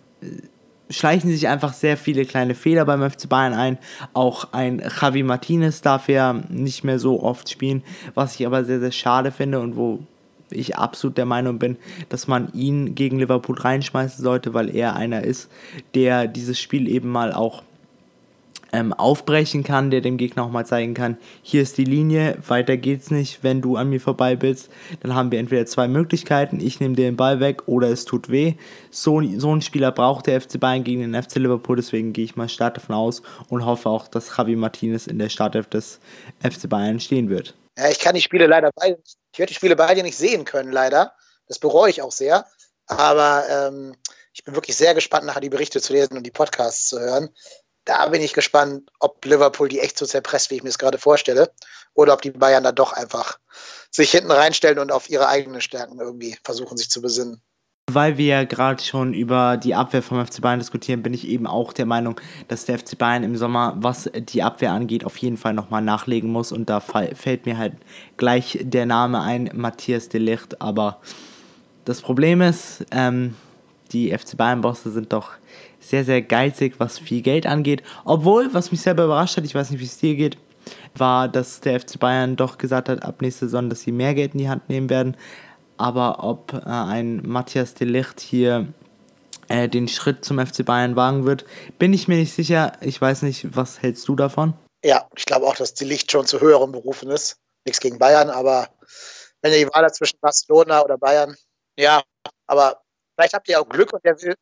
schleichen 0.90 1.31
sich 1.31 1.48
einfach 1.48 1.72
sehr 1.72 1.96
viele 1.96 2.24
kleine 2.24 2.55
Fehler 2.55 2.85
beim 2.85 3.09
FC 3.09 3.29
Bayern 3.29 3.55
ein. 3.55 3.79
Auch 4.12 4.53
ein 4.53 4.83
Javi 5.00 5.22
Martinez 5.22 5.81
darf 5.81 6.09
ja 6.09 6.42
nicht 6.48 6.85
mehr 6.85 6.98
so 6.98 7.22
oft 7.22 7.48
spielen, 7.48 7.83
was 8.14 8.38
ich 8.38 8.46
aber 8.46 8.64
sehr, 8.64 8.81
sehr 8.81 8.92
schade 8.92 9.31
finde 9.31 9.61
und 9.61 9.76
wo 9.76 10.00
ich 10.50 10.76
absolut 10.76 11.16
der 11.16 11.26
Meinung 11.26 11.59
bin, 11.59 11.76
dass 12.09 12.26
man 12.26 12.53
ihn 12.53 12.94
gegen 12.94 13.20
Liverpool 13.20 13.59
reinschmeißen 13.59 14.22
sollte, 14.22 14.53
weil 14.53 14.74
er 14.74 14.96
einer 14.96 15.22
ist, 15.22 15.50
der 15.94 16.26
dieses 16.26 16.59
Spiel 16.59 16.88
eben 16.88 17.09
mal 17.09 17.33
auch 17.33 17.62
ähm, 18.72 18.92
aufbrechen 18.92 19.64
kann, 19.64 19.90
der 19.90 20.00
dem 20.00 20.16
Gegner 20.16 20.44
auch 20.44 20.50
mal 20.50 20.66
zeigen 20.66 20.94
kann, 20.94 21.18
hier 21.42 21.62
ist 21.62 21.78
die 21.78 21.85
Linie, 21.85 22.38
weiter 22.46 22.76
geht's 22.76 23.11
nicht, 23.11 23.42
wenn 23.42 23.61
du 23.61 23.76
an 23.76 23.90
mir 23.90 24.00
vorbei 24.00 24.37
bist, 24.37 24.70
dann 25.00 25.14
haben 25.14 25.30
wir 25.30 25.38
entweder 25.38 25.66
zwei 25.66 25.88
Möglichkeiten, 25.88 26.61
ich 26.61 26.80
nehme 26.80 26.94
dir 26.94 27.04
den 27.04 27.16
Ball 27.16 27.40
weg 27.40 27.66
oder 27.66 27.88
es 27.88 28.04
tut 28.04 28.30
weh. 28.30 28.54
So, 28.90 29.22
so 29.38 29.54
ein 29.54 29.62
Spieler 29.62 29.92
braucht 29.92 30.26
der 30.26 30.40
FC 30.40 30.59
Bayern 30.61 30.85
gegen 30.85 31.00
den 31.00 31.20
FC 31.20 31.37
Liverpool, 31.37 31.76
deswegen 31.76 32.12
gehe 32.12 32.24
ich 32.24 32.37
mal 32.37 32.48
stark 32.48 32.74
davon 32.74 32.94
aus 32.94 33.22
und 33.48 33.64
hoffe 33.64 33.88
auch, 33.88 34.09
dass 34.09 34.37
Javi 34.37 34.56
Martinez 34.56 35.06
in 35.06 35.18
der 35.18 35.28
Startelf 35.28 35.66
des 35.68 36.00
FC 36.40 36.68
Bayern 36.68 37.00
stehen 37.00 37.28
wird. 37.28 37.54
Ja, 37.76 37.88
ich 37.88 37.98
kann 37.98 38.14
die 38.14 38.20
Spiele 38.20 38.46
leider 38.46 38.70
beide, 38.74 38.98
ich 39.33 39.38
werde 39.38 39.50
die 39.50 39.56
Spiele 39.56 39.76
beide 39.76 40.02
nicht 40.02 40.16
sehen 40.16 40.44
können, 40.44 40.72
leider. 40.72 41.12
Das 41.48 41.59
bereue 41.59 41.90
ich 41.90 42.02
auch 42.02 42.12
sehr. 42.12 42.46
Aber 42.87 43.44
ähm, 43.48 43.94
ich 44.33 44.44
bin 44.44 44.54
wirklich 44.54 44.77
sehr 44.77 44.94
gespannt, 44.94 45.27
nachher 45.27 45.40
die 45.40 45.48
Berichte 45.48 45.81
zu 45.81 45.92
lesen 45.92 46.16
und 46.16 46.25
die 46.25 46.31
Podcasts 46.31 46.88
zu 46.88 47.00
hören 47.00 47.31
da 47.85 48.06
bin 48.08 48.22
ich 48.22 48.33
gespannt, 48.33 48.90
ob 48.98 49.24
Liverpool 49.24 49.68
die 49.68 49.81
echt 49.81 49.98
so 49.98 50.06
zerpresst, 50.06 50.50
wie 50.50 50.56
ich 50.56 50.62
mir 50.62 50.68
es 50.68 50.78
gerade 50.78 50.98
vorstelle, 50.98 51.50
oder 51.94 52.12
ob 52.14 52.22
die 52.22 52.31
Bayern 52.31 52.64
da 52.64 52.72
doch 52.72 52.92
einfach 52.92 53.38
sich 53.90 54.10
hinten 54.10 54.31
reinstellen 54.31 54.78
und 54.78 54.92
auf 54.92 55.10
ihre 55.10 55.28
eigenen 55.28 55.60
Stärken 55.60 55.98
irgendwie 55.98 56.37
versuchen, 56.44 56.76
sich 56.76 56.90
zu 56.90 57.02
besinnen. 57.02 57.42
Weil 57.92 58.18
wir 58.18 58.26
ja 58.26 58.44
gerade 58.44 58.83
schon 58.83 59.14
über 59.14 59.56
die 59.56 59.74
Abwehr 59.74 60.02
vom 60.02 60.24
FC 60.24 60.40
Bayern 60.40 60.60
diskutieren, 60.60 61.02
bin 61.02 61.12
ich 61.12 61.26
eben 61.26 61.48
auch 61.48 61.72
der 61.72 61.87
Meinung, 61.87 62.20
dass 62.46 62.64
der 62.64 62.78
FC 62.78 62.96
Bayern 62.96 63.24
im 63.24 63.37
Sommer, 63.37 63.74
was 63.78 64.08
die 64.14 64.44
Abwehr 64.44 64.70
angeht, 64.70 65.04
auf 65.04 65.16
jeden 65.16 65.37
Fall 65.37 65.54
nochmal 65.54 65.83
nachlegen 65.83 66.31
muss. 66.31 66.52
Und 66.52 66.70
da 66.70 66.78
fällt 66.78 67.46
mir 67.46 67.58
halt 67.58 67.72
gleich 68.16 68.60
der 68.62 68.87
Name 68.87 69.22
ein, 69.22 69.50
Matthias 69.54 70.08
de 70.08 70.20
Ligt. 70.20 70.60
Aber 70.60 71.00
das 71.85 72.00
Problem 72.00 72.42
ist, 72.42 72.85
ähm, 72.92 73.35
die 73.90 74.16
FC 74.16 74.37
Bayern-Bosse 74.37 74.92
sind 74.92 75.12
doch 75.12 75.33
sehr, 75.90 76.04
sehr 76.04 76.22
geizig, 76.22 76.74
was 76.78 76.98
viel 76.98 77.20
Geld 77.20 77.46
angeht. 77.46 77.82
Obwohl, 78.04 78.52
was 78.54 78.70
mich 78.70 78.80
selber 78.80 79.04
überrascht 79.04 79.36
hat, 79.36 79.44
ich 79.44 79.54
weiß 79.54 79.70
nicht, 79.70 79.80
wie 79.80 79.84
es 79.84 79.98
dir 79.98 80.14
geht, 80.14 80.38
war, 80.94 81.28
dass 81.28 81.60
der 81.60 81.80
FC 81.80 81.98
Bayern 81.98 82.36
doch 82.36 82.58
gesagt 82.58 82.88
hat, 82.88 83.02
ab 83.02 83.20
nächster 83.22 83.46
Saison, 83.46 83.68
dass 83.68 83.82
sie 83.82 83.92
mehr 83.92 84.14
Geld 84.14 84.32
in 84.32 84.38
die 84.38 84.48
Hand 84.48 84.68
nehmen 84.68 84.88
werden. 84.88 85.16
Aber 85.76 86.22
ob 86.22 86.52
äh, 86.52 86.68
ein 86.68 87.22
Matthias 87.26 87.74
de 87.74 87.86
Ligt 87.86 88.20
hier 88.20 88.68
äh, 89.48 89.68
den 89.68 89.88
Schritt 89.88 90.24
zum 90.24 90.38
FC 90.44 90.64
Bayern 90.64 90.96
wagen 90.96 91.26
wird. 91.26 91.44
Bin 91.78 91.92
ich 91.92 92.06
mir 92.06 92.16
nicht 92.16 92.32
sicher. 92.32 92.72
Ich 92.80 93.00
weiß 93.00 93.22
nicht, 93.22 93.56
was 93.56 93.82
hältst 93.82 94.06
du 94.06 94.14
davon? 94.14 94.54
Ja, 94.84 95.08
ich 95.16 95.26
glaube 95.26 95.46
auch, 95.46 95.56
dass 95.56 95.74
die 95.74 95.84
Licht 95.84 96.10
schon 96.12 96.26
zu 96.26 96.40
höheren 96.40 96.72
Berufen 96.72 97.10
ist. 97.10 97.36
Nichts 97.66 97.80
gegen 97.80 97.98
Bayern, 97.98 98.30
aber 98.30 98.68
wenn 99.42 99.52
ihr 99.52 99.66
die 99.66 99.74
Wahl 99.74 99.84
hat 99.84 99.94
zwischen 99.94 100.18
Barcelona 100.20 100.82
oder 100.82 100.96
Bayern, 100.96 101.36
ja, 101.78 102.02
aber 102.46 102.80
vielleicht 103.14 103.34
habt 103.34 103.48
ihr 103.48 103.60
auch 103.60 103.68
Glück 103.68 103.92
und 103.92 104.04
der 104.04 104.20
will. 104.22 104.34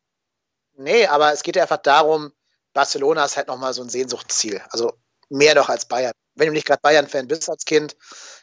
Nee, 0.81 1.07
aber 1.07 1.33
es 1.33 1.43
geht 1.43 1.57
ja 1.57 1.63
einfach 1.63 1.77
darum, 1.77 2.31
Barcelona 2.73 3.25
ist 3.25 3.35
halt 3.35 3.49
nochmal 3.49 3.73
so 3.73 3.81
ein 3.81 3.89
Sehnsuchtsziel. 3.89 4.61
Also 4.69 4.93
mehr 5.27 5.53
noch 5.53 5.67
als 5.67 5.85
Bayern. 5.85 6.13
Wenn 6.35 6.47
du 6.47 6.53
nicht 6.53 6.65
gerade 6.65 6.79
Bayern-Fan 6.81 7.27
bist 7.27 7.49
als 7.49 7.65
Kind, 7.65 7.97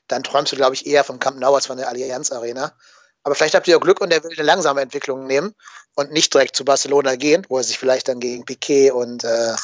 dann 0.07 0.23
träumst 0.23 0.53
du, 0.53 0.57
glaube 0.57 0.75
ich, 0.75 0.87
eher 0.87 1.03
vom 1.03 1.19
Camp 1.19 1.39
Nou 1.39 1.55
als 1.55 1.65
von 1.67 1.79
der 1.79 1.89
Allianz 1.89 2.31
Arena. 2.33 2.77
Aber 3.23 3.35
vielleicht 3.35 3.55
habt 3.55 3.67
ihr 3.69 3.79
auch 3.79 3.81
Glück 3.81 4.03
und 4.03 4.13
er 4.13 4.23
will 4.23 4.33
eine 4.37 4.47
langsame 4.47 4.83
Entwicklung 4.83 5.27
nehmen 5.27 5.55
und 5.95 6.13
nicht 6.13 6.35
direkt 6.35 6.57
zu 6.57 6.67
Barcelona 6.67 7.17
gehen, 7.17 7.47
wo 7.49 7.57
er 7.57 7.65
sich 7.65 7.79
vielleicht 7.79 8.07
dann 8.07 8.21
gegen 8.21 8.45
Piquet 8.45 8.91
und 8.91 9.25
äh, 9.25 9.55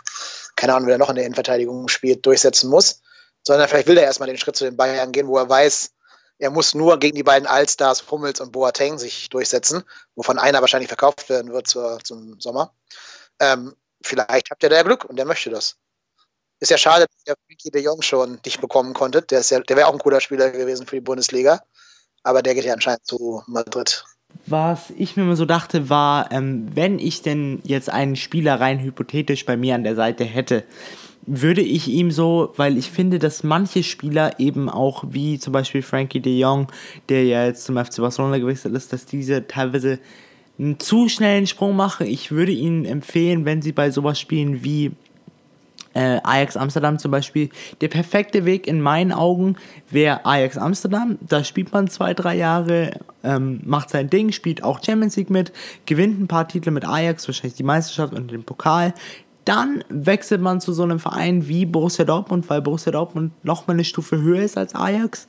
keine 0.56 0.74
Ahnung, 0.74 0.88
wer 0.88 0.96
noch 0.96 1.10
in 1.10 1.16
der 1.16 1.26
Innenverteidigung 1.26 1.88
spielt, 1.88 2.24
durchsetzen 2.24 2.70
muss. 2.70 3.02
Sondern 3.46 3.68
vielleicht 3.68 3.86
will 3.86 3.98
er 3.98 4.04
erstmal 4.04 4.28
den 4.28 4.38
Schritt 4.38 4.56
zu 4.56 4.64
den 4.64 4.78
Bayern 4.78 5.12
gehen, 5.12 5.28
wo 5.28 5.36
er 5.36 5.48
weiß, 5.48 5.90
er 6.42 6.50
muss 6.50 6.74
nur 6.74 6.98
gegen 6.98 7.14
die 7.14 7.22
beiden 7.22 7.46
Allstars 7.46 8.10
Hummels 8.10 8.40
und 8.40 8.50
Boateng 8.50 8.98
sich 8.98 9.28
durchsetzen, 9.28 9.84
wovon 10.16 10.40
einer 10.40 10.60
wahrscheinlich 10.60 10.88
verkauft 10.88 11.28
werden 11.28 11.52
wird 11.52 11.68
zur, 11.68 12.00
zum 12.02 12.40
Sommer. 12.40 12.74
Ähm, 13.38 13.76
vielleicht 14.02 14.50
habt 14.50 14.60
ihr 14.64 14.68
da 14.68 14.82
Glück 14.82 15.04
und 15.04 15.14
der 15.14 15.24
möchte 15.24 15.50
das. 15.50 15.76
Ist 16.58 16.70
ja 16.70 16.78
schade, 16.78 17.06
dass 17.06 17.22
der 17.22 17.36
Frankie 17.46 17.70
de 17.70 17.84
Jong 17.84 18.02
schon 18.02 18.40
nicht 18.44 18.60
bekommen 18.60 18.92
konnte. 18.92 19.22
Der, 19.22 19.40
ja, 19.40 19.60
der 19.60 19.76
wäre 19.76 19.86
auch 19.86 19.92
ein 19.92 20.00
cooler 20.00 20.20
Spieler 20.20 20.50
gewesen 20.50 20.84
für 20.84 20.96
die 20.96 21.00
Bundesliga. 21.00 21.62
Aber 22.24 22.42
der 22.42 22.56
geht 22.56 22.64
ja 22.64 22.72
anscheinend 22.72 23.06
zu 23.06 23.44
Madrid. 23.46 24.04
Was 24.46 24.90
ich 24.96 25.16
mir 25.16 25.22
immer 25.22 25.36
so 25.36 25.44
dachte, 25.44 25.90
war, 25.90 26.32
ähm, 26.32 26.74
wenn 26.74 26.98
ich 26.98 27.22
denn 27.22 27.60
jetzt 27.62 27.88
einen 27.88 28.16
Spieler 28.16 28.58
rein 28.58 28.80
hypothetisch 28.80 29.46
bei 29.46 29.56
mir 29.56 29.76
an 29.76 29.84
der 29.84 29.94
Seite 29.94 30.24
hätte, 30.24 30.64
würde 31.24 31.60
ich 31.60 31.88
ihm 31.88 32.10
so, 32.10 32.52
weil 32.56 32.76
ich 32.76 32.90
finde, 32.90 33.18
dass 33.18 33.44
manche 33.44 33.82
Spieler 33.82 34.40
eben 34.40 34.68
auch, 34.68 35.04
wie 35.08 35.38
zum 35.38 35.52
Beispiel 35.52 35.82
Frankie 35.82 36.20
de 36.20 36.36
Jong, 36.38 36.66
der 37.08 37.24
ja 37.24 37.46
jetzt 37.46 37.64
zum 37.64 37.76
FC 37.76 37.98
Barcelona 37.98 38.38
gewechselt 38.38 38.74
ist, 38.74 38.92
dass 38.92 39.06
diese 39.06 39.46
teilweise 39.46 39.98
einen 40.58 40.78
zu 40.78 41.08
schnellen 41.08 41.46
Sprung 41.46 41.76
machen. 41.76 42.06
Ich 42.06 42.30
würde 42.30 42.52
ihnen 42.52 42.84
empfehlen, 42.84 43.44
wenn 43.44 43.62
sie 43.62 43.72
bei 43.72 43.90
sowas 43.90 44.18
spielen 44.18 44.64
wie 44.64 44.92
äh, 45.94 46.20
Ajax 46.22 46.56
Amsterdam 46.56 46.98
zum 46.98 47.10
Beispiel. 47.10 47.50
Der 47.80 47.88
perfekte 47.88 48.44
Weg 48.44 48.66
in 48.66 48.80
meinen 48.80 49.12
Augen 49.12 49.56
wäre 49.90 50.24
Ajax 50.24 50.56
Amsterdam. 50.56 51.18
Da 51.20 51.44
spielt 51.44 51.72
man 51.72 51.88
zwei, 51.88 52.14
drei 52.14 52.36
Jahre, 52.36 52.98
ähm, 53.22 53.60
macht 53.64 53.90
sein 53.90 54.10
Ding, 54.10 54.32
spielt 54.32 54.62
auch 54.62 54.82
Champions 54.82 55.16
League 55.16 55.30
mit, 55.30 55.52
gewinnt 55.86 56.20
ein 56.20 56.28
paar 56.28 56.48
Titel 56.48 56.70
mit 56.70 56.86
Ajax, 56.86 57.28
wahrscheinlich 57.28 57.54
die 57.54 57.62
Meisterschaft 57.62 58.12
und 58.12 58.30
den 58.30 58.44
Pokal. 58.44 58.94
Dann 59.44 59.82
wechselt 59.88 60.40
man 60.40 60.60
zu 60.60 60.72
so 60.72 60.82
einem 60.82 61.00
Verein 61.00 61.48
wie 61.48 61.66
Borussia 61.66 62.04
Dortmund, 62.04 62.48
weil 62.48 62.62
Borussia 62.62 62.92
Dortmund 62.92 63.32
nochmal 63.44 63.76
eine 63.76 63.84
Stufe 63.84 64.20
höher 64.20 64.42
ist 64.42 64.56
als 64.56 64.74
Ajax, 64.74 65.26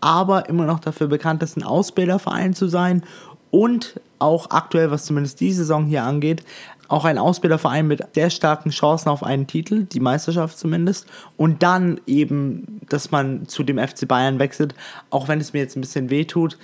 aber 0.00 0.48
immer 0.48 0.66
noch 0.66 0.78
dafür 0.78 1.08
bekannt 1.08 1.42
ist, 1.42 1.56
ein 1.56 1.64
Ausbilderverein 1.64 2.54
zu 2.54 2.68
sein 2.68 3.02
und 3.50 4.00
auch 4.18 4.50
aktuell, 4.50 4.90
was 4.90 5.04
zumindest 5.04 5.40
die 5.40 5.52
Saison 5.52 5.86
hier 5.86 6.04
angeht, 6.04 6.42
auch 6.88 7.04
ein 7.04 7.18
Ausbilderverein 7.18 7.86
mit 7.86 8.02
sehr 8.14 8.30
starken 8.30 8.70
Chancen 8.70 9.08
auf 9.08 9.22
einen 9.22 9.46
Titel, 9.46 9.84
die 9.84 10.00
Meisterschaft 10.00 10.58
zumindest. 10.58 11.06
Und 11.36 11.62
dann 11.62 12.00
eben, 12.06 12.80
dass 12.88 13.10
man 13.10 13.48
zu 13.48 13.64
dem 13.64 13.78
FC 13.78 14.06
Bayern 14.06 14.38
wechselt, 14.38 14.74
auch 15.10 15.28
wenn 15.28 15.40
es 15.40 15.52
mir 15.52 15.60
jetzt 15.60 15.76
ein 15.76 15.80
bisschen 15.80 16.10
wehtut. 16.10 16.58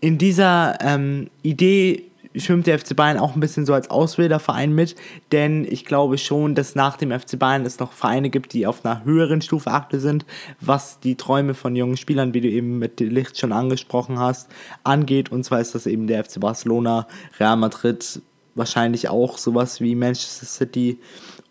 In 0.00 0.18
dieser 0.18 0.78
ähm, 0.80 1.30
Idee 1.42 2.04
schwimmt 2.36 2.66
der 2.66 2.78
FC 2.78 2.94
Bayern 2.94 3.18
auch 3.18 3.34
ein 3.34 3.40
bisschen 3.40 3.66
so 3.66 3.74
als 3.74 3.90
Ausbilderverein 3.90 4.72
mit, 4.72 4.96
denn 5.32 5.66
ich 5.68 5.84
glaube 5.84 6.18
schon, 6.18 6.54
dass 6.54 6.74
nach 6.74 6.96
dem 6.96 7.10
FC 7.10 7.38
Bayern 7.38 7.64
es 7.64 7.78
noch 7.78 7.92
Vereine 7.92 8.30
gibt, 8.30 8.52
die 8.52 8.66
auf 8.66 8.84
einer 8.84 9.04
höheren 9.04 9.40
Stufe 9.40 9.70
aktuell 9.70 10.00
sind, 10.00 10.26
was 10.60 11.00
die 11.00 11.14
Träume 11.14 11.54
von 11.54 11.76
jungen 11.76 11.96
Spielern, 11.96 12.34
wie 12.34 12.40
du 12.40 12.48
eben 12.48 12.78
mit 12.78 13.00
Licht 13.00 13.38
schon 13.38 13.52
angesprochen 13.52 14.18
hast, 14.18 14.48
angeht. 14.84 15.32
Und 15.32 15.44
zwar 15.44 15.60
ist 15.60 15.74
das 15.74 15.86
eben 15.86 16.06
der 16.06 16.24
FC 16.24 16.40
Barcelona, 16.40 17.06
Real 17.38 17.56
Madrid, 17.56 18.20
wahrscheinlich 18.54 19.08
auch 19.08 19.38
sowas 19.38 19.80
wie 19.80 19.94
Manchester 19.94 20.46
City 20.46 20.98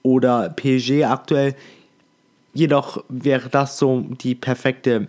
oder 0.04 0.50
PSG 0.50 1.04
aktuell. 1.06 1.56
Jedoch 2.54 3.04
wäre 3.10 3.50
das 3.50 3.78
so 3.78 4.06
die 4.22 4.36
perfekte 4.36 5.08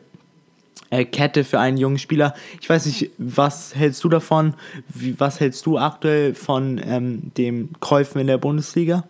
Kette 0.91 1.45
für 1.45 1.59
einen 1.59 1.77
jungen 1.77 1.99
Spieler. 1.99 2.35
Ich 2.61 2.69
weiß 2.69 2.87
nicht, 2.87 3.11
was 3.19 3.75
hältst 3.75 4.03
du 4.05 4.09
davon? 4.09 4.55
Wie, 4.89 5.19
was 5.19 5.41
hältst 5.41 5.67
du 5.67 5.79
aktuell 5.79 6.35
von 6.35 6.81
ähm, 6.85 7.33
dem 7.37 7.73
Käufen 7.81 8.21
in 8.21 8.27
der 8.27 8.39
Bundesliga? 8.39 9.05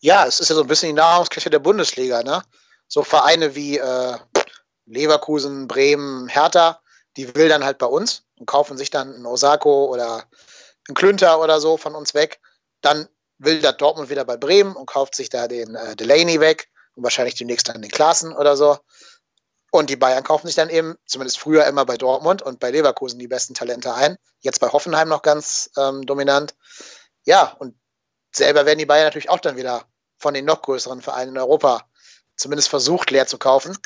Ja, 0.00 0.26
es 0.26 0.40
ist 0.40 0.48
ja 0.48 0.54
so 0.54 0.62
ein 0.62 0.68
bisschen 0.68 0.90
die 0.90 1.00
Nahrungskette 1.00 1.50
der 1.50 1.58
Bundesliga, 1.58 2.22
ne? 2.22 2.42
So 2.88 3.02
Vereine 3.02 3.54
wie 3.56 3.78
äh, 3.78 4.16
Leverkusen, 4.86 5.66
Bremen, 5.66 6.28
Hertha, 6.28 6.80
die 7.16 7.34
will 7.34 7.48
dann 7.48 7.64
halt 7.64 7.78
bei 7.78 7.86
uns 7.86 8.22
und 8.38 8.46
kaufen 8.46 8.78
sich 8.78 8.90
dann 8.90 9.14
einen 9.14 9.26
Osako 9.26 9.86
oder 9.86 10.24
ein 10.88 10.94
Klünter 10.94 11.40
oder 11.40 11.60
so 11.60 11.76
von 11.76 11.94
uns 11.94 12.14
weg. 12.14 12.40
Dann 12.82 13.08
will 13.38 13.60
der 13.60 13.72
Dortmund 13.72 14.10
wieder 14.10 14.24
bei 14.24 14.36
Bremen 14.36 14.76
und 14.76 14.86
kauft 14.86 15.14
sich 15.14 15.28
da 15.28 15.48
den 15.48 15.74
äh, 15.74 15.96
Delaney 15.96 16.40
weg 16.40 16.68
und 16.94 17.02
wahrscheinlich 17.02 17.34
demnächst 17.34 17.68
dann 17.68 17.82
den 17.82 17.90
Klassen 17.90 18.32
oder 18.32 18.56
so. 18.56 18.78
Und 19.70 19.90
die 19.90 19.96
Bayern 19.96 20.24
kaufen 20.24 20.46
sich 20.46 20.56
dann 20.56 20.70
eben, 20.70 20.96
zumindest 21.06 21.38
früher 21.38 21.66
immer 21.66 21.84
bei 21.84 21.96
Dortmund 21.96 22.40
und 22.42 22.60
bei 22.60 22.70
Leverkusen 22.70 23.18
die 23.18 23.28
besten 23.28 23.54
Talente 23.54 23.94
ein. 23.94 24.16
Jetzt 24.40 24.60
bei 24.60 24.68
Hoffenheim 24.68 25.08
noch 25.08 25.22
ganz 25.22 25.70
ähm, 25.76 26.06
dominant. 26.06 26.54
Ja, 27.24 27.56
und 27.58 27.74
selber 28.32 28.64
werden 28.64 28.78
die 28.78 28.86
Bayern 28.86 29.06
natürlich 29.06 29.28
auch 29.28 29.40
dann 29.40 29.56
wieder 29.56 29.84
von 30.18 30.34
den 30.34 30.44
noch 30.44 30.62
größeren 30.62 31.02
Vereinen 31.02 31.32
in 31.32 31.38
Europa 31.38 31.86
zumindest 32.36 32.68
versucht 32.68 33.10
leer 33.10 33.26
zu 33.26 33.38
kaufen, 33.38 33.76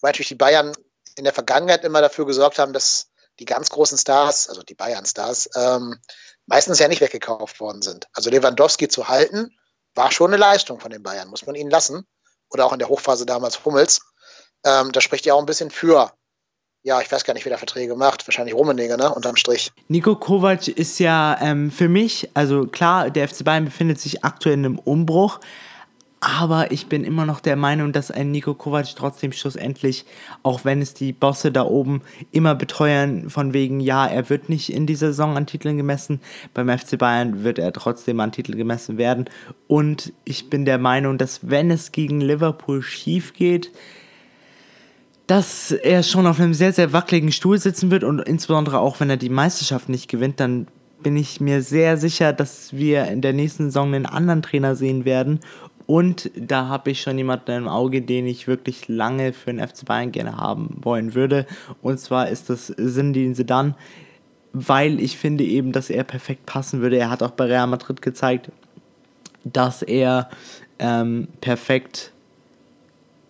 weil 0.00 0.10
natürlich 0.10 0.28
die 0.28 0.36
Bayern 0.36 0.72
in 1.16 1.24
der 1.24 1.32
Vergangenheit 1.32 1.84
immer 1.84 2.00
dafür 2.00 2.26
gesorgt 2.26 2.58
haben, 2.58 2.72
dass 2.72 3.08
die 3.38 3.44
ganz 3.44 3.70
großen 3.70 3.98
Stars, 3.98 4.48
also 4.48 4.62
die 4.62 4.74
Bayern-Stars, 4.74 5.50
ähm, 5.56 6.00
meistens 6.46 6.78
ja 6.78 6.88
nicht 6.88 7.00
weggekauft 7.00 7.60
worden 7.60 7.82
sind. 7.82 8.06
Also 8.12 8.30
Lewandowski 8.30 8.88
zu 8.88 9.08
halten, 9.08 9.54
war 9.94 10.10
schon 10.12 10.30
eine 10.30 10.38
Leistung 10.38 10.80
von 10.80 10.90
den 10.90 11.02
Bayern, 11.02 11.28
muss 11.28 11.46
man 11.46 11.54
ihnen 11.54 11.70
lassen. 11.70 12.06
Oder 12.50 12.64
auch 12.64 12.72
in 12.72 12.78
der 12.78 12.88
Hochphase 12.88 13.26
damals 13.26 13.64
Hummels. 13.64 14.02
Ähm, 14.66 14.92
das 14.92 15.04
spricht 15.04 15.24
ja 15.24 15.34
auch 15.34 15.40
ein 15.40 15.46
bisschen 15.46 15.70
für. 15.70 16.10
Ja, 16.82 17.00
ich 17.00 17.10
weiß 17.10 17.24
gar 17.24 17.34
nicht, 17.34 17.44
wer 17.44 17.52
da 17.52 17.58
Verträge 17.58 17.96
macht. 17.96 18.26
Wahrscheinlich 18.28 18.54
Rummenigge, 18.54 18.96
ne? 18.96 19.12
Unterm 19.12 19.36
Strich. 19.36 19.72
Nico 19.88 20.14
Kovac 20.14 20.68
ist 20.68 20.98
ja 20.98 21.38
ähm, 21.40 21.70
für 21.70 21.88
mich, 21.88 22.30
also 22.34 22.66
klar, 22.66 23.10
der 23.10 23.28
FC 23.28 23.44
Bayern 23.44 23.64
befindet 23.64 24.00
sich 24.00 24.24
aktuell 24.24 24.54
in 24.54 24.64
einem 24.64 24.78
Umbruch, 24.78 25.40
aber 26.20 26.72
ich 26.72 26.86
bin 26.86 27.04
immer 27.04 27.26
noch 27.26 27.40
der 27.40 27.56
Meinung, 27.56 27.92
dass 27.92 28.10
ein 28.10 28.30
Nico 28.30 28.54
Kovac 28.54 28.86
trotzdem 28.96 29.32
schlussendlich, 29.32 30.04
auch 30.42 30.64
wenn 30.64 30.80
es 30.80 30.94
die 30.94 31.12
Bosse 31.12 31.52
da 31.52 31.64
oben 31.64 32.02
immer 32.32 32.54
beteuern, 32.54 33.30
von 33.30 33.52
wegen, 33.52 33.80
ja, 33.80 34.06
er 34.06 34.30
wird 34.30 34.48
nicht 34.48 34.72
in 34.72 34.86
dieser 34.86 35.08
Saison 35.08 35.36
an 35.36 35.46
Titeln 35.46 35.76
gemessen, 35.76 36.20
beim 36.54 36.68
FC 36.68 36.98
Bayern 36.98 37.44
wird 37.44 37.58
er 37.58 37.72
trotzdem 37.72 38.20
an 38.20 38.32
Titel 38.32 38.56
gemessen 38.56 38.96
werden. 38.96 39.28
Und 39.66 40.12
ich 40.24 40.48
bin 40.50 40.64
der 40.64 40.78
Meinung, 40.78 41.18
dass 41.18 41.48
wenn 41.48 41.70
es 41.70 41.92
gegen 41.92 42.20
Liverpool 42.20 42.80
schief 42.82 43.32
geht, 43.34 43.72
dass 45.26 45.72
er 45.72 46.02
schon 46.02 46.26
auf 46.26 46.38
einem 46.38 46.54
sehr, 46.54 46.72
sehr 46.72 46.92
wackeligen 46.92 47.32
Stuhl 47.32 47.58
sitzen 47.58 47.90
wird 47.90 48.04
und 48.04 48.20
insbesondere 48.20 48.78
auch, 48.78 49.00
wenn 49.00 49.10
er 49.10 49.16
die 49.16 49.28
Meisterschaft 49.28 49.88
nicht 49.88 50.08
gewinnt, 50.08 50.40
dann 50.40 50.68
bin 51.02 51.16
ich 51.16 51.40
mir 51.40 51.62
sehr 51.62 51.96
sicher, 51.98 52.32
dass 52.32 52.72
wir 52.72 53.06
in 53.06 53.20
der 53.20 53.32
nächsten 53.32 53.66
Saison 53.66 53.94
einen 53.94 54.06
anderen 54.06 54.42
Trainer 54.42 54.76
sehen 54.76 55.04
werden 55.04 55.40
und 55.86 56.32
da 56.36 56.66
habe 56.66 56.90
ich 56.90 57.00
schon 57.00 57.16
jemanden 57.16 57.52
im 57.52 57.68
Auge, 57.68 58.02
den 58.02 58.26
ich 58.26 58.48
wirklich 58.48 58.88
lange 58.88 59.32
für 59.32 59.52
den 59.52 59.66
FC 59.66 59.84
Bayern 59.84 60.10
gerne 60.10 60.36
haben 60.36 60.80
wollen 60.82 61.14
würde. 61.14 61.46
Und 61.80 62.00
zwar 62.00 62.28
ist 62.28 62.50
das 62.50 62.66
Sindin 62.66 63.36
Sedan, 63.36 63.76
weil 64.52 65.00
ich 65.00 65.16
finde 65.16 65.44
eben, 65.44 65.70
dass 65.70 65.88
er 65.88 66.02
perfekt 66.02 66.44
passen 66.44 66.80
würde. 66.80 66.98
Er 66.98 67.10
hat 67.10 67.22
auch 67.22 67.30
bei 67.30 67.44
Real 67.44 67.68
Madrid 67.68 68.02
gezeigt, 68.02 68.50
dass 69.44 69.82
er 69.82 70.28
ähm, 70.80 71.28
perfekt 71.40 72.12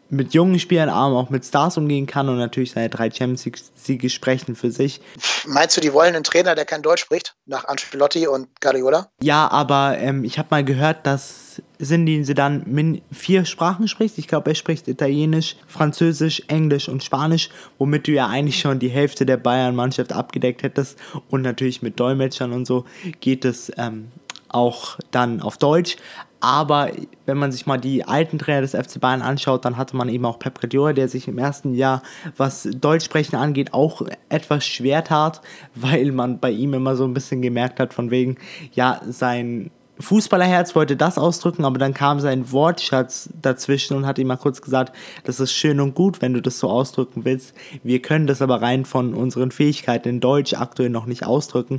mit 0.08 0.34
jungen 0.34 0.58
Spielern, 0.58 0.88
aber 0.88 1.16
auch 1.16 1.30
mit 1.30 1.44
Stars 1.44 1.76
umgehen 1.76 2.06
kann 2.06 2.28
und 2.28 2.38
natürlich 2.38 2.72
seine 2.72 2.88
drei 2.88 3.10
Champions-Siege 3.10 4.10
sprechen 4.10 4.54
für 4.54 4.70
sich. 4.70 5.00
Meinst 5.46 5.76
du, 5.76 5.80
die 5.80 5.92
wollen 5.92 6.14
einen 6.14 6.24
Trainer, 6.24 6.54
der 6.54 6.64
kein 6.64 6.82
Deutsch 6.82 7.02
spricht, 7.02 7.34
nach 7.46 7.64
Ancelotti 7.66 8.26
und 8.26 8.48
Guardiola? 8.60 9.08
Ja, 9.22 9.50
aber 9.50 9.98
ähm, 9.98 10.24
ich 10.24 10.38
habe 10.38 10.48
mal 10.50 10.64
gehört, 10.64 11.06
dass 11.06 11.62
Sindin 11.78 12.24
Sedan 12.24 13.00
vier 13.10 13.44
Sprachen 13.44 13.88
spricht. 13.88 14.18
Ich 14.18 14.28
glaube, 14.28 14.50
er 14.50 14.54
spricht 14.54 14.88
Italienisch, 14.88 15.56
Französisch, 15.66 16.42
Englisch 16.48 16.88
und 16.88 17.02
Spanisch, 17.02 17.50
womit 17.78 18.06
du 18.06 18.12
ja 18.12 18.28
eigentlich 18.28 18.60
schon 18.60 18.78
die 18.78 18.88
Hälfte 18.88 19.26
der 19.26 19.36
Bayern-Mannschaft 19.36 20.12
abgedeckt 20.12 20.62
hättest. 20.62 20.98
Und 21.28 21.42
natürlich 21.42 21.82
mit 21.82 21.98
Dolmetschern 21.98 22.52
und 22.52 22.66
so 22.66 22.84
geht 23.20 23.44
es 23.44 23.72
ähm, 23.76 24.08
auch 24.48 24.98
dann 25.10 25.42
auf 25.42 25.58
Deutsch. 25.58 25.96
Aber 26.40 26.90
wenn 27.24 27.38
man 27.38 27.52
sich 27.52 27.66
mal 27.66 27.78
die 27.78 28.04
alten 28.04 28.38
Trainer 28.38 28.60
des 28.60 28.72
FC 28.72 29.00
Bayern 29.00 29.22
anschaut, 29.22 29.64
dann 29.64 29.76
hatte 29.76 29.96
man 29.96 30.08
eben 30.08 30.24
auch 30.24 30.38
Pep 30.38 30.60
Guardiola, 30.60 30.92
der 30.92 31.08
sich 31.08 31.28
im 31.28 31.38
ersten 31.38 31.74
Jahr, 31.74 32.02
was 32.36 32.68
Deutschsprechen 32.70 33.36
angeht, 33.36 33.72
auch 33.72 34.02
etwas 34.28 34.64
schwer 34.64 35.02
tat, 35.04 35.40
weil 35.74 36.12
man 36.12 36.38
bei 36.38 36.50
ihm 36.50 36.74
immer 36.74 36.96
so 36.96 37.04
ein 37.04 37.14
bisschen 37.14 37.42
gemerkt 37.42 37.80
hat, 37.80 37.94
von 37.94 38.10
wegen, 38.10 38.36
ja, 38.72 39.00
sein 39.08 39.70
Fußballerherz 39.98 40.74
wollte 40.74 40.96
das 40.96 41.16
ausdrücken, 41.16 41.64
aber 41.64 41.78
dann 41.78 41.94
kam 41.94 42.20
sein 42.20 42.52
Wortschatz 42.52 43.30
dazwischen 43.40 43.96
und 43.96 44.06
hat 44.06 44.18
ihm 44.18 44.26
mal 44.26 44.36
kurz 44.36 44.60
gesagt, 44.60 44.94
das 45.24 45.40
ist 45.40 45.52
schön 45.52 45.80
und 45.80 45.94
gut, 45.94 46.20
wenn 46.20 46.34
du 46.34 46.42
das 46.42 46.58
so 46.58 46.68
ausdrücken 46.68 47.24
willst. 47.24 47.54
Wir 47.82 48.02
können 48.02 48.26
das 48.26 48.42
aber 48.42 48.60
rein 48.60 48.84
von 48.84 49.14
unseren 49.14 49.50
Fähigkeiten 49.50 50.08
in 50.08 50.20
Deutsch 50.20 50.52
aktuell 50.52 50.90
noch 50.90 51.06
nicht 51.06 51.24
ausdrücken. 51.24 51.78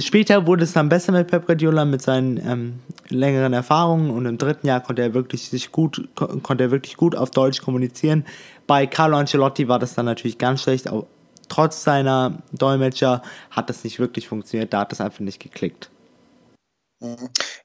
Später 0.00 0.46
wurde 0.46 0.64
es 0.64 0.72
dann 0.72 0.88
besser 0.88 1.12
mit 1.12 1.28
Pep 1.28 1.46
Guardiola 1.46 1.84
mit 1.84 2.02
seinen 2.02 2.36
ähm, 2.38 2.80
längeren 3.08 3.52
Erfahrungen 3.52 4.10
und 4.10 4.26
im 4.26 4.38
dritten 4.38 4.66
Jahr 4.66 4.80
konnte 4.80 5.02
er 5.02 5.14
wirklich 5.14 5.50
sich 5.50 5.72
gut 5.72 6.08
konnte 6.14 6.64
er 6.64 6.70
wirklich 6.70 6.96
gut 6.96 7.14
auf 7.14 7.30
Deutsch 7.30 7.60
kommunizieren. 7.60 8.26
Bei 8.66 8.86
Carlo 8.86 9.16
Ancelotti 9.16 9.68
war 9.68 9.78
das 9.78 9.94
dann 9.94 10.06
natürlich 10.06 10.38
ganz 10.38 10.62
schlecht. 10.62 10.88
Auch 10.88 11.06
trotz 11.48 11.82
seiner 11.82 12.38
Dolmetscher 12.52 13.22
hat 13.50 13.68
das 13.68 13.84
nicht 13.84 13.98
wirklich 13.98 14.28
funktioniert. 14.28 14.72
Da 14.72 14.80
hat 14.80 14.92
das 14.92 15.00
einfach 15.00 15.20
nicht 15.20 15.40
geklickt. 15.40 15.90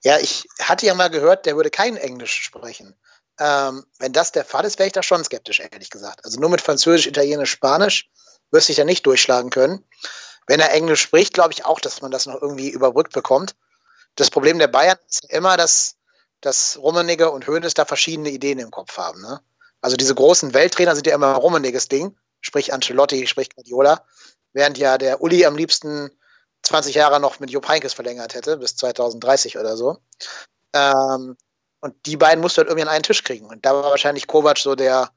Ja, 0.03 0.17
ich 0.19 0.47
hatte 0.61 0.85
ja 0.85 0.93
mal 0.93 1.09
gehört, 1.09 1.45
der 1.45 1.55
würde 1.55 1.69
kein 1.69 1.97
Englisch 1.97 2.33
sprechen. 2.33 2.95
Ähm, 3.39 3.85
wenn 3.99 4.13
das 4.13 4.31
der 4.31 4.45
Fall 4.45 4.65
ist, 4.65 4.79
wäre 4.79 4.87
ich 4.87 4.93
da 4.93 5.03
schon 5.03 5.23
skeptisch, 5.23 5.59
ehrlich 5.59 5.89
gesagt. 5.89 6.23
Also 6.23 6.39
nur 6.39 6.49
mit 6.49 6.61
Französisch, 6.61 7.07
Italienisch, 7.07 7.51
Spanisch 7.51 8.09
wirst 8.51 8.69
du 8.69 8.71
dich 8.71 8.77
ja 8.77 8.85
nicht 8.85 9.05
durchschlagen 9.05 9.49
können. 9.49 9.83
Wenn 10.47 10.59
er 10.59 10.71
Englisch 10.71 11.01
spricht, 11.01 11.33
glaube 11.33 11.53
ich 11.53 11.65
auch, 11.65 11.79
dass 11.79 12.01
man 12.01 12.11
das 12.11 12.25
noch 12.25 12.41
irgendwie 12.41 12.69
überbrückt 12.69 13.13
bekommt. 13.13 13.55
Das 14.15 14.29
Problem 14.29 14.59
der 14.59 14.67
Bayern 14.67 14.97
ist 15.07 15.25
immer, 15.29 15.57
dass, 15.57 15.95
dass 16.41 16.77
Rummenigge 16.77 17.31
und 17.31 17.47
Hoeneß 17.47 17.73
da 17.73 17.85
verschiedene 17.85 18.29
Ideen 18.29 18.59
im 18.59 18.71
Kopf 18.71 18.97
haben. 18.97 19.21
Ne? 19.21 19.41
Also 19.81 19.97
diese 19.97 20.15
großen 20.15 20.53
Welttrainer 20.53 20.95
sind 20.95 21.07
ja 21.07 21.15
immer 21.15 21.33
Rummeniges 21.33 21.87
Ding, 21.87 22.17
sprich 22.41 22.73
Ancelotti, 22.73 23.27
sprich 23.27 23.53
Guardiola, 23.53 24.05
während 24.53 24.77
ja 24.77 24.97
der 24.97 25.21
Uli 25.21 25.45
am 25.45 25.55
liebsten 25.55 26.11
20 26.63 26.95
Jahre 26.95 27.19
noch 27.19 27.39
mit 27.39 27.51
Jupp 27.51 27.67
Heynckes 27.67 27.93
verlängert 27.93 28.33
hätte, 28.33 28.57
bis 28.57 28.75
2030 28.75 29.57
oder 29.57 29.77
so. 29.77 29.97
Ähm, 30.73 31.37
und 31.81 32.05
die 32.05 32.17
beiden 32.17 32.41
musst 32.41 32.57
du 32.57 32.61
halt 32.61 32.69
irgendwie 32.69 32.87
an 32.87 32.93
einen 32.93 33.03
Tisch 33.03 33.23
kriegen. 33.23 33.45
Und 33.45 33.65
da 33.65 33.73
war 33.75 33.91
wahrscheinlich 33.91 34.25
Kovac 34.25 34.57
so 34.57 34.75
der, 34.75 35.11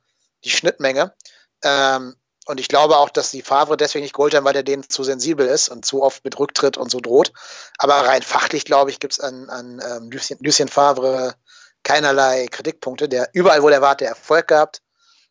die 0.45 0.51
Schnittmenge. 0.51 1.15
Ähm, 1.63 2.17
und 2.49 2.59
ich 2.59 2.69
glaube 2.69 2.97
auch, 2.97 3.11
dass 3.11 3.31
die 3.31 3.43
Favre 3.43 3.77
deswegen 3.77 4.03
nicht 4.03 4.15
geholt 4.15 4.35
haben, 4.35 4.45
weil 4.45 4.57
er 4.57 4.63
denen 4.63 4.89
zu 4.89 5.05
sensibel 5.05 5.47
ist 5.47 5.69
und 5.69 5.85
zu 5.85 6.03
oft 6.03 6.25
mit 6.25 6.39
Rücktritt 6.39 6.79
und 6.79 6.91
so 6.91 6.99
droht. 6.99 7.31
Aber 7.77 7.95
rein 7.95 8.23
fachlich, 8.23 8.65
glaube 8.65 8.91
ich, 8.91 9.01
gibt 9.01 9.13
es 9.13 9.21
an, 9.21 9.51
an 9.51 9.83
ähm, 9.87 10.11
Lucien, 10.11 10.39
Lucien 10.43 10.69
Favre 10.69 11.35
keinerlei 11.83 12.47
Kritikpunkte. 12.49 13.07
Der 13.07 13.29
überall, 13.35 13.63
wo 13.63 13.69
der 13.69 13.83
war, 13.83 13.97
der 13.97 14.09
Erfolg 14.09 14.49
gehabt. 14.49 14.81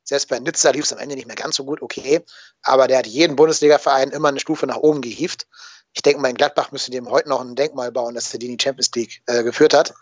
Selbst 0.04 0.30
bei 0.30 0.38
Nizza 0.38 0.70
lief 0.70 0.86
es 0.86 0.94
am 0.94 1.00
Ende 1.00 1.16
nicht 1.16 1.26
mehr 1.26 1.36
ganz 1.36 1.56
so 1.56 1.66
gut, 1.66 1.82
okay. 1.82 2.24
Aber 2.62 2.88
der 2.88 3.00
hat 3.00 3.08
jeden 3.08 3.36
Bundesliga-Verein 3.36 4.12
immer 4.12 4.28
eine 4.28 4.40
Stufe 4.40 4.68
nach 4.68 4.78
oben 4.78 5.02
gehievt. 5.02 5.48
Ich 5.94 6.04
denke 6.04 6.22
mal, 6.22 6.30
in 6.30 6.36
Gladbach 6.36 6.72
müsste 6.72 6.92
dem 6.92 7.10
heute 7.10 7.30
noch 7.30 7.42
ein 7.42 7.56
Denkmal 7.56 7.92
bauen, 7.92 8.14
dass 8.14 8.32
er 8.32 8.38
die 8.38 8.56
die 8.56 8.64
Champions 8.64 8.92
League 8.94 9.24
äh, 9.26 9.44
geführt 9.44 9.74
hat 9.74 9.96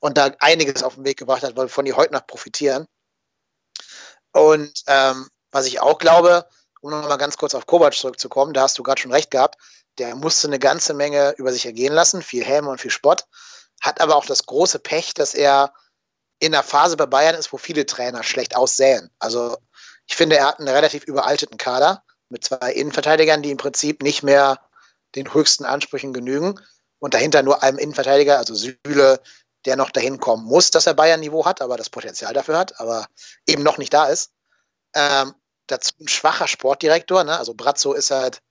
und 0.00 0.18
da 0.18 0.32
einiges 0.38 0.82
auf 0.82 0.96
den 0.96 1.06
Weg 1.06 1.16
gebracht 1.16 1.44
hat, 1.44 1.56
wovon 1.56 1.86
die 1.86 1.94
heute 1.94 2.12
noch 2.12 2.26
profitieren. 2.26 2.86
Und 4.32 4.82
ähm, 4.86 5.30
was 5.52 5.66
ich 5.66 5.80
auch 5.80 5.98
glaube, 5.98 6.46
um 6.80 6.90
nochmal 6.90 7.18
ganz 7.18 7.36
kurz 7.36 7.54
auf 7.54 7.66
Kovac 7.66 7.94
zurückzukommen, 7.94 8.52
da 8.52 8.62
hast 8.62 8.78
du 8.78 8.82
gerade 8.82 9.00
schon 9.00 9.12
recht 9.12 9.30
gehabt, 9.30 9.58
der 9.98 10.16
musste 10.16 10.48
eine 10.48 10.58
ganze 10.58 10.94
Menge 10.94 11.34
über 11.36 11.52
sich 11.52 11.66
ergehen 11.66 11.92
lassen, 11.92 12.22
viel 12.22 12.44
Häme 12.44 12.70
und 12.70 12.80
viel 12.80 12.90
Spott, 12.90 13.26
hat 13.80 14.00
aber 14.00 14.16
auch 14.16 14.26
das 14.26 14.46
große 14.46 14.78
Pech, 14.78 15.14
dass 15.14 15.34
er 15.34 15.72
in 16.38 16.54
einer 16.54 16.64
Phase 16.64 16.96
bei 16.96 17.06
Bayern 17.06 17.36
ist, 17.36 17.52
wo 17.52 17.58
viele 17.58 17.86
Trainer 17.86 18.24
schlecht 18.24 18.56
aussähen. 18.56 19.10
Also 19.20 19.56
ich 20.06 20.16
finde, 20.16 20.36
er 20.36 20.46
hat 20.46 20.58
einen 20.58 20.68
relativ 20.68 21.04
überalteten 21.04 21.56
Kader 21.56 22.02
mit 22.28 22.44
zwei 22.44 22.72
Innenverteidigern, 22.72 23.42
die 23.42 23.50
im 23.50 23.58
Prinzip 23.58 24.02
nicht 24.02 24.22
mehr 24.22 24.58
den 25.14 25.32
höchsten 25.32 25.64
Ansprüchen 25.64 26.12
genügen 26.12 26.58
und 26.98 27.14
dahinter 27.14 27.42
nur 27.42 27.62
einem 27.62 27.78
Innenverteidiger, 27.78 28.38
also 28.38 28.54
Süle, 28.54 29.20
der 29.64 29.76
noch 29.76 29.90
dahin 29.90 30.18
kommen 30.18 30.44
muss, 30.44 30.70
dass 30.70 30.86
er 30.86 30.94
Bayern-Niveau 30.94 31.44
hat, 31.44 31.60
aber 31.60 31.76
das 31.76 31.90
Potenzial 31.90 32.32
dafür 32.32 32.58
hat, 32.58 32.80
aber 32.80 33.06
eben 33.46 33.62
noch 33.62 33.78
nicht 33.78 33.94
da 33.94 34.06
ist. 34.06 34.32
Ähm, 34.94 35.34
dazu 35.72 35.92
ein 36.00 36.08
schwacher 36.08 36.48
Sportdirektor. 36.48 37.24
Ne? 37.24 37.36
Also 37.36 37.54
Brazzo 37.54 37.92
ist 37.92 38.10
halt 38.10 38.42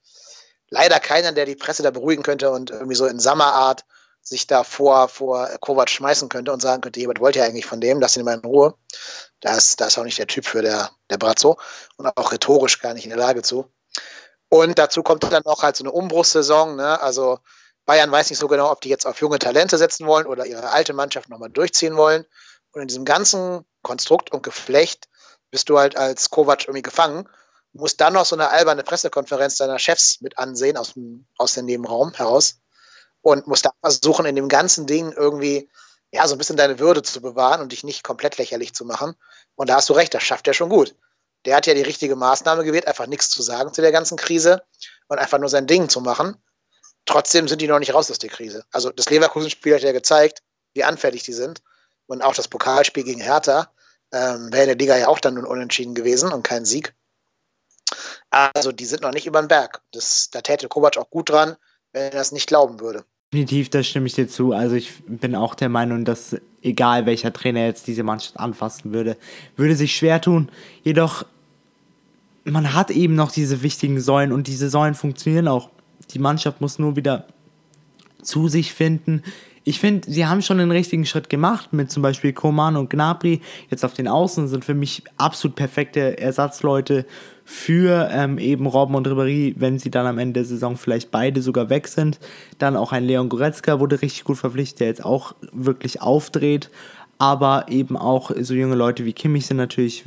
leider 0.70 1.00
keiner, 1.00 1.32
der 1.32 1.46
die 1.46 1.56
Presse 1.56 1.84
da 1.84 1.92
beruhigen 1.92 2.24
könnte 2.24 2.52
und 2.52 2.72
irgendwie 2.72 2.96
so 2.96 3.06
in 3.06 3.20
Sammerart 3.20 3.86
sich 4.22 4.48
da 4.48 4.64
vor, 4.64 5.08
vor 5.08 5.48
Kovac 5.60 5.90
schmeißen 5.90 6.30
könnte 6.30 6.52
und 6.52 6.62
sagen 6.62 6.82
könnte, 6.82 7.00
jemand 7.00 7.20
wollte 7.20 7.40
ja 7.40 7.46
eigentlich 7.46 7.66
von 7.66 7.82
dem, 7.82 8.00
lass 8.00 8.16
ihn 8.16 8.24
mal 8.24 8.36
in 8.36 8.46
Ruhe. 8.46 8.76
Da 9.40 9.56
ist, 9.56 9.82
da 9.82 9.88
ist 9.88 9.98
auch 9.98 10.04
nicht 10.04 10.20
der 10.20 10.28
Typ 10.28 10.46
für 10.46 10.62
der, 10.62 10.92
der 11.10 11.18
Brazzo 11.18 11.60
und 11.98 12.06
auch 12.06 12.32
rhetorisch 12.32 12.80
gar 12.80 12.94
nicht 12.94 13.04
in 13.04 13.10
der 13.10 13.20
Lage 13.20 13.42
zu. 13.42 13.72
Und 14.50 14.78
dazu 14.78 15.02
kommt 15.02 15.24
dann 15.24 15.44
noch 15.46 15.64
halt 15.64 15.76
so 15.76 15.84
eine 15.84 15.92
Umbruchssaison. 15.92 16.76
Ne? 16.76 17.02
Also 17.02 17.40
Bayern 17.86 18.12
weiß 18.12 18.30
nicht 18.30 18.40
so 18.40 18.48
genau, 18.48 18.72
ob 18.72 18.82
die 18.82 18.90
jetzt 18.90 19.08
auf 19.08 19.20
junge 19.22 19.40
Talente 19.40 19.78
setzen 19.78 20.06
wollen 20.06 20.28
oder 20.28 20.46
ihre 20.46 20.70
alte 20.70 20.94
Mannschaft 20.94 21.30
nochmal 21.30 21.50
durchziehen 21.50 21.98
wollen. 21.98 22.26
Und 22.74 22.82
in 22.82 22.88
diesem 22.88 23.06
ganzen 23.06 23.66
Konstrukt 23.82 24.32
und 24.32 24.44
Geflecht 24.44 25.08
bist 25.52 25.70
du 25.70 25.78
halt 25.78 25.96
als 25.96 26.30
Kovac 26.30 26.64
irgendwie 26.64 26.82
gefangen, 26.82 27.30
musst 27.74 28.02
dann 28.02 28.14
noch 28.14 28.26
so 28.26 28.36
eine 28.36 28.50
alberne 28.50 28.84
Pressekonferenz 28.84 29.58
deiner 29.58 29.80
Chefs 29.80 30.20
mit 30.22 30.38
ansehen 30.38 30.78
aus 30.78 30.94
dem, 30.94 31.26
aus 31.38 31.54
dem 31.54 31.66
Nebenraum 31.66 32.14
heraus 32.14 32.60
und 33.22 33.48
musst 33.48 33.66
da 33.66 33.72
versuchen, 33.82 34.26
in 34.26 34.36
dem 34.36 34.50
ganzen 34.50 34.88
Ding 34.88 35.12
irgendwie 35.12 35.70
ja, 36.12 36.28
so 36.28 36.36
ein 36.36 36.38
bisschen 36.38 36.58
deine 36.58 36.80
Würde 36.80 37.02
zu 37.04 37.22
bewahren 37.22 37.62
und 37.62 37.72
dich 37.72 37.84
nicht 37.84 38.04
komplett 38.04 38.38
lächerlich 38.38 38.74
zu 38.74 38.84
machen. 38.84 39.16
Und 39.56 39.70
da 39.70 39.76
hast 39.76 39.90
du 39.90 39.94
recht, 39.94 40.14
das 40.14 40.24
schafft 40.24 40.48
er 40.48 40.54
schon 40.54 40.70
gut. 40.70 40.96
Der 41.46 41.56
hat 41.56 41.66
ja 41.66 41.74
die 41.74 41.82
richtige 41.82 42.16
Maßnahme 42.16 42.64
gewählt, 42.64 42.88
einfach 42.88 43.08
nichts 43.08 43.30
zu 43.30 43.42
sagen 43.42 43.74
zu 43.74 43.82
der 43.82 43.92
ganzen 43.92 44.18
Krise 44.18 44.62
und 45.08 45.20
einfach 45.20 45.40
nur 45.40 45.50
sein 45.50 45.68
Ding 45.68 45.90
zu 45.90 46.02
machen. 46.02 46.36
Trotzdem 47.06 47.48
sind 47.48 47.62
die 47.62 47.68
noch 47.68 47.80
nicht 47.80 47.94
raus 47.94 48.12
aus 48.12 48.20
der 48.20 48.30
Krise. 48.30 48.66
Also 48.72 48.92
das 48.92 49.10
Leverkusen-Spiel 49.10 49.76
hat 49.76 49.82
ja 49.82 49.92
gezeigt, 49.92 50.44
wie 50.74 50.84
anfällig 50.84 51.24
die 51.24 51.34
sind. 51.34 51.62
Und 52.08 52.22
auch 52.22 52.36
das 52.36 52.50
Pokalspiel 52.50 53.04
gegen 53.04 53.22
Hertha 53.22 53.72
ähm, 54.12 54.52
wäre 54.52 54.64
in 54.64 54.70
der 54.70 54.78
Liga 54.78 54.98
ja 54.98 55.08
auch 55.08 55.20
dann 55.20 55.36
nun 55.36 55.46
unentschieden 55.46 55.96
gewesen 55.96 56.32
und 56.32 56.44
kein 56.44 56.66
Sieg. 56.66 56.94
Also 58.30 58.72
die 58.72 58.86
sind 58.86 59.02
noch 59.02 59.12
nicht 59.12 59.28
über 59.28 59.42
den 59.42 59.48
Berg. 59.48 59.82
Das, 59.92 60.30
da 60.32 60.42
täte 60.42 60.68
Kovac 60.68 60.98
auch 60.98 61.10
gut 61.10 61.30
dran, 61.30 61.56
wenn 61.92 62.04
er 62.04 62.12
das 62.12 62.32
nicht 62.32 62.48
glauben 62.48 62.80
würde. 62.80 63.04
Definitiv, 63.34 63.70
da 63.70 63.82
stimme 63.82 64.08
ich 64.08 64.14
dir 64.14 64.28
zu. 64.28 64.54
Also 64.54 64.76
ich 64.76 65.04
bin 65.06 65.36
auch 65.36 65.56
der 65.56 65.70
Meinung, 65.70 66.04
dass 66.04 66.36
egal 66.62 67.06
welcher 67.06 67.32
Trainer 67.32 67.66
jetzt 67.66 67.88
diese 67.88 68.04
Mannschaft 68.04 68.38
anfassen 68.38 68.94
würde, 68.94 69.18
würde 69.56 69.76
sich 69.76 69.96
schwer 69.96 70.20
tun. 70.20 70.50
Jedoch, 70.84 71.26
man 72.44 72.74
hat 72.74 72.92
eben 72.92 73.16
noch 73.16 73.32
diese 73.32 73.64
wichtigen 73.64 74.02
Säulen 74.02 74.34
und 74.34 74.48
diese 74.48 74.70
Säulen 74.70 74.96
funktionieren 74.96 75.48
auch. 75.48 75.70
Die 76.12 76.20
Mannschaft 76.20 76.60
muss 76.60 76.80
nur 76.80 76.96
wieder 76.96 77.26
zu 78.22 78.50
sich 78.50 78.74
finden, 78.74 79.24
ich 79.64 79.80
finde, 79.80 80.10
sie 80.12 80.26
haben 80.26 80.42
schon 80.42 80.58
den 80.58 80.72
richtigen 80.72 81.06
Schritt 81.06 81.30
gemacht 81.30 81.72
mit 81.72 81.92
zum 81.92 82.02
Beispiel 82.02 82.34
Koman 82.34 82.76
und 82.76 82.90
Gnabry. 82.90 83.42
Jetzt 83.70 83.86
auf 83.86 83.94
den 83.94 84.08
Außen 84.08 84.48
sind 84.48 84.66
für 84.66 84.74
mich 84.74 85.04
absolut 85.18 85.56
perfekte 85.56 86.18
Ersatzleute 86.18 87.06
für 87.46 88.10
ähm, 88.12 88.38
eben 88.38 88.66
Robben 88.66 88.96
und 88.96 89.08
Ribéry, 89.08 89.56
wenn 89.58 89.78
sie 89.78 89.92
dann 89.92 90.08
am 90.08 90.18
Ende 90.18 90.40
der 90.40 90.46
Saison 90.46 90.78
vielleicht 90.78 91.12
beide 91.12 91.42
sogar 91.42 91.70
weg 91.70 91.88
sind. 91.88 92.20
Dann 92.58 92.76
auch 92.76 92.92
ein 92.92 93.04
Leon 93.04 93.30
Goretzka 93.30 93.80
wurde 93.80 94.02
richtig 94.02 94.24
gut 94.24 94.38
verpflichtet, 94.38 94.80
der 94.80 94.88
jetzt 94.88 95.06
auch 95.06 95.36
wirklich 95.52 96.02
aufdreht. 96.02 96.70
Aber 97.20 97.66
eben 97.68 97.98
auch 97.98 98.32
so 98.40 98.56
junge 98.56 98.74
Leute 98.74 99.06
wie 99.06 99.14
Kimmich 99.14 99.46
sind 99.46 99.58
natürlich, 99.58 100.04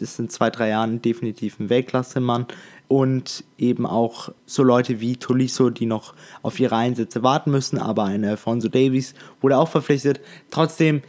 ist 0.00 0.18
in 0.18 0.28
zwei, 0.30 0.50
drei 0.50 0.70
Jahren 0.70 1.00
definitiv 1.00 1.60
ein 1.60 1.70
Weltklasse-Mann 1.70 2.46
und 2.88 3.44
eben 3.58 3.86
auch 3.86 4.30
so 4.46 4.62
Leute 4.62 5.00
wie 5.00 5.16
Tolisso, 5.16 5.70
die 5.70 5.86
noch 5.86 6.14
auf 6.42 6.60
ihre 6.60 6.76
Einsätze 6.76 7.22
warten 7.22 7.50
müssen, 7.50 7.78
aber 7.78 8.04
ein 8.04 8.24
Alfonso 8.24 8.68
Davies 8.68 9.14
wurde 9.40 9.58
auch 9.58 9.68
verpflichtet. 9.68 10.20
Trotzdem, 10.50 11.02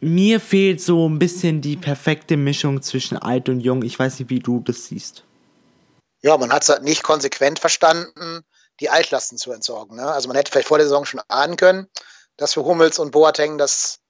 mir 0.00 0.40
fehlt 0.40 0.80
so 0.80 1.08
ein 1.08 1.18
bisschen 1.18 1.60
die 1.60 1.76
perfekte 1.76 2.36
Mischung 2.36 2.82
zwischen 2.82 3.16
alt 3.16 3.48
und 3.48 3.60
jung. 3.60 3.82
Ich 3.82 3.98
weiß 3.98 4.18
nicht, 4.18 4.30
wie 4.30 4.40
du 4.40 4.60
das 4.60 4.86
siehst. 4.86 5.24
Ja, 6.22 6.36
man 6.36 6.52
hat 6.52 6.62
es 6.62 6.68
halt 6.68 6.82
nicht 6.82 7.02
konsequent 7.02 7.58
verstanden, 7.58 8.40
die 8.80 8.90
Altlasten 8.90 9.38
zu 9.38 9.52
entsorgen. 9.52 9.96
Ne? 9.96 10.06
Also 10.06 10.28
man 10.28 10.36
hätte 10.36 10.50
vielleicht 10.50 10.68
vor 10.68 10.78
der 10.78 10.86
Saison 10.86 11.04
schon 11.04 11.20
ahnen 11.28 11.56
können, 11.56 11.86
dass 12.36 12.54
für 12.54 12.64
Hummels 12.64 12.98
und 12.98 13.12
Boateng 13.12 13.58
das, 13.58 14.00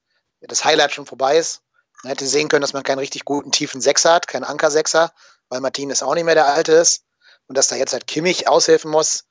das 0.40 0.64
Highlight 0.64 0.92
schon 0.92 1.06
vorbei 1.06 1.36
ist. 1.36 1.60
Man 2.02 2.10
hätte 2.10 2.26
sehen 2.26 2.48
können, 2.48 2.62
dass 2.62 2.72
man 2.72 2.82
keinen 2.82 2.98
richtig 2.98 3.24
guten 3.24 3.52
tiefen 3.52 3.80
Sechser 3.80 4.14
hat, 4.14 4.28
keinen 4.28 4.44
Anker-Sechser 4.44 5.12
weil 5.49 5.61
Martinez 5.61 6.03
auch 6.03 6.14
nicht 6.14 6.24
mehr 6.24 6.34
der 6.34 6.47
Alte 6.47 6.72
ist 6.72 7.05
und 7.47 7.57
dass 7.57 7.68
da 7.68 7.76
jetzt 7.76 7.92
halt 7.92 8.07
Kimmich 8.07 8.49
aushelfen 8.49 8.90
muss, 8.90 9.24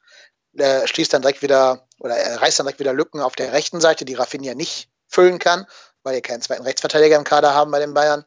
der 0.52 0.88
schließt 0.88 1.14
dann 1.14 1.22
direkt 1.22 1.42
wieder 1.42 1.88
oder 2.00 2.16
er 2.16 2.42
reißt 2.42 2.60
dann 2.60 2.66
direkt 2.66 2.80
wieder 2.80 2.94
Lücken 2.94 3.22
auf 3.22 3.36
der 3.36 3.54
rechten 3.54 3.82
Seite, 3.82 4.06
die 4.06 4.14
Rafinha 4.14 4.54
nicht 4.54 4.90
füllen 5.08 5.40
kann, 5.40 5.66
weil 6.04 6.16
ihr 6.16 6.22
keinen 6.22 6.42
zweiten 6.42 6.64
Rechtsverteidiger 6.64 7.16
im 7.16 7.24
Kader 7.24 7.54
haben 7.54 7.72
bei 7.72 7.80
den 7.80 7.94
Bayern. 7.94 8.26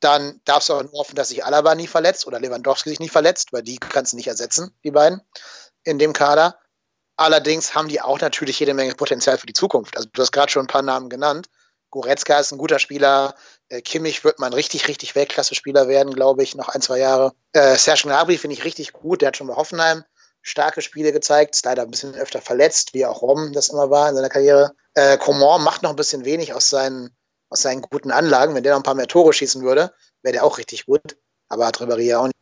Dann 0.00 0.40
darfst 0.44 0.68
du 0.68 0.74
auch 0.74 0.82
nur 0.82 0.92
hoffen, 0.92 1.16
dass 1.16 1.28
sich 1.28 1.44
Alaba 1.44 1.74
nie 1.74 1.86
verletzt 1.86 2.26
oder 2.26 2.40
Lewandowski 2.40 2.88
sich 2.88 3.00
nicht 3.00 3.12
verletzt, 3.12 3.52
weil 3.52 3.62
die 3.62 3.78
kannst 3.78 4.12
du 4.12 4.16
nicht 4.16 4.28
ersetzen, 4.28 4.74
die 4.82 4.90
beiden 4.90 5.20
in 5.84 5.98
dem 5.98 6.12
Kader. 6.12 6.58
Allerdings 7.16 7.74
haben 7.74 7.88
die 7.88 8.00
auch 8.00 8.18
natürlich 8.18 8.58
jede 8.60 8.72
Menge 8.72 8.94
Potenzial 8.94 9.36
für 9.36 9.46
die 9.46 9.52
Zukunft. 9.52 9.96
Also 9.96 10.08
du 10.10 10.22
hast 10.22 10.32
gerade 10.32 10.50
schon 10.50 10.64
ein 10.64 10.68
paar 10.68 10.82
Namen 10.82 11.10
genannt. 11.10 11.48
Goretzka 11.90 12.38
ist 12.38 12.52
ein 12.52 12.58
guter 12.58 12.78
Spieler. 12.78 13.34
Äh, 13.68 13.82
Kimmich 13.82 14.24
wird 14.24 14.38
mal 14.38 14.46
ein 14.46 14.52
richtig, 14.52 14.88
richtig 14.88 15.14
Weltklasse-Spieler 15.14 15.88
werden, 15.88 16.14
glaube 16.14 16.42
ich, 16.42 16.54
noch 16.54 16.68
ein, 16.68 16.82
zwei 16.82 16.98
Jahre. 16.98 17.32
Äh, 17.52 17.76
Serge 17.76 18.02
Gnabry 18.04 18.38
finde 18.38 18.54
ich 18.54 18.64
richtig 18.64 18.92
gut. 18.92 19.20
Der 19.20 19.28
hat 19.28 19.36
schon 19.36 19.48
bei 19.48 19.56
Hoffenheim 19.56 20.04
starke 20.42 20.82
Spiele 20.82 21.12
gezeigt. 21.12 21.56
Ist 21.56 21.64
leider 21.64 21.82
ein 21.82 21.90
bisschen 21.90 22.14
öfter 22.14 22.40
verletzt, 22.40 22.94
wie 22.94 23.06
auch 23.06 23.22
Rom 23.22 23.52
das 23.52 23.68
immer 23.68 23.90
war 23.90 24.08
in 24.08 24.14
seiner 24.14 24.28
Karriere. 24.28 24.72
Äh, 24.94 25.18
Coman 25.18 25.62
macht 25.62 25.82
noch 25.82 25.90
ein 25.90 25.96
bisschen 25.96 26.24
wenig 26.24 26.54
aus 26.54 26.70
seinen, 26.70 27.14
aus 27.48 27.62
seinen 27.62 27.82
guten 27.82 28.10
Anlagen. 28.10 28.54
Wenn 28.54 28.62
der 28.62 28.72
noch 28.72 28.80
ein 28.80 28.84
paar 28.84 28.94
mehr 28.94 29.08
Tore 29.08 29.32
schießen 29.32 29.62
würde, 29.62 29.92
wäre 30.22 30.32
der 30.32 30.44
auch 30.44 30.58
richtig 30.58 30.86
gut. 30.86 31.16
Aber 31.48 31.66
hat 31.66 31.78
Ribéry 31.78 32.02
ja 32.02 32.20
auch 32.20 32.26
nicht. 32.26 32.36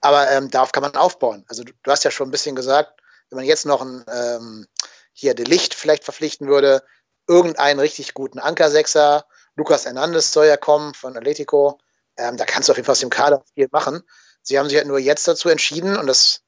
Aber 0.00 0.30
ähm, 0.30 0.50
darauf 0.50 0.72
kann 0.72 0.82
man 0.82 0.94
aufbauen. 0.94 1.44
Also 1.48 1.64
du, 1.64 1.72
du, 1.82 1.90
hast 1.90 2.04
ja 2.04 2.10
schon 2.10 2.28
ein 2.28 2.32
bisschen 2.32 2.54
gesagt, 2.54 3.00
wenn 3.30 3.36
man 3.36 3.46
jetzt 3.46 3.66
noch 3.66 3.80
ein, 3.82 4.04
ähm, 4.12 4.66
hier 5.12 5.34
De 5.34 5.44
Licht 5.44 5.74
vielleicht 5.74 6.04
verpflichten 6.04 6.46
würde, 6.46 6.82
irgendeinen 7.28 7.78
richtig 7.78 8.14
guten 8.14 8.38
Ankersechser, 8.38 9.26
Lukas 9.54 9.84
Hernandez 9.84 10.32
soll 10.32 10.46
ja 10.46 10.56
kommen 10.56 10.94
von 10.94 11.16
Atletico, 11.16 11.78
ähm, 12.16 12.36
da 12.36 12.44
kannst 12.44 12.68
du 12.68 12.72
auf 12.72 12.76
jeden 12.78 12.86
Fall 12.86 12.92
aus 12.92 13.00
dem 13.00 13.10
Kader 13.10 13.44
viel 13.54 13.68
machen. 13.70 14.02
Sie 14.42 14.58
haben 14.58 14.68
sich 14.68 14.78
halt 14.78 14.86
nur 14.86 14.98
jetzt 14.98 15.28
dazu 15.28 15.48
entschieden 15.48 15.96
und 15.96 16.06
das 16.06 16.40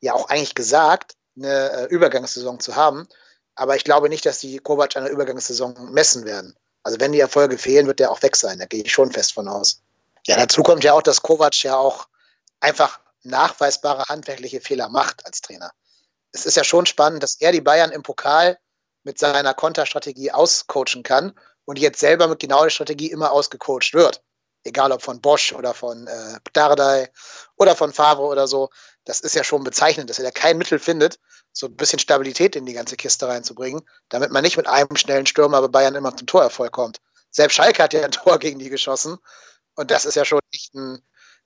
ja 0.00 0.14
auch 0.14 0.28
eigentlich 0.28 0.54
gesagt, 0.54 1.14
eine 1.36 1.72
äh, 1.72 1.84
Übergangssaison 1.86 2.60
zu 2.60 2.76
haben. 2.76 3.08
Aber 3.54 3.76
ich 3.76 3.84
glaube 3.84 4.08
nicht, 4.08 4.26
dass 4.26 4.38
die 4.38 4.58
Kovac 4.58 4.96
einer 4.96 5.08
Übergangssaison 5.08 5.92
messen 5.92 6.24
werden. 6.24 6.56
Also 6.82 7.00
wenn 7.00 7.12
die 7.12 7.20
Erfolge 7.20 7.58
fehlen, 7.58 7.86
wird 7.86 8.00
der 8.00 8.10
auch 8.10 8.22
weg 8.22 8.36
sein. 8.36 8.58
Da 8.58 8.66
gehe 8.66 8.82
ich 8.82 8.92
schon 8.92 9.12
fest 9.12 9.32
von 9.32 9.48
aus. 9.48 9.82
Ja, 10.26 10.36
dazu 10.36 10.62
kommt 10.62 10.84
ja 10.84 10.92
auch, 10.92 11.02
dass 11.02 11.22
Kovac 11.22 11.62
ja 11.62 11.76
auch 11.76 12.08
einfach 12.60 13.00
nachweisbare 13.22 14.04
handwerkliche 14.08 14.60
Fehler 14.60 14.88
macht 14.88 15.24
als 15.26 15.40
Trainer. 15.40 15.70
Es 16.32 16.46
ist 16.46 16.56
ja 16.56 16.64
schon 16.64 16.86
spannend, 16.86 17.22
dass 17.22 17.36
er 17.40 17.52
die 17.52 17.60
Bayern 17.60 17.92
im 17.92 18.02
Pokal 18.02 18.58
mit 19.04 19.18
seiner 19.18 19.54
Konterstrategie 19.54 20.32
auscoachen 20.32 21.02
kann 21.02 21.32
und 21.64 21.78
jetzt 21.78 22.00
selber 22.00 22.28
mit 22.28 22.40
genau 22.40 22.62
der 22.64 22.70
Strategie 22.70 23.10
immer 23.10 23.32
ausgecoacht 23.32 23.94
wird. 23.94 24.22
Egal 24.64 24.92
ob 24.92 25.02
von 25.02 25.20
Bosch 25.20 25.52
oder 25.52 25.74
von 25.74 26.06
äh, 26.06 26.38
Dardai 26.54 27.10
oder 27.56 27.76
von 27.76 27.92
Favre 27.92 28.22
oder 28.22 28.48
so. 28.48 28.70
Das 29.04 29.20
ist 29.20 29.34
ja 29.34 29.44
schon 29.44 29.62
bezeichnend, 29.62 30.08
dass 30.08 30.18
er 30.18 30.24
da 30.24 30.30
kein 30.30 30.56
Mittel 30.56 30.78
findet, 30.78 31.18
so 31.52 31.66
ein 31.66 31.76
bisschen 31.76 31.98
Stabilität 31.98 32.56
in 32.56 32.64
die 32.64 32.72
ganze 32.72 32.96
Kiste 32.96 33.28
reinzubringen, 33.28 33.82
damit 34.08 34.30
man 34.30 34.42
nicht 34.42 34.56
mit 34.56 34.66
einem 34.66 34.96
schnellen 34.96 35.26
Stürmer 35.26 35.60
bei 35.60 35.68
Bayern 35.68 35.94
immer 35.94 36.16
zum 36.16 36.26
Torerfolg 36.26 36.72
kommt. 36.72 37.00
Selbst 37.30 37.54
Schalke 37.54 37.82
hat 37.82 37.92
ja 37.92 38.04
ein 38.04 38.10
Tor 38.12 38.38
gegen 38.38 38.58
die 38.58 38.70
geschossen. 38.70 39.18
Und 39.74 39.90
das 39.90 40.06
ist 40.06 40.14
ja 40.14 40.24
schon 40.24 40.40
echt 40.52 40.74
ein, 40.74 41.02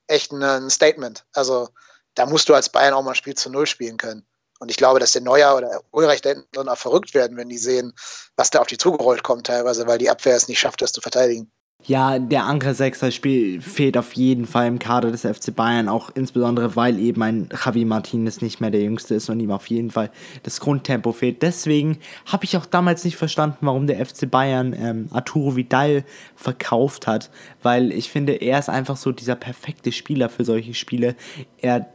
echt 0.07 0.31
ein 0.31 0.69
Statement. 0.69 1.25
Also 1.33 1.69
da 2.15 2.25
musst 2.25 2.47
du 2.47 2.53
als 2.53 2.69
Bayern 2.69 2.93
auch 2.93 3.03
mal 3.03 3.11
ein 3.11 3.15
Spiel 3.15 3.35
zu 3.35 3.49
Null 3.49 3.65
spielen 3.65 3.97
können. 3.97 4.25
Und 4.59 4.69
ich 4.69 4.77
glaube, 4.77 4.99
dass 4.99 5.13
der 5.13 5.21
Neuer 5.21 5.55
oder 5.55 5.81
Ulreich 5.91 6.21
da 6.21 6.33
auch 6.55 6.77
verrückt 6.77 7.13
werden, 7.13 7.37
wenn 7.37 7.49
die 7.49 7.57
sehen, 7.57 7.93
was 8.35 8.49
da 8.49 8.59
auf 8.59 8.67
die 8.67 8.77
zugerollt 8.77 9.23
kommt 9.23 9.47
teilweise, 9.47 9.87
weil 9.87 9.97
die 9.97 10.09
Abwehr 10.09 10.35
es 10.35 10.47
nicht 10.47 10.59
schafft, 10.59 10.81
das 10.81 10.91
zu 10.91 11.01
verteidigen. 11.01 11.49
Ja, 11.85 12.19
der 12.19 12.43
Anker 12.43 12.73
Sechser 12.73 13.09
Spiel 13.09 13.61
fehlt 13.61 13.97
auf 13.97 14.11
jeden 14.13 14.45
Fall 14.45 14.67
im 14.67 14.79
Kader 14.79 15.11
des 15.11 15.21
FC 15.21 15.55
Bayern, 15.55 15.87
auch 15.87 16.09
insbesondere 16.13 16.75
weil 16.75 16.99
eben 16.99 17.23
ein 17.23 17.49
Javi 17.53 17.85
Martinez 17.85 18.41
nicht 18.41 18.59
mehr 18.59 18.69
der 18.69 18.81
Jüngste 18.81 19.15
ist 19.15 19.29
und 19.29 19.39
ihm 19.39 19.51
auf 19.51 19.67
jeden 19.67 19.89
Fall 19.89 20.11
das 20.43 20.59
Grundtempo 20.59 21.13
fehlt. 21.13 21.41
Deswegen 21.41 21.97
habe 22.25 22.43
ich 22.43 22.57
auch 22.57 22.65
damals 22.65 23.05
nicht 23.05 23.15
verstanden, 23.15 23.59
warum 23.61 23.87
der 23.87 24.05
FC 24.05 24.29
Bayern 24.29 24.75
ähm, 24.77 25.07
Arturo 25.13 25.55
Vidal 25.55 26.03
verkauft 26.35 27.07
hat, 27.07 27.29
weil 27.63 27.93
ich 27.93 28.09
finde, 28.09 28.33
er 28.33 28.59
ist 28.59 28.69
einfach 28.69 28.97
so 28.97 29.13
dieser 29.13 29.35
perfekte 29.35 29.93
Spieler 29.93 30.27
für 30.27 30.43
solche 30.43 30.73
Spiele. 30.73 31.15
Er 31.59 31.87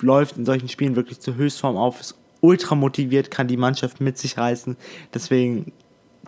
läuft 0.00 0.36
in 0.36 0.44
solchen 0.44 0.68
Spielen 0.68 0.96
wirklich 0.96 1.20
zur 1.20 1.36
Höchstform 1.36 1.76
auf, 1.76 2.00
ist 2.00 2.14
ultra 2.40 2.74
motiviert, 2.74 3.30
kann 3.30 3.48
die 3.48 3.56
Mannschaft 3.56 4.00
mit 4.00 4.18
sich 4.18 4.38
reißen. 4.38 4.76
Deswegen 5.12 5.72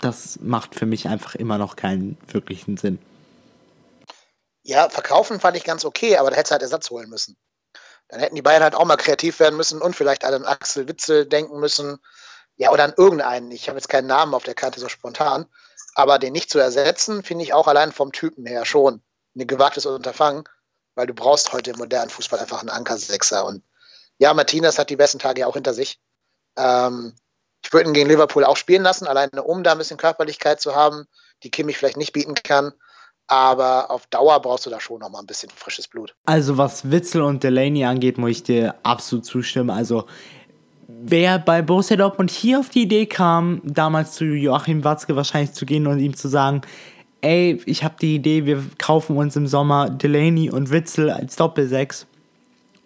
das 0.00 0.38
macht 0.40 0.74
für 0.74 0.86
mich 0.86 1.08
einfach 1.08 1.34
immer 1.34 1.58
noch 1.58 1.76
keinen 1.76 2.18
wirklichen 2.26 2.76
Sinn. 2.76 2.98
Ja, 4.62 4.88
verkaufen 4.88 5.40
fand 5.40 5.56
ich 5.56 5.64
ganz 5.64 5.84
okay, 5.84 6.16
aber 6.16 6.30
da 6.30 6.36
hätte 6.36 6.50
halt 6.50 6.62
Ersatz 6.62 6.90
holen 6.90 7.08
müssen. 7.08 7.36
Dann 8.08 8.20
hätten 8.20 8.36
die 8.36 8.42
Bayern 8.42 8.62
halt 8.62 8.74
auch 8.74 8.84
mal 8.84 8.96
kreativ 8.96 9.40
werden 9.40 9.56
müssen 9.56 9.80
und 9.80 9.96
vielleicht 9.96 10.24
an 10.24 10.44
Axel 10.44 10.88
Witzel 10.88 11.26
denken 11.26 11.60
müssen. 11.60 11.98
Ja, 12.56 12.70
oder 12.70 12.84
an 12.84 12.94
irgendeinen. 12.96 13.50
Ich 13.50 13.68
habe 13.68 13.78
jetzt 13.78 13.88
keinen 13.88 14.06
Namen 14.06 14.34
auf 14.34 14.44
der 14.44 14.54
Karte 14.54 14.80
so 14.80 14.88
spontan. 14.88 15.46
Aber 15.94 16.18
den 16.18 16.32
nicht 16.32 16.50
zu 16.50 16.58
ersetzen, 16.58 17.22
finde 17.22 17.44
ich 17.44 17.52
auch 17.52 17.68
allein 17.68 17.92
vom 17.92 18.12
Typen 18.12 18.46
her 18.46 18.64
schon 18.64 19.02
ein 19.36 19.46
gewagtes 19.46 19.86
Unterfangen, 19.86 20.44
weil 20.98 21.06
du 21.06 21.14
brauchst 21.14 21.52
heute 21.52 21.70
im 21.70 21.78
modernen 21.78 22.10
Fußball 22.10 22.40
einfach 22.40 22.58
einen 22.58 22.70
Anker-Sechser. 22.70 23.46
Und 23.46 23.62
ja, 24.18 24.34
Martinez 24.34 24.80
hat 24.80 24.90
die 24.90 24.96
besten 24.96 25.20
Tage 25.20 25.42
ja 25.42 25.46
auch 25.46 25.54
hinter 25.54 25.72
sich. 25.72 26.00
Ähm, 26.58 27.14
ich 27.64 27.72
würde 27.72 27.88
ihn 27.88 27.94
gegen 27.94 28.08
Liverpool 28.08 28.44
auch 28.44 28.56
spielen 28.56 28.82
lassen, 28.82 29.06
alleine 29.06 29.44
um 29.44 29.62
da 29.62 29.72
ein 29.72 29.78
bisschen 29.78 29.96
Körperlichkeit 29.96 30.60
zu 30.60 30.74
haben, 30.74 31.04
die 31.44 31.52
Kimmich 31.52 31.78
vielleicht 31.78 31.98
nicht 31.98 32.12
bieten 32.12 32.34
kann. 32.34 32.72
Aber 33.28 33.92
auf 33.92 34.08
Dauer 34.08 34.42
brauchst 34.42 34.66
du 34.66 34.70
da 34.70 34.80
schon 34.80 34.98
noch 34.98 35.10
mal 35.10 35.20
ein 35.20 35.26
bisschen 35.26 35.50
frisches 35.50 35.86
Blut. 35.86 36.16
Also 36.24 36.58
was 36.58 36.90
Witzel 36.90 37.22
und 37.22 37.44
Delaney 37.44 37.84
angeht, 37.84 38.18
muss 38.18 38.30
ich 38.30 38.42
dir 38.42 38.74
absolut 38.82 39.24
zustimmen. 39.24 39.70
Also 39.70 40.06
wer 40.88 41.38
bei 41.38 41.62
Borussia 41.62 41.96
Dortmund 41.96 42.32
hier 42.32 42.58
auf 42.58 42.70
die 42.70 42.82
Idee 42.82 43.06
kam, 43.06 43.62
damals 43.62 44.14
zu 44.14 44.24
Joachim 44.24 44.82
Watzke 44.82 45.14
wahrscheinlich 45.14 45.52
zu 45.52 45.64
gehen 45.64 45.86
und 45.86 46.00
ihm 46.00 46.16
zu 46.16 46.26
sagen, 46.26 46.62
ey, 47.20 47.60
ich 47.66 47.84
habe 47.84 47.96
die 48.00 48.14
Idee, 48.14 48.46
wir 48.46 48.62
kaufen 48.78 49.16
uns 49.16 49.36
im 49.36 49.46
Sommer 49.46 49.90
Delaney 49.90 50.50
und 50.50 50.70
Witzel 50.70 51.10
als 51.10 51.36
Doppelsechs, 51.36 52.06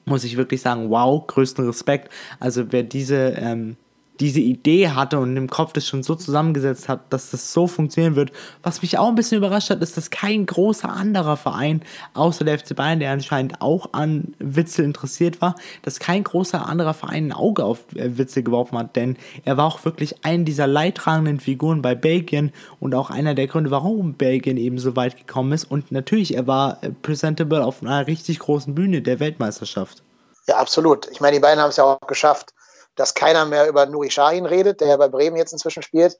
muss 0.04 0.24
ich 0.24 0.36
wirklich 0.36 0.60
sagen, 0.60 0.90
wow, 0.90 1.26
größten 1.26 1.66
Respekt. 1.66 2.10
Also 2.40 2.72
wer 2.72 2.82
diese 2.82 3.34
ähm, 3.38 3.76
diese 4.22 4.38
Idee 4.38 4.90
hatte 4.90 5.18
und 5.18 5.36
im 5.36 5.50
Kopf 5.50 5.72
das 5.72 5.84
schon 5.84 6.04
so 6.04 6.14
zusammengesetzt 6.14 6.88
hat, 6.88 7.12
dass 7.12 7.30
das 7.30 7.52
so 7.52 7.66
funktionieren 7.66 8.14
wird. 8.14 8.30
Was 8.62 8.80
mich 8.80 8.96
auch 8.96 9.08
ein 9.08 9.16
bisschen 9.16 9.38
überrascht 9.38 9.70
hat, 9.70 9.82
ist, 9.82 9.96
dass 9.96 10.10
kein 10.10 10.46
großer 10.46 10.88
anderer 10.88 11.36
Verein, 11.36 11.82
außer 12.14 12.44
der 12.44 12.56
FC 12.56 12.76
Bayern, 12.76 13.00
der 13.00 13.10
anscheinend 13.10 13.60
auch 13.60 13.92
an 13.92 14.34
Witzel 14.38 14.84
interessiert 14.84 15.40
war, 15.40 15.56
dass 15.82 15.98
kein 15.98 16.22
großer 16.22 16.64
anderer 16.64 16.94
Verein 16.94 17.26
ein 17.26 17.32
Auge 17.32 17.64
auf 17.64 17.80
äh, 17.96 18.16
Witzel 18.16 18.44
geworfen 18.44 18.78
hat, 18.78 18.94
denn 18.94 19.16
er 19.44 19.56
war 19.56 19.66
auch 19.66 19.84
wirklich 19.84 20.24
eine 20.24 20.44
dieser 20.44 20.68
leidtragenden 20.68 21.40
Figuren 21.40 21.82
bei 21.82 21.96
Belgien 21.96 22.52
und 22.78 22.94
auch 22.94 23.10
einer 23.10 23.34
der 23.34 23.48
Gründe, 23.48 23.72
warum 23.72 24.14
Belgien 24.14 24.56
eben 24.56 24.78
so 24.78 24.94
weit 24.94 25.16
gekommen 25.16 25.50
ist. 25.50 25.64
Und 25.64 25.90
natürlich, 25.90 26.36
er 26.36 26.46
war 26.46 26.78
äh, 26.84 26.90
presentable 26.90 27.64
auf 27.64 27.82
einer 27.82 28.06
richtig 28.06 28.38
großen 28.38 28.72
Bühne 28.72 29.02
der 29.02 29.18
Weltmeisterschaft. 29.18 30.04
Ja, 30.46 30.58
absolut. 30.58 31.08
Ich 31.10 31.20
meine, 31.20 31.34
die 31.36 31.40
beiden 31.40 31.60
haben 31.60 31.70
es 31.70 31.76
ja 31.76 31.84
auch 31.84 31.98
geschafft, 32.06 32.54
dass 32.96 33.14
keiner 33.14 33.46
mehr 33.46 33.68
über 33.68 33.86
Nuri 33.86 34.10
Sahin 34.10 34.46
redet, 34.46 34.80
der 34.80 34.88
ja 34.88 34.96
bei 34.96 35.08
Bremen 35.08 35.36
jetzt 35.36 35.52
inzwischen 35.52 35.82
spielt, 35.82 36.18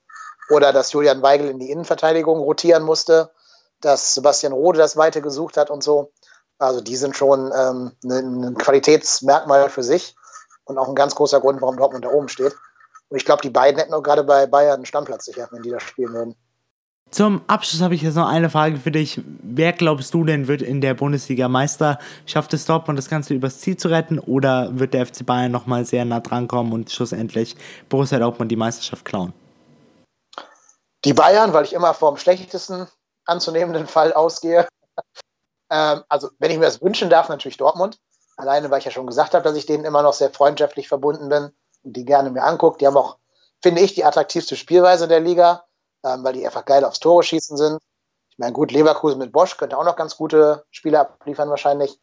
oder 0.51 0.73
dass 0.73 0.93
Julian 0.93 1.23
Weigel 1.23 1.49
in 1.49 1.59
die 1.59 1.71
Innenverteidigung 1.71 2.39
rotieren 2.39 2.83
musste, 2.83 3.31
dass 3.81 4.15
Sebastian 4.15 4.53
Rode 4.53 4.79
das 4.79 4.97
Weite 4.97 5.23
gesucht 5.23 5.57
hat 5.57 5.71
und 5.71 5.83
so. 5.83 6.13
Also 6.59 6.81
die 6.81 6.97
sind 6.97 7.17
schon 7.17 7.53
ähm, 7.55 7.93
ein, 8.05 8.45
ein 8.45 8.55
Qualitätsmerkmal 8.57 9.69
für 9.69 9.83
sich 9.83 10.15
und 10.65 10.79
auch 10.79 10.89
ein 10.89 10.95
ganz 10.95 11.15
großer 11.15 11.41
Grund, 11.41 11.61
warum 11.61 11.77
Dortmund 11.77 12.05
da 12.05 12.11
oben 12.11 12.29
steht. 12.29 12.55
Und 13.09 13.17
ich 13.17 13.25
glaube, 13.25 13.43
die 13.43 13.51
beiden 13.51 13.79
hätten 13.79 13.95
auch 13.95 14.03
gerade 14.03 14.25
bei 14.25 14.47
Bayern 14.47 14.77
einen 14.77 14.87
Stammplatz 14.87 15.27
sicher, 15.27 15.49
wenn 15.51 15.63
die 15.63 15.71
da 15.71 15.81
spielen 15.81 16.15
würden. 16.15 16.37
Zum 17.13 17.43
Abschluss 17.47 17.83
habe 17.83 17.95
ich 17.95 18.01
jetzt 18.01 18.15
noch 18.15 18.27
eine 18.27 18.49
Frage 18.49 18.79
für 18.79 18.91
dich. 18.91 19.21
Wer 19.27 19.75
glaubst 19.75 20.15
du 20.15 20.25
denn 20.25 20.49
wird 20.49 20.63
in 20.63 20.81
der 20.81 20.95
Bundesliga 20.95 21.47
Meister? 21.47 21.99
Schafft 22.25 22.55
es 22.55 22.65
Dortmund 22.65 22.99
das 22.99 23.11
Ganze 23.11 23.35
übers 23.35 23.59
Ziel 23.59 23.77
zu 23.77 23.89
retten 23.89 24.19
oder 24.19 24.79
wird 24.79 24.95
der 24.95 25.05
FC 25.05 25.27
Bayern 25.27 25.53
nochmal 25.53 25.85
sehr 25.85 26.07
nah 26.07 26.21
dran 26.21 26.49
kommen 26.49 26.73
und 26.73 26.91
schlussendlich 26.91 27.55
Borussia 27.91 28.19
Dortmund 28.19 28.51
die 28.51 28.57
Meisterschaft 28.57 29.05
klauen? 29.05 29.35
Die 31.05 31.13
Bayern, 31.13 31.53
weil 31.53 31.65
ich 31.65 31.75
immer 31.75 31.93
vom 31.93 32.17
schlechtesten 32.17 32.89
anzunehmenden 33.27 33.87
Fall 33.87 34.15
ausgehe. 34.15 34.67
ähm, 35.71 36.05
also, 36.09 36.31
wenn 36.39 36.51
ich 36.51 36.57
mir 36.57 36.65
das 36.65 36.81
wünschen 36.81 37.11
darf, 37.11 37.29
natürlich 37.29 37.59
Dortmund. 37.59 37.99
Alleine, 38.39 38.71
weil 38.71 38.79
ich 38.79 38.87
ja 38.87 38.91
schon 38.91 39.07
gesagt 39.07 39.35
habe, 39.35 39.45
dass 39.45 39.55
ich 39.55 39.67
denen 39.67 39.85
immer 39.85 40.03
noch 40.03 40.15
sehr 40.15 40.31
freundschaftlich 40.31 40.89
verbunden 40.89 41.29
bin 41.29 41.51
und 41.83 41.95
die 41.95 42.07
gerne 42.07 42.31
mir 42.31 42.43
angucke. 42.43 42.79
Die 42.79 42.87
haben 42.87 42.97
auch, 42.97 43.19
finde 43.61 43.83
ich, 43.83 43.93
die 43.93 44.05
attraktivste 44.07 44.57
Spielweise 44.57 45.09
der 45.09 45.21
Liga 45.21 45.65
ähm, 46.05 46.25
weil 46.25 46.35
die 46.35 46.45
einfach 46.45 46.65
geil 46.65 46.85
aufs 46.85 47.01
Tore 47.01 47.23
schießen 47.23 47.57
sind. 47.57 47.79
Ich 48.31 48.39
meine, 48.39 48.53
gut, 48.53 48.73
Leverkusen 48.73 49.19
mit 49.19 49.33
Bosch 49.33 49.57
könnte 49.57 49.77
auch 49.77 49.85
noch 49.85 49.97
ganz 49.97 50.17
gute 50.17 50.65
Spiele 50.71 51.01
abliefern 51.01 51.51
wahrscheinlich, 51.51 51.99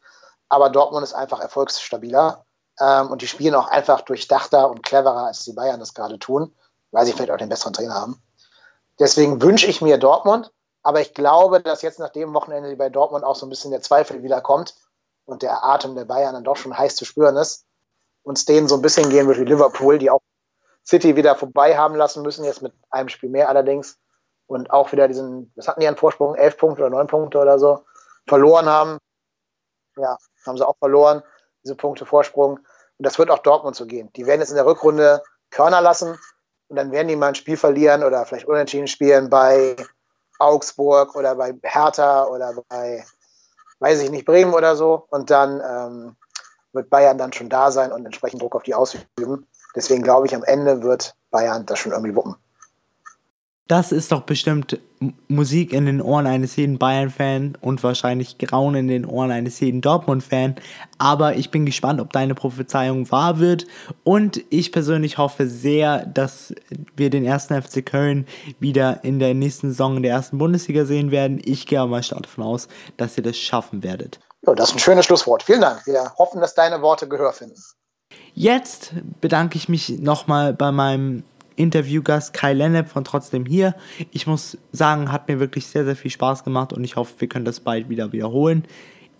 aber 0.48 0.70
Dortmund 0.70 1.04
ist 1.04 1.14
einfach 1.14 1.40
erfolgsstabiler 1.40 2.44
ähm, 2.78 3.10
und 3.10 3.22
die 3.22 3.26
spielen 3.26 3.54
auch 3.54 3.68
einfach 3.68 4.02
durchdachter 4.02 4.70
und 4.70 4.82
cleverer, 4.82 5.26
als 5.26 5.44
die 5.44 5.52
Bayern 5.52 5.80
das 5.80 5.94
gerade 5.94 6.18
tun, 6.18 6.54
weil 6.92 7.04
sie 7.04 7.12
vielleicht 7.12 7.30
auch 7.30 7.36
den 7.36 7.48
besseren 7.48 7.72
Trainer 7.72 7.94
haben. 7.94 8.22
Deswegen 8.98 9.42
wünsche 9.42 9.66
ich 9.66 9.82
mir 9.82 9.98
Dortmund, 9.98 10.52
aber 10.82 11.00
ich 11.00 11.14
glaube, 11.14 11.60
dass 11.60 11.82
jetzt 11.82 11.98
nach 11.98 12.10
dem 12.10 12.32
Wochenende 12.34 12.74
bei 12.76 12.88
Dortmund 12.88 13.24
auch 13.24 13.36
so 13.36 13.46
ein 13.46 13.50
bisschen 13.50 13.70
der 13.70 13.82
Zweifel 13.82 14.22
wiederkommt 14.22 14.74
und 15.24 15.42
der 15.42 15.64
Atem 15.64 15.94
der 15.94 16.04
Bayern 16.04 16.34
dann 16.34 16.44
doch 16.44 16.56
schon 16.56 16.76
heiß 16.76 16.96
zu 16.96 17.04
spüren 17.04 17.36
ist 17.36 17.64
und 18.22 18.38
es 18.38 18.44
denen 18.44 18.68
so 18.68 18.76
ein 18.76 18.82
bisschen 18.82 19.10
gehen 19.10 19.26
wird 19.26 19.38
wie 19.38 19.44
Liverpool, 19.44 19.98
die 19.98 20.10
auch 20.10 20.20
City 20.90 21.14
wieder 21.14 21.36
vorbei 21.36 21.76
haben 21.76 21.94
lassen 21.94 22.22
müssen, 22.22 22.44
jetzt 22.44 22.62
mit 22.62 22.72
einem 22.90 23.08
Spiel 23.08 23.30
mehr 23.30 23.48
allerdings. 23.48 23.96
Und 24.46 24.72
auch 24.72 24.90
wieder 24.90 25.06
diesen, 25.06 25.52
was 25.54 25.68
hatten 25.68 25.80
die 25.80 25.86
an 25.86 25.96
Vorsprung? 25.96 26.34
Elf 26.34 26.56
Punkte 26.56 26.82
oder 26.82 26.90
neun 26.90 27.06
Punkte 27.06 27.38
oder 27.38 27.60
so 27.60 27.84
verloren 28.26 28.66
haben. 28.66 28.98
Ja, 29.96 30.18
haben 30.44 30.56
sie 30.56 30.66
auch 30.66 30.76
verloren, 30.78 31.22
diese 31.62 31.76
Punkte 31.76 32.04
Vorsprung. 32.04 32.58
Und 32.58 33.06
das 33.06 33.18
wird 33.18 33.30
auch 33.30 33.38
Dortmund 33.38 33.76
so 33.76 33.86
gehen. 33.86 34.12
Die 34.16 34.26
werden 34.26 34.40
jetzt 34.40 34.50
in 34.50 34.56
der 34.56 34.66
Rückrunde 34.66 35.22
Körner 35.50 35.80
lassen 35.80 36.18
und 36.68 36.76
dann 36.76 36.90
werden 36.90 37.06
die 37.06 37.16
mal 37.16 37.28
ein 37.28 37.34
Spiel 37.36 37.56
verlieren 37.56 38.02
oder 38.02 38.26
vielleicht 38.26 38.46
unentschieden 38.46 38.88
spielen 38.88 39.30
bei 39.30 39.76
Augsburg 40.40 41.14
oder 41.14 41.36
bei 41.36 41.54
Hertha 41.62 42.24
oder 42.24 42.54
bei, 42.68 43.04
weiß 43.78 44.02
ich 44.02 44.10
nicht, 44.10 44.26
Bremen 44.26 44.54
oder 44.54 44.74
so. 44.74 45.06
Und 45.10 45.30
dann 45.30 45.60
ähm, 45.64 46.16
wird 46.72 46.90
Bayern 46.90 47.18
dann 47.18 47.32
schon 47.32 47.48
da 47.48 47.70
sein 47.70 47.92
und 47.92 48.04
entsprechend 48.04 48.42
Druck 48.42 48.56
auf 48.56 48.64
die 48.64 48.74
ausüben. 48.74 49.46
Deswegen 49.74 50.02
glaube 50.02 50.26
ich, 50.26 50.34
am 50.34 50.44
Ende 50.44 50.82
wird 50.82 51.14
Bayern 51.30 51.66
das 51.66 51.78
schon 51.78 51.92
irgendwie 51.92 52.14
wuppen. 52.14 52.36
Das 53.70 53.92
ist 53.92 54.10
doch 54.10 54.22
bestimmt 54.22 54.80
Musik 55.28 55.72
in 55.72 55.86
den 55.86 56.02
Ohren 56.02 56.26
eines 56.26 56.56
jeden 56.56 56.76
Bayern-Fan 56.76 57.56
und 57.60 57.84
wahrscheinlich 57.84 58.36
Grauen 58.36 58.74
in 58.74 58.88
den 58.88 59.06
Ohren 59.06 59.30
eines 59.30 59.60
jeden 59.60 59.80
Dortmund-Fan. 59.80 60.56
Aber 60.98 61.36
ich 61.36 61.52
bin 61.52 61.66
gespannt, 61.66 62.00
ob 62.00 62.12
deine 62.12 62.34
Prophezeiung 62.34 63.12
wahr 63.12 63.38
wird. 63.38 63.68
Und 64.02 64.42
ich 64.50 64.72
persönlich 64.72 65.18
hoffe 65.18 65.46
sehr, 65.46 66.04
dass 66.04 66.52
wir 66.96 67.10
den 67.10 67.24
ersten 67.24 67.62
FC 67.62 67.86
Köln 67.86 68.26
wieder 68.58 69.04
in 69.04 69.20
der 69.20 69.34
nächsten 69.34 69.68
Saison 69.68 69.98
in 69.98 70.02
der 70.02 70.14
ersten 70.14 70.38
Bundesliga 70.38 70.84
sehen 70.84 71.12
werden. 71.12 71.40
Ich 71.44 71.68
gehe 71.68 71.78
aber 71.78 71.90
mal 71.90 72.02
stark 72.02 72.24
davon 72.24 72.42
aus, 72.42 72.66
dass 72.96 73.16
ihr 73.16 73.22
das 73.22 73.38
schaffen 73.38 73.84
werdet. 73.84 74.18
Ja, 74.44 74.52
das 74.54 74.70
ist 74.70 74.74
ein 74.74 74.80
schönes 74.80 75.06
Schlusswort. 75.06 75.44
Vielen 75.44 75.60
Dank. 75.60 75.86
Wir 75.86 76.12
hoffen, 76.18 76.40
dass 76.40 76.56
deine 76.56 76.82
Worte 76.82 77.06
Gehör 77.06 77.32
finden. 77.32 77.62
Jetzt 78.34 78.94
bedanke 79.20 79.56
ich 79.56 79.68
mich 79.68 79.98
nochmal 79.98 80.54
bei 80.54 80.72
meinem 80.72 81.24
Interviewgast 81.56 82.32
Kai 82.32 82.54
Lennep 82.54 82.88
von 82.88 83.04
Trotzdem 83.04 83.44
hier. 83.44 83.74
Ich 84.12 84.26
muss 84.26 84.56
sagen, 84.72 85.12
hat 85.12 85.28
mir 85.28 85.40
wirklich 85.40 85.66
sehr, 85.66 85.84
sehr 85.84 85.96
viel 85.96 86.10
Spaß 86.10 86.44
gemacht 86.44 86.72
und 86.72 86.82
ich 86.84 86.96
hoffe, 86.96 87.14
wir 87.18 87.28
können 87.28 87.44
das 87.44 87.60
bald 87.60 87.88
wieder 87.88 88.12
wiederholen. 88.12 88.64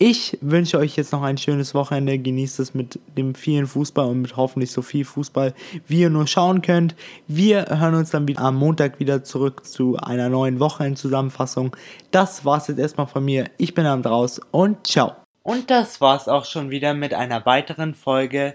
Ich 0.02 0.38
wünsche 0.40 0.78
euch 0.78 0.96
jetzt 0.96 1.12
noch 1.12 1.22
ein 1.22 1.36
schönes 1.36 1.74
Wochenende. 1.74 2.18
Genießt 2.18 2.58
es 2.60 2.72
mit 2.72 2.98
dem 3.18 3.34
vielen 3.34 3.66
Fußball 3.66 4.08
und 4.08 4.22
mit 4.22 4.34
hoffentlich 4.34 4.72
so 4.72 4.80
viel 4.80 5.04
Fußball, 5.04 5.52
wie 5.86 6.00
ihr 6.00 6.08
nur 6.08 6.26
schauen 6.26 6.62
könnt. 6.62 6.94
Wir 7.28 7.66
hören 7.68 7.94
uns 7.94 8.08
dann 8.08 8.26
wieder 8.26 8.40
am 8.40 8.56
Montag 8.56 8.98
wieder 8.98 9.22
zurück 9.24 9.66
zu 9.66 9.98
einer 9.98 10.30
neuen 10.30 10.58
Wochenendzusammenfassung. 10.58 11.76
Das 12.12 12.46
war's 12.46 12.68
jetzt 12.68 12.78
erstmal 12.78 13.08
von 13.08 13.22
mir. 13.22 13.50
Ich 13.58 13.74
bin 13.74 13.84
am 13.84 14.02
draus 14.02 14.40
und 14.52 14.86
ciao. 14.86 15.12
Und 15.42 15.70
das 15.70 16.00
war's 16.00 16.28
auch 16.28 16.46
schon 16.46 16.70
wieder 16.70 16.94
mit 16.94 17.12
einer 17.12 17.44
weiteren 17.44 17.94
Folge 17.94 18.54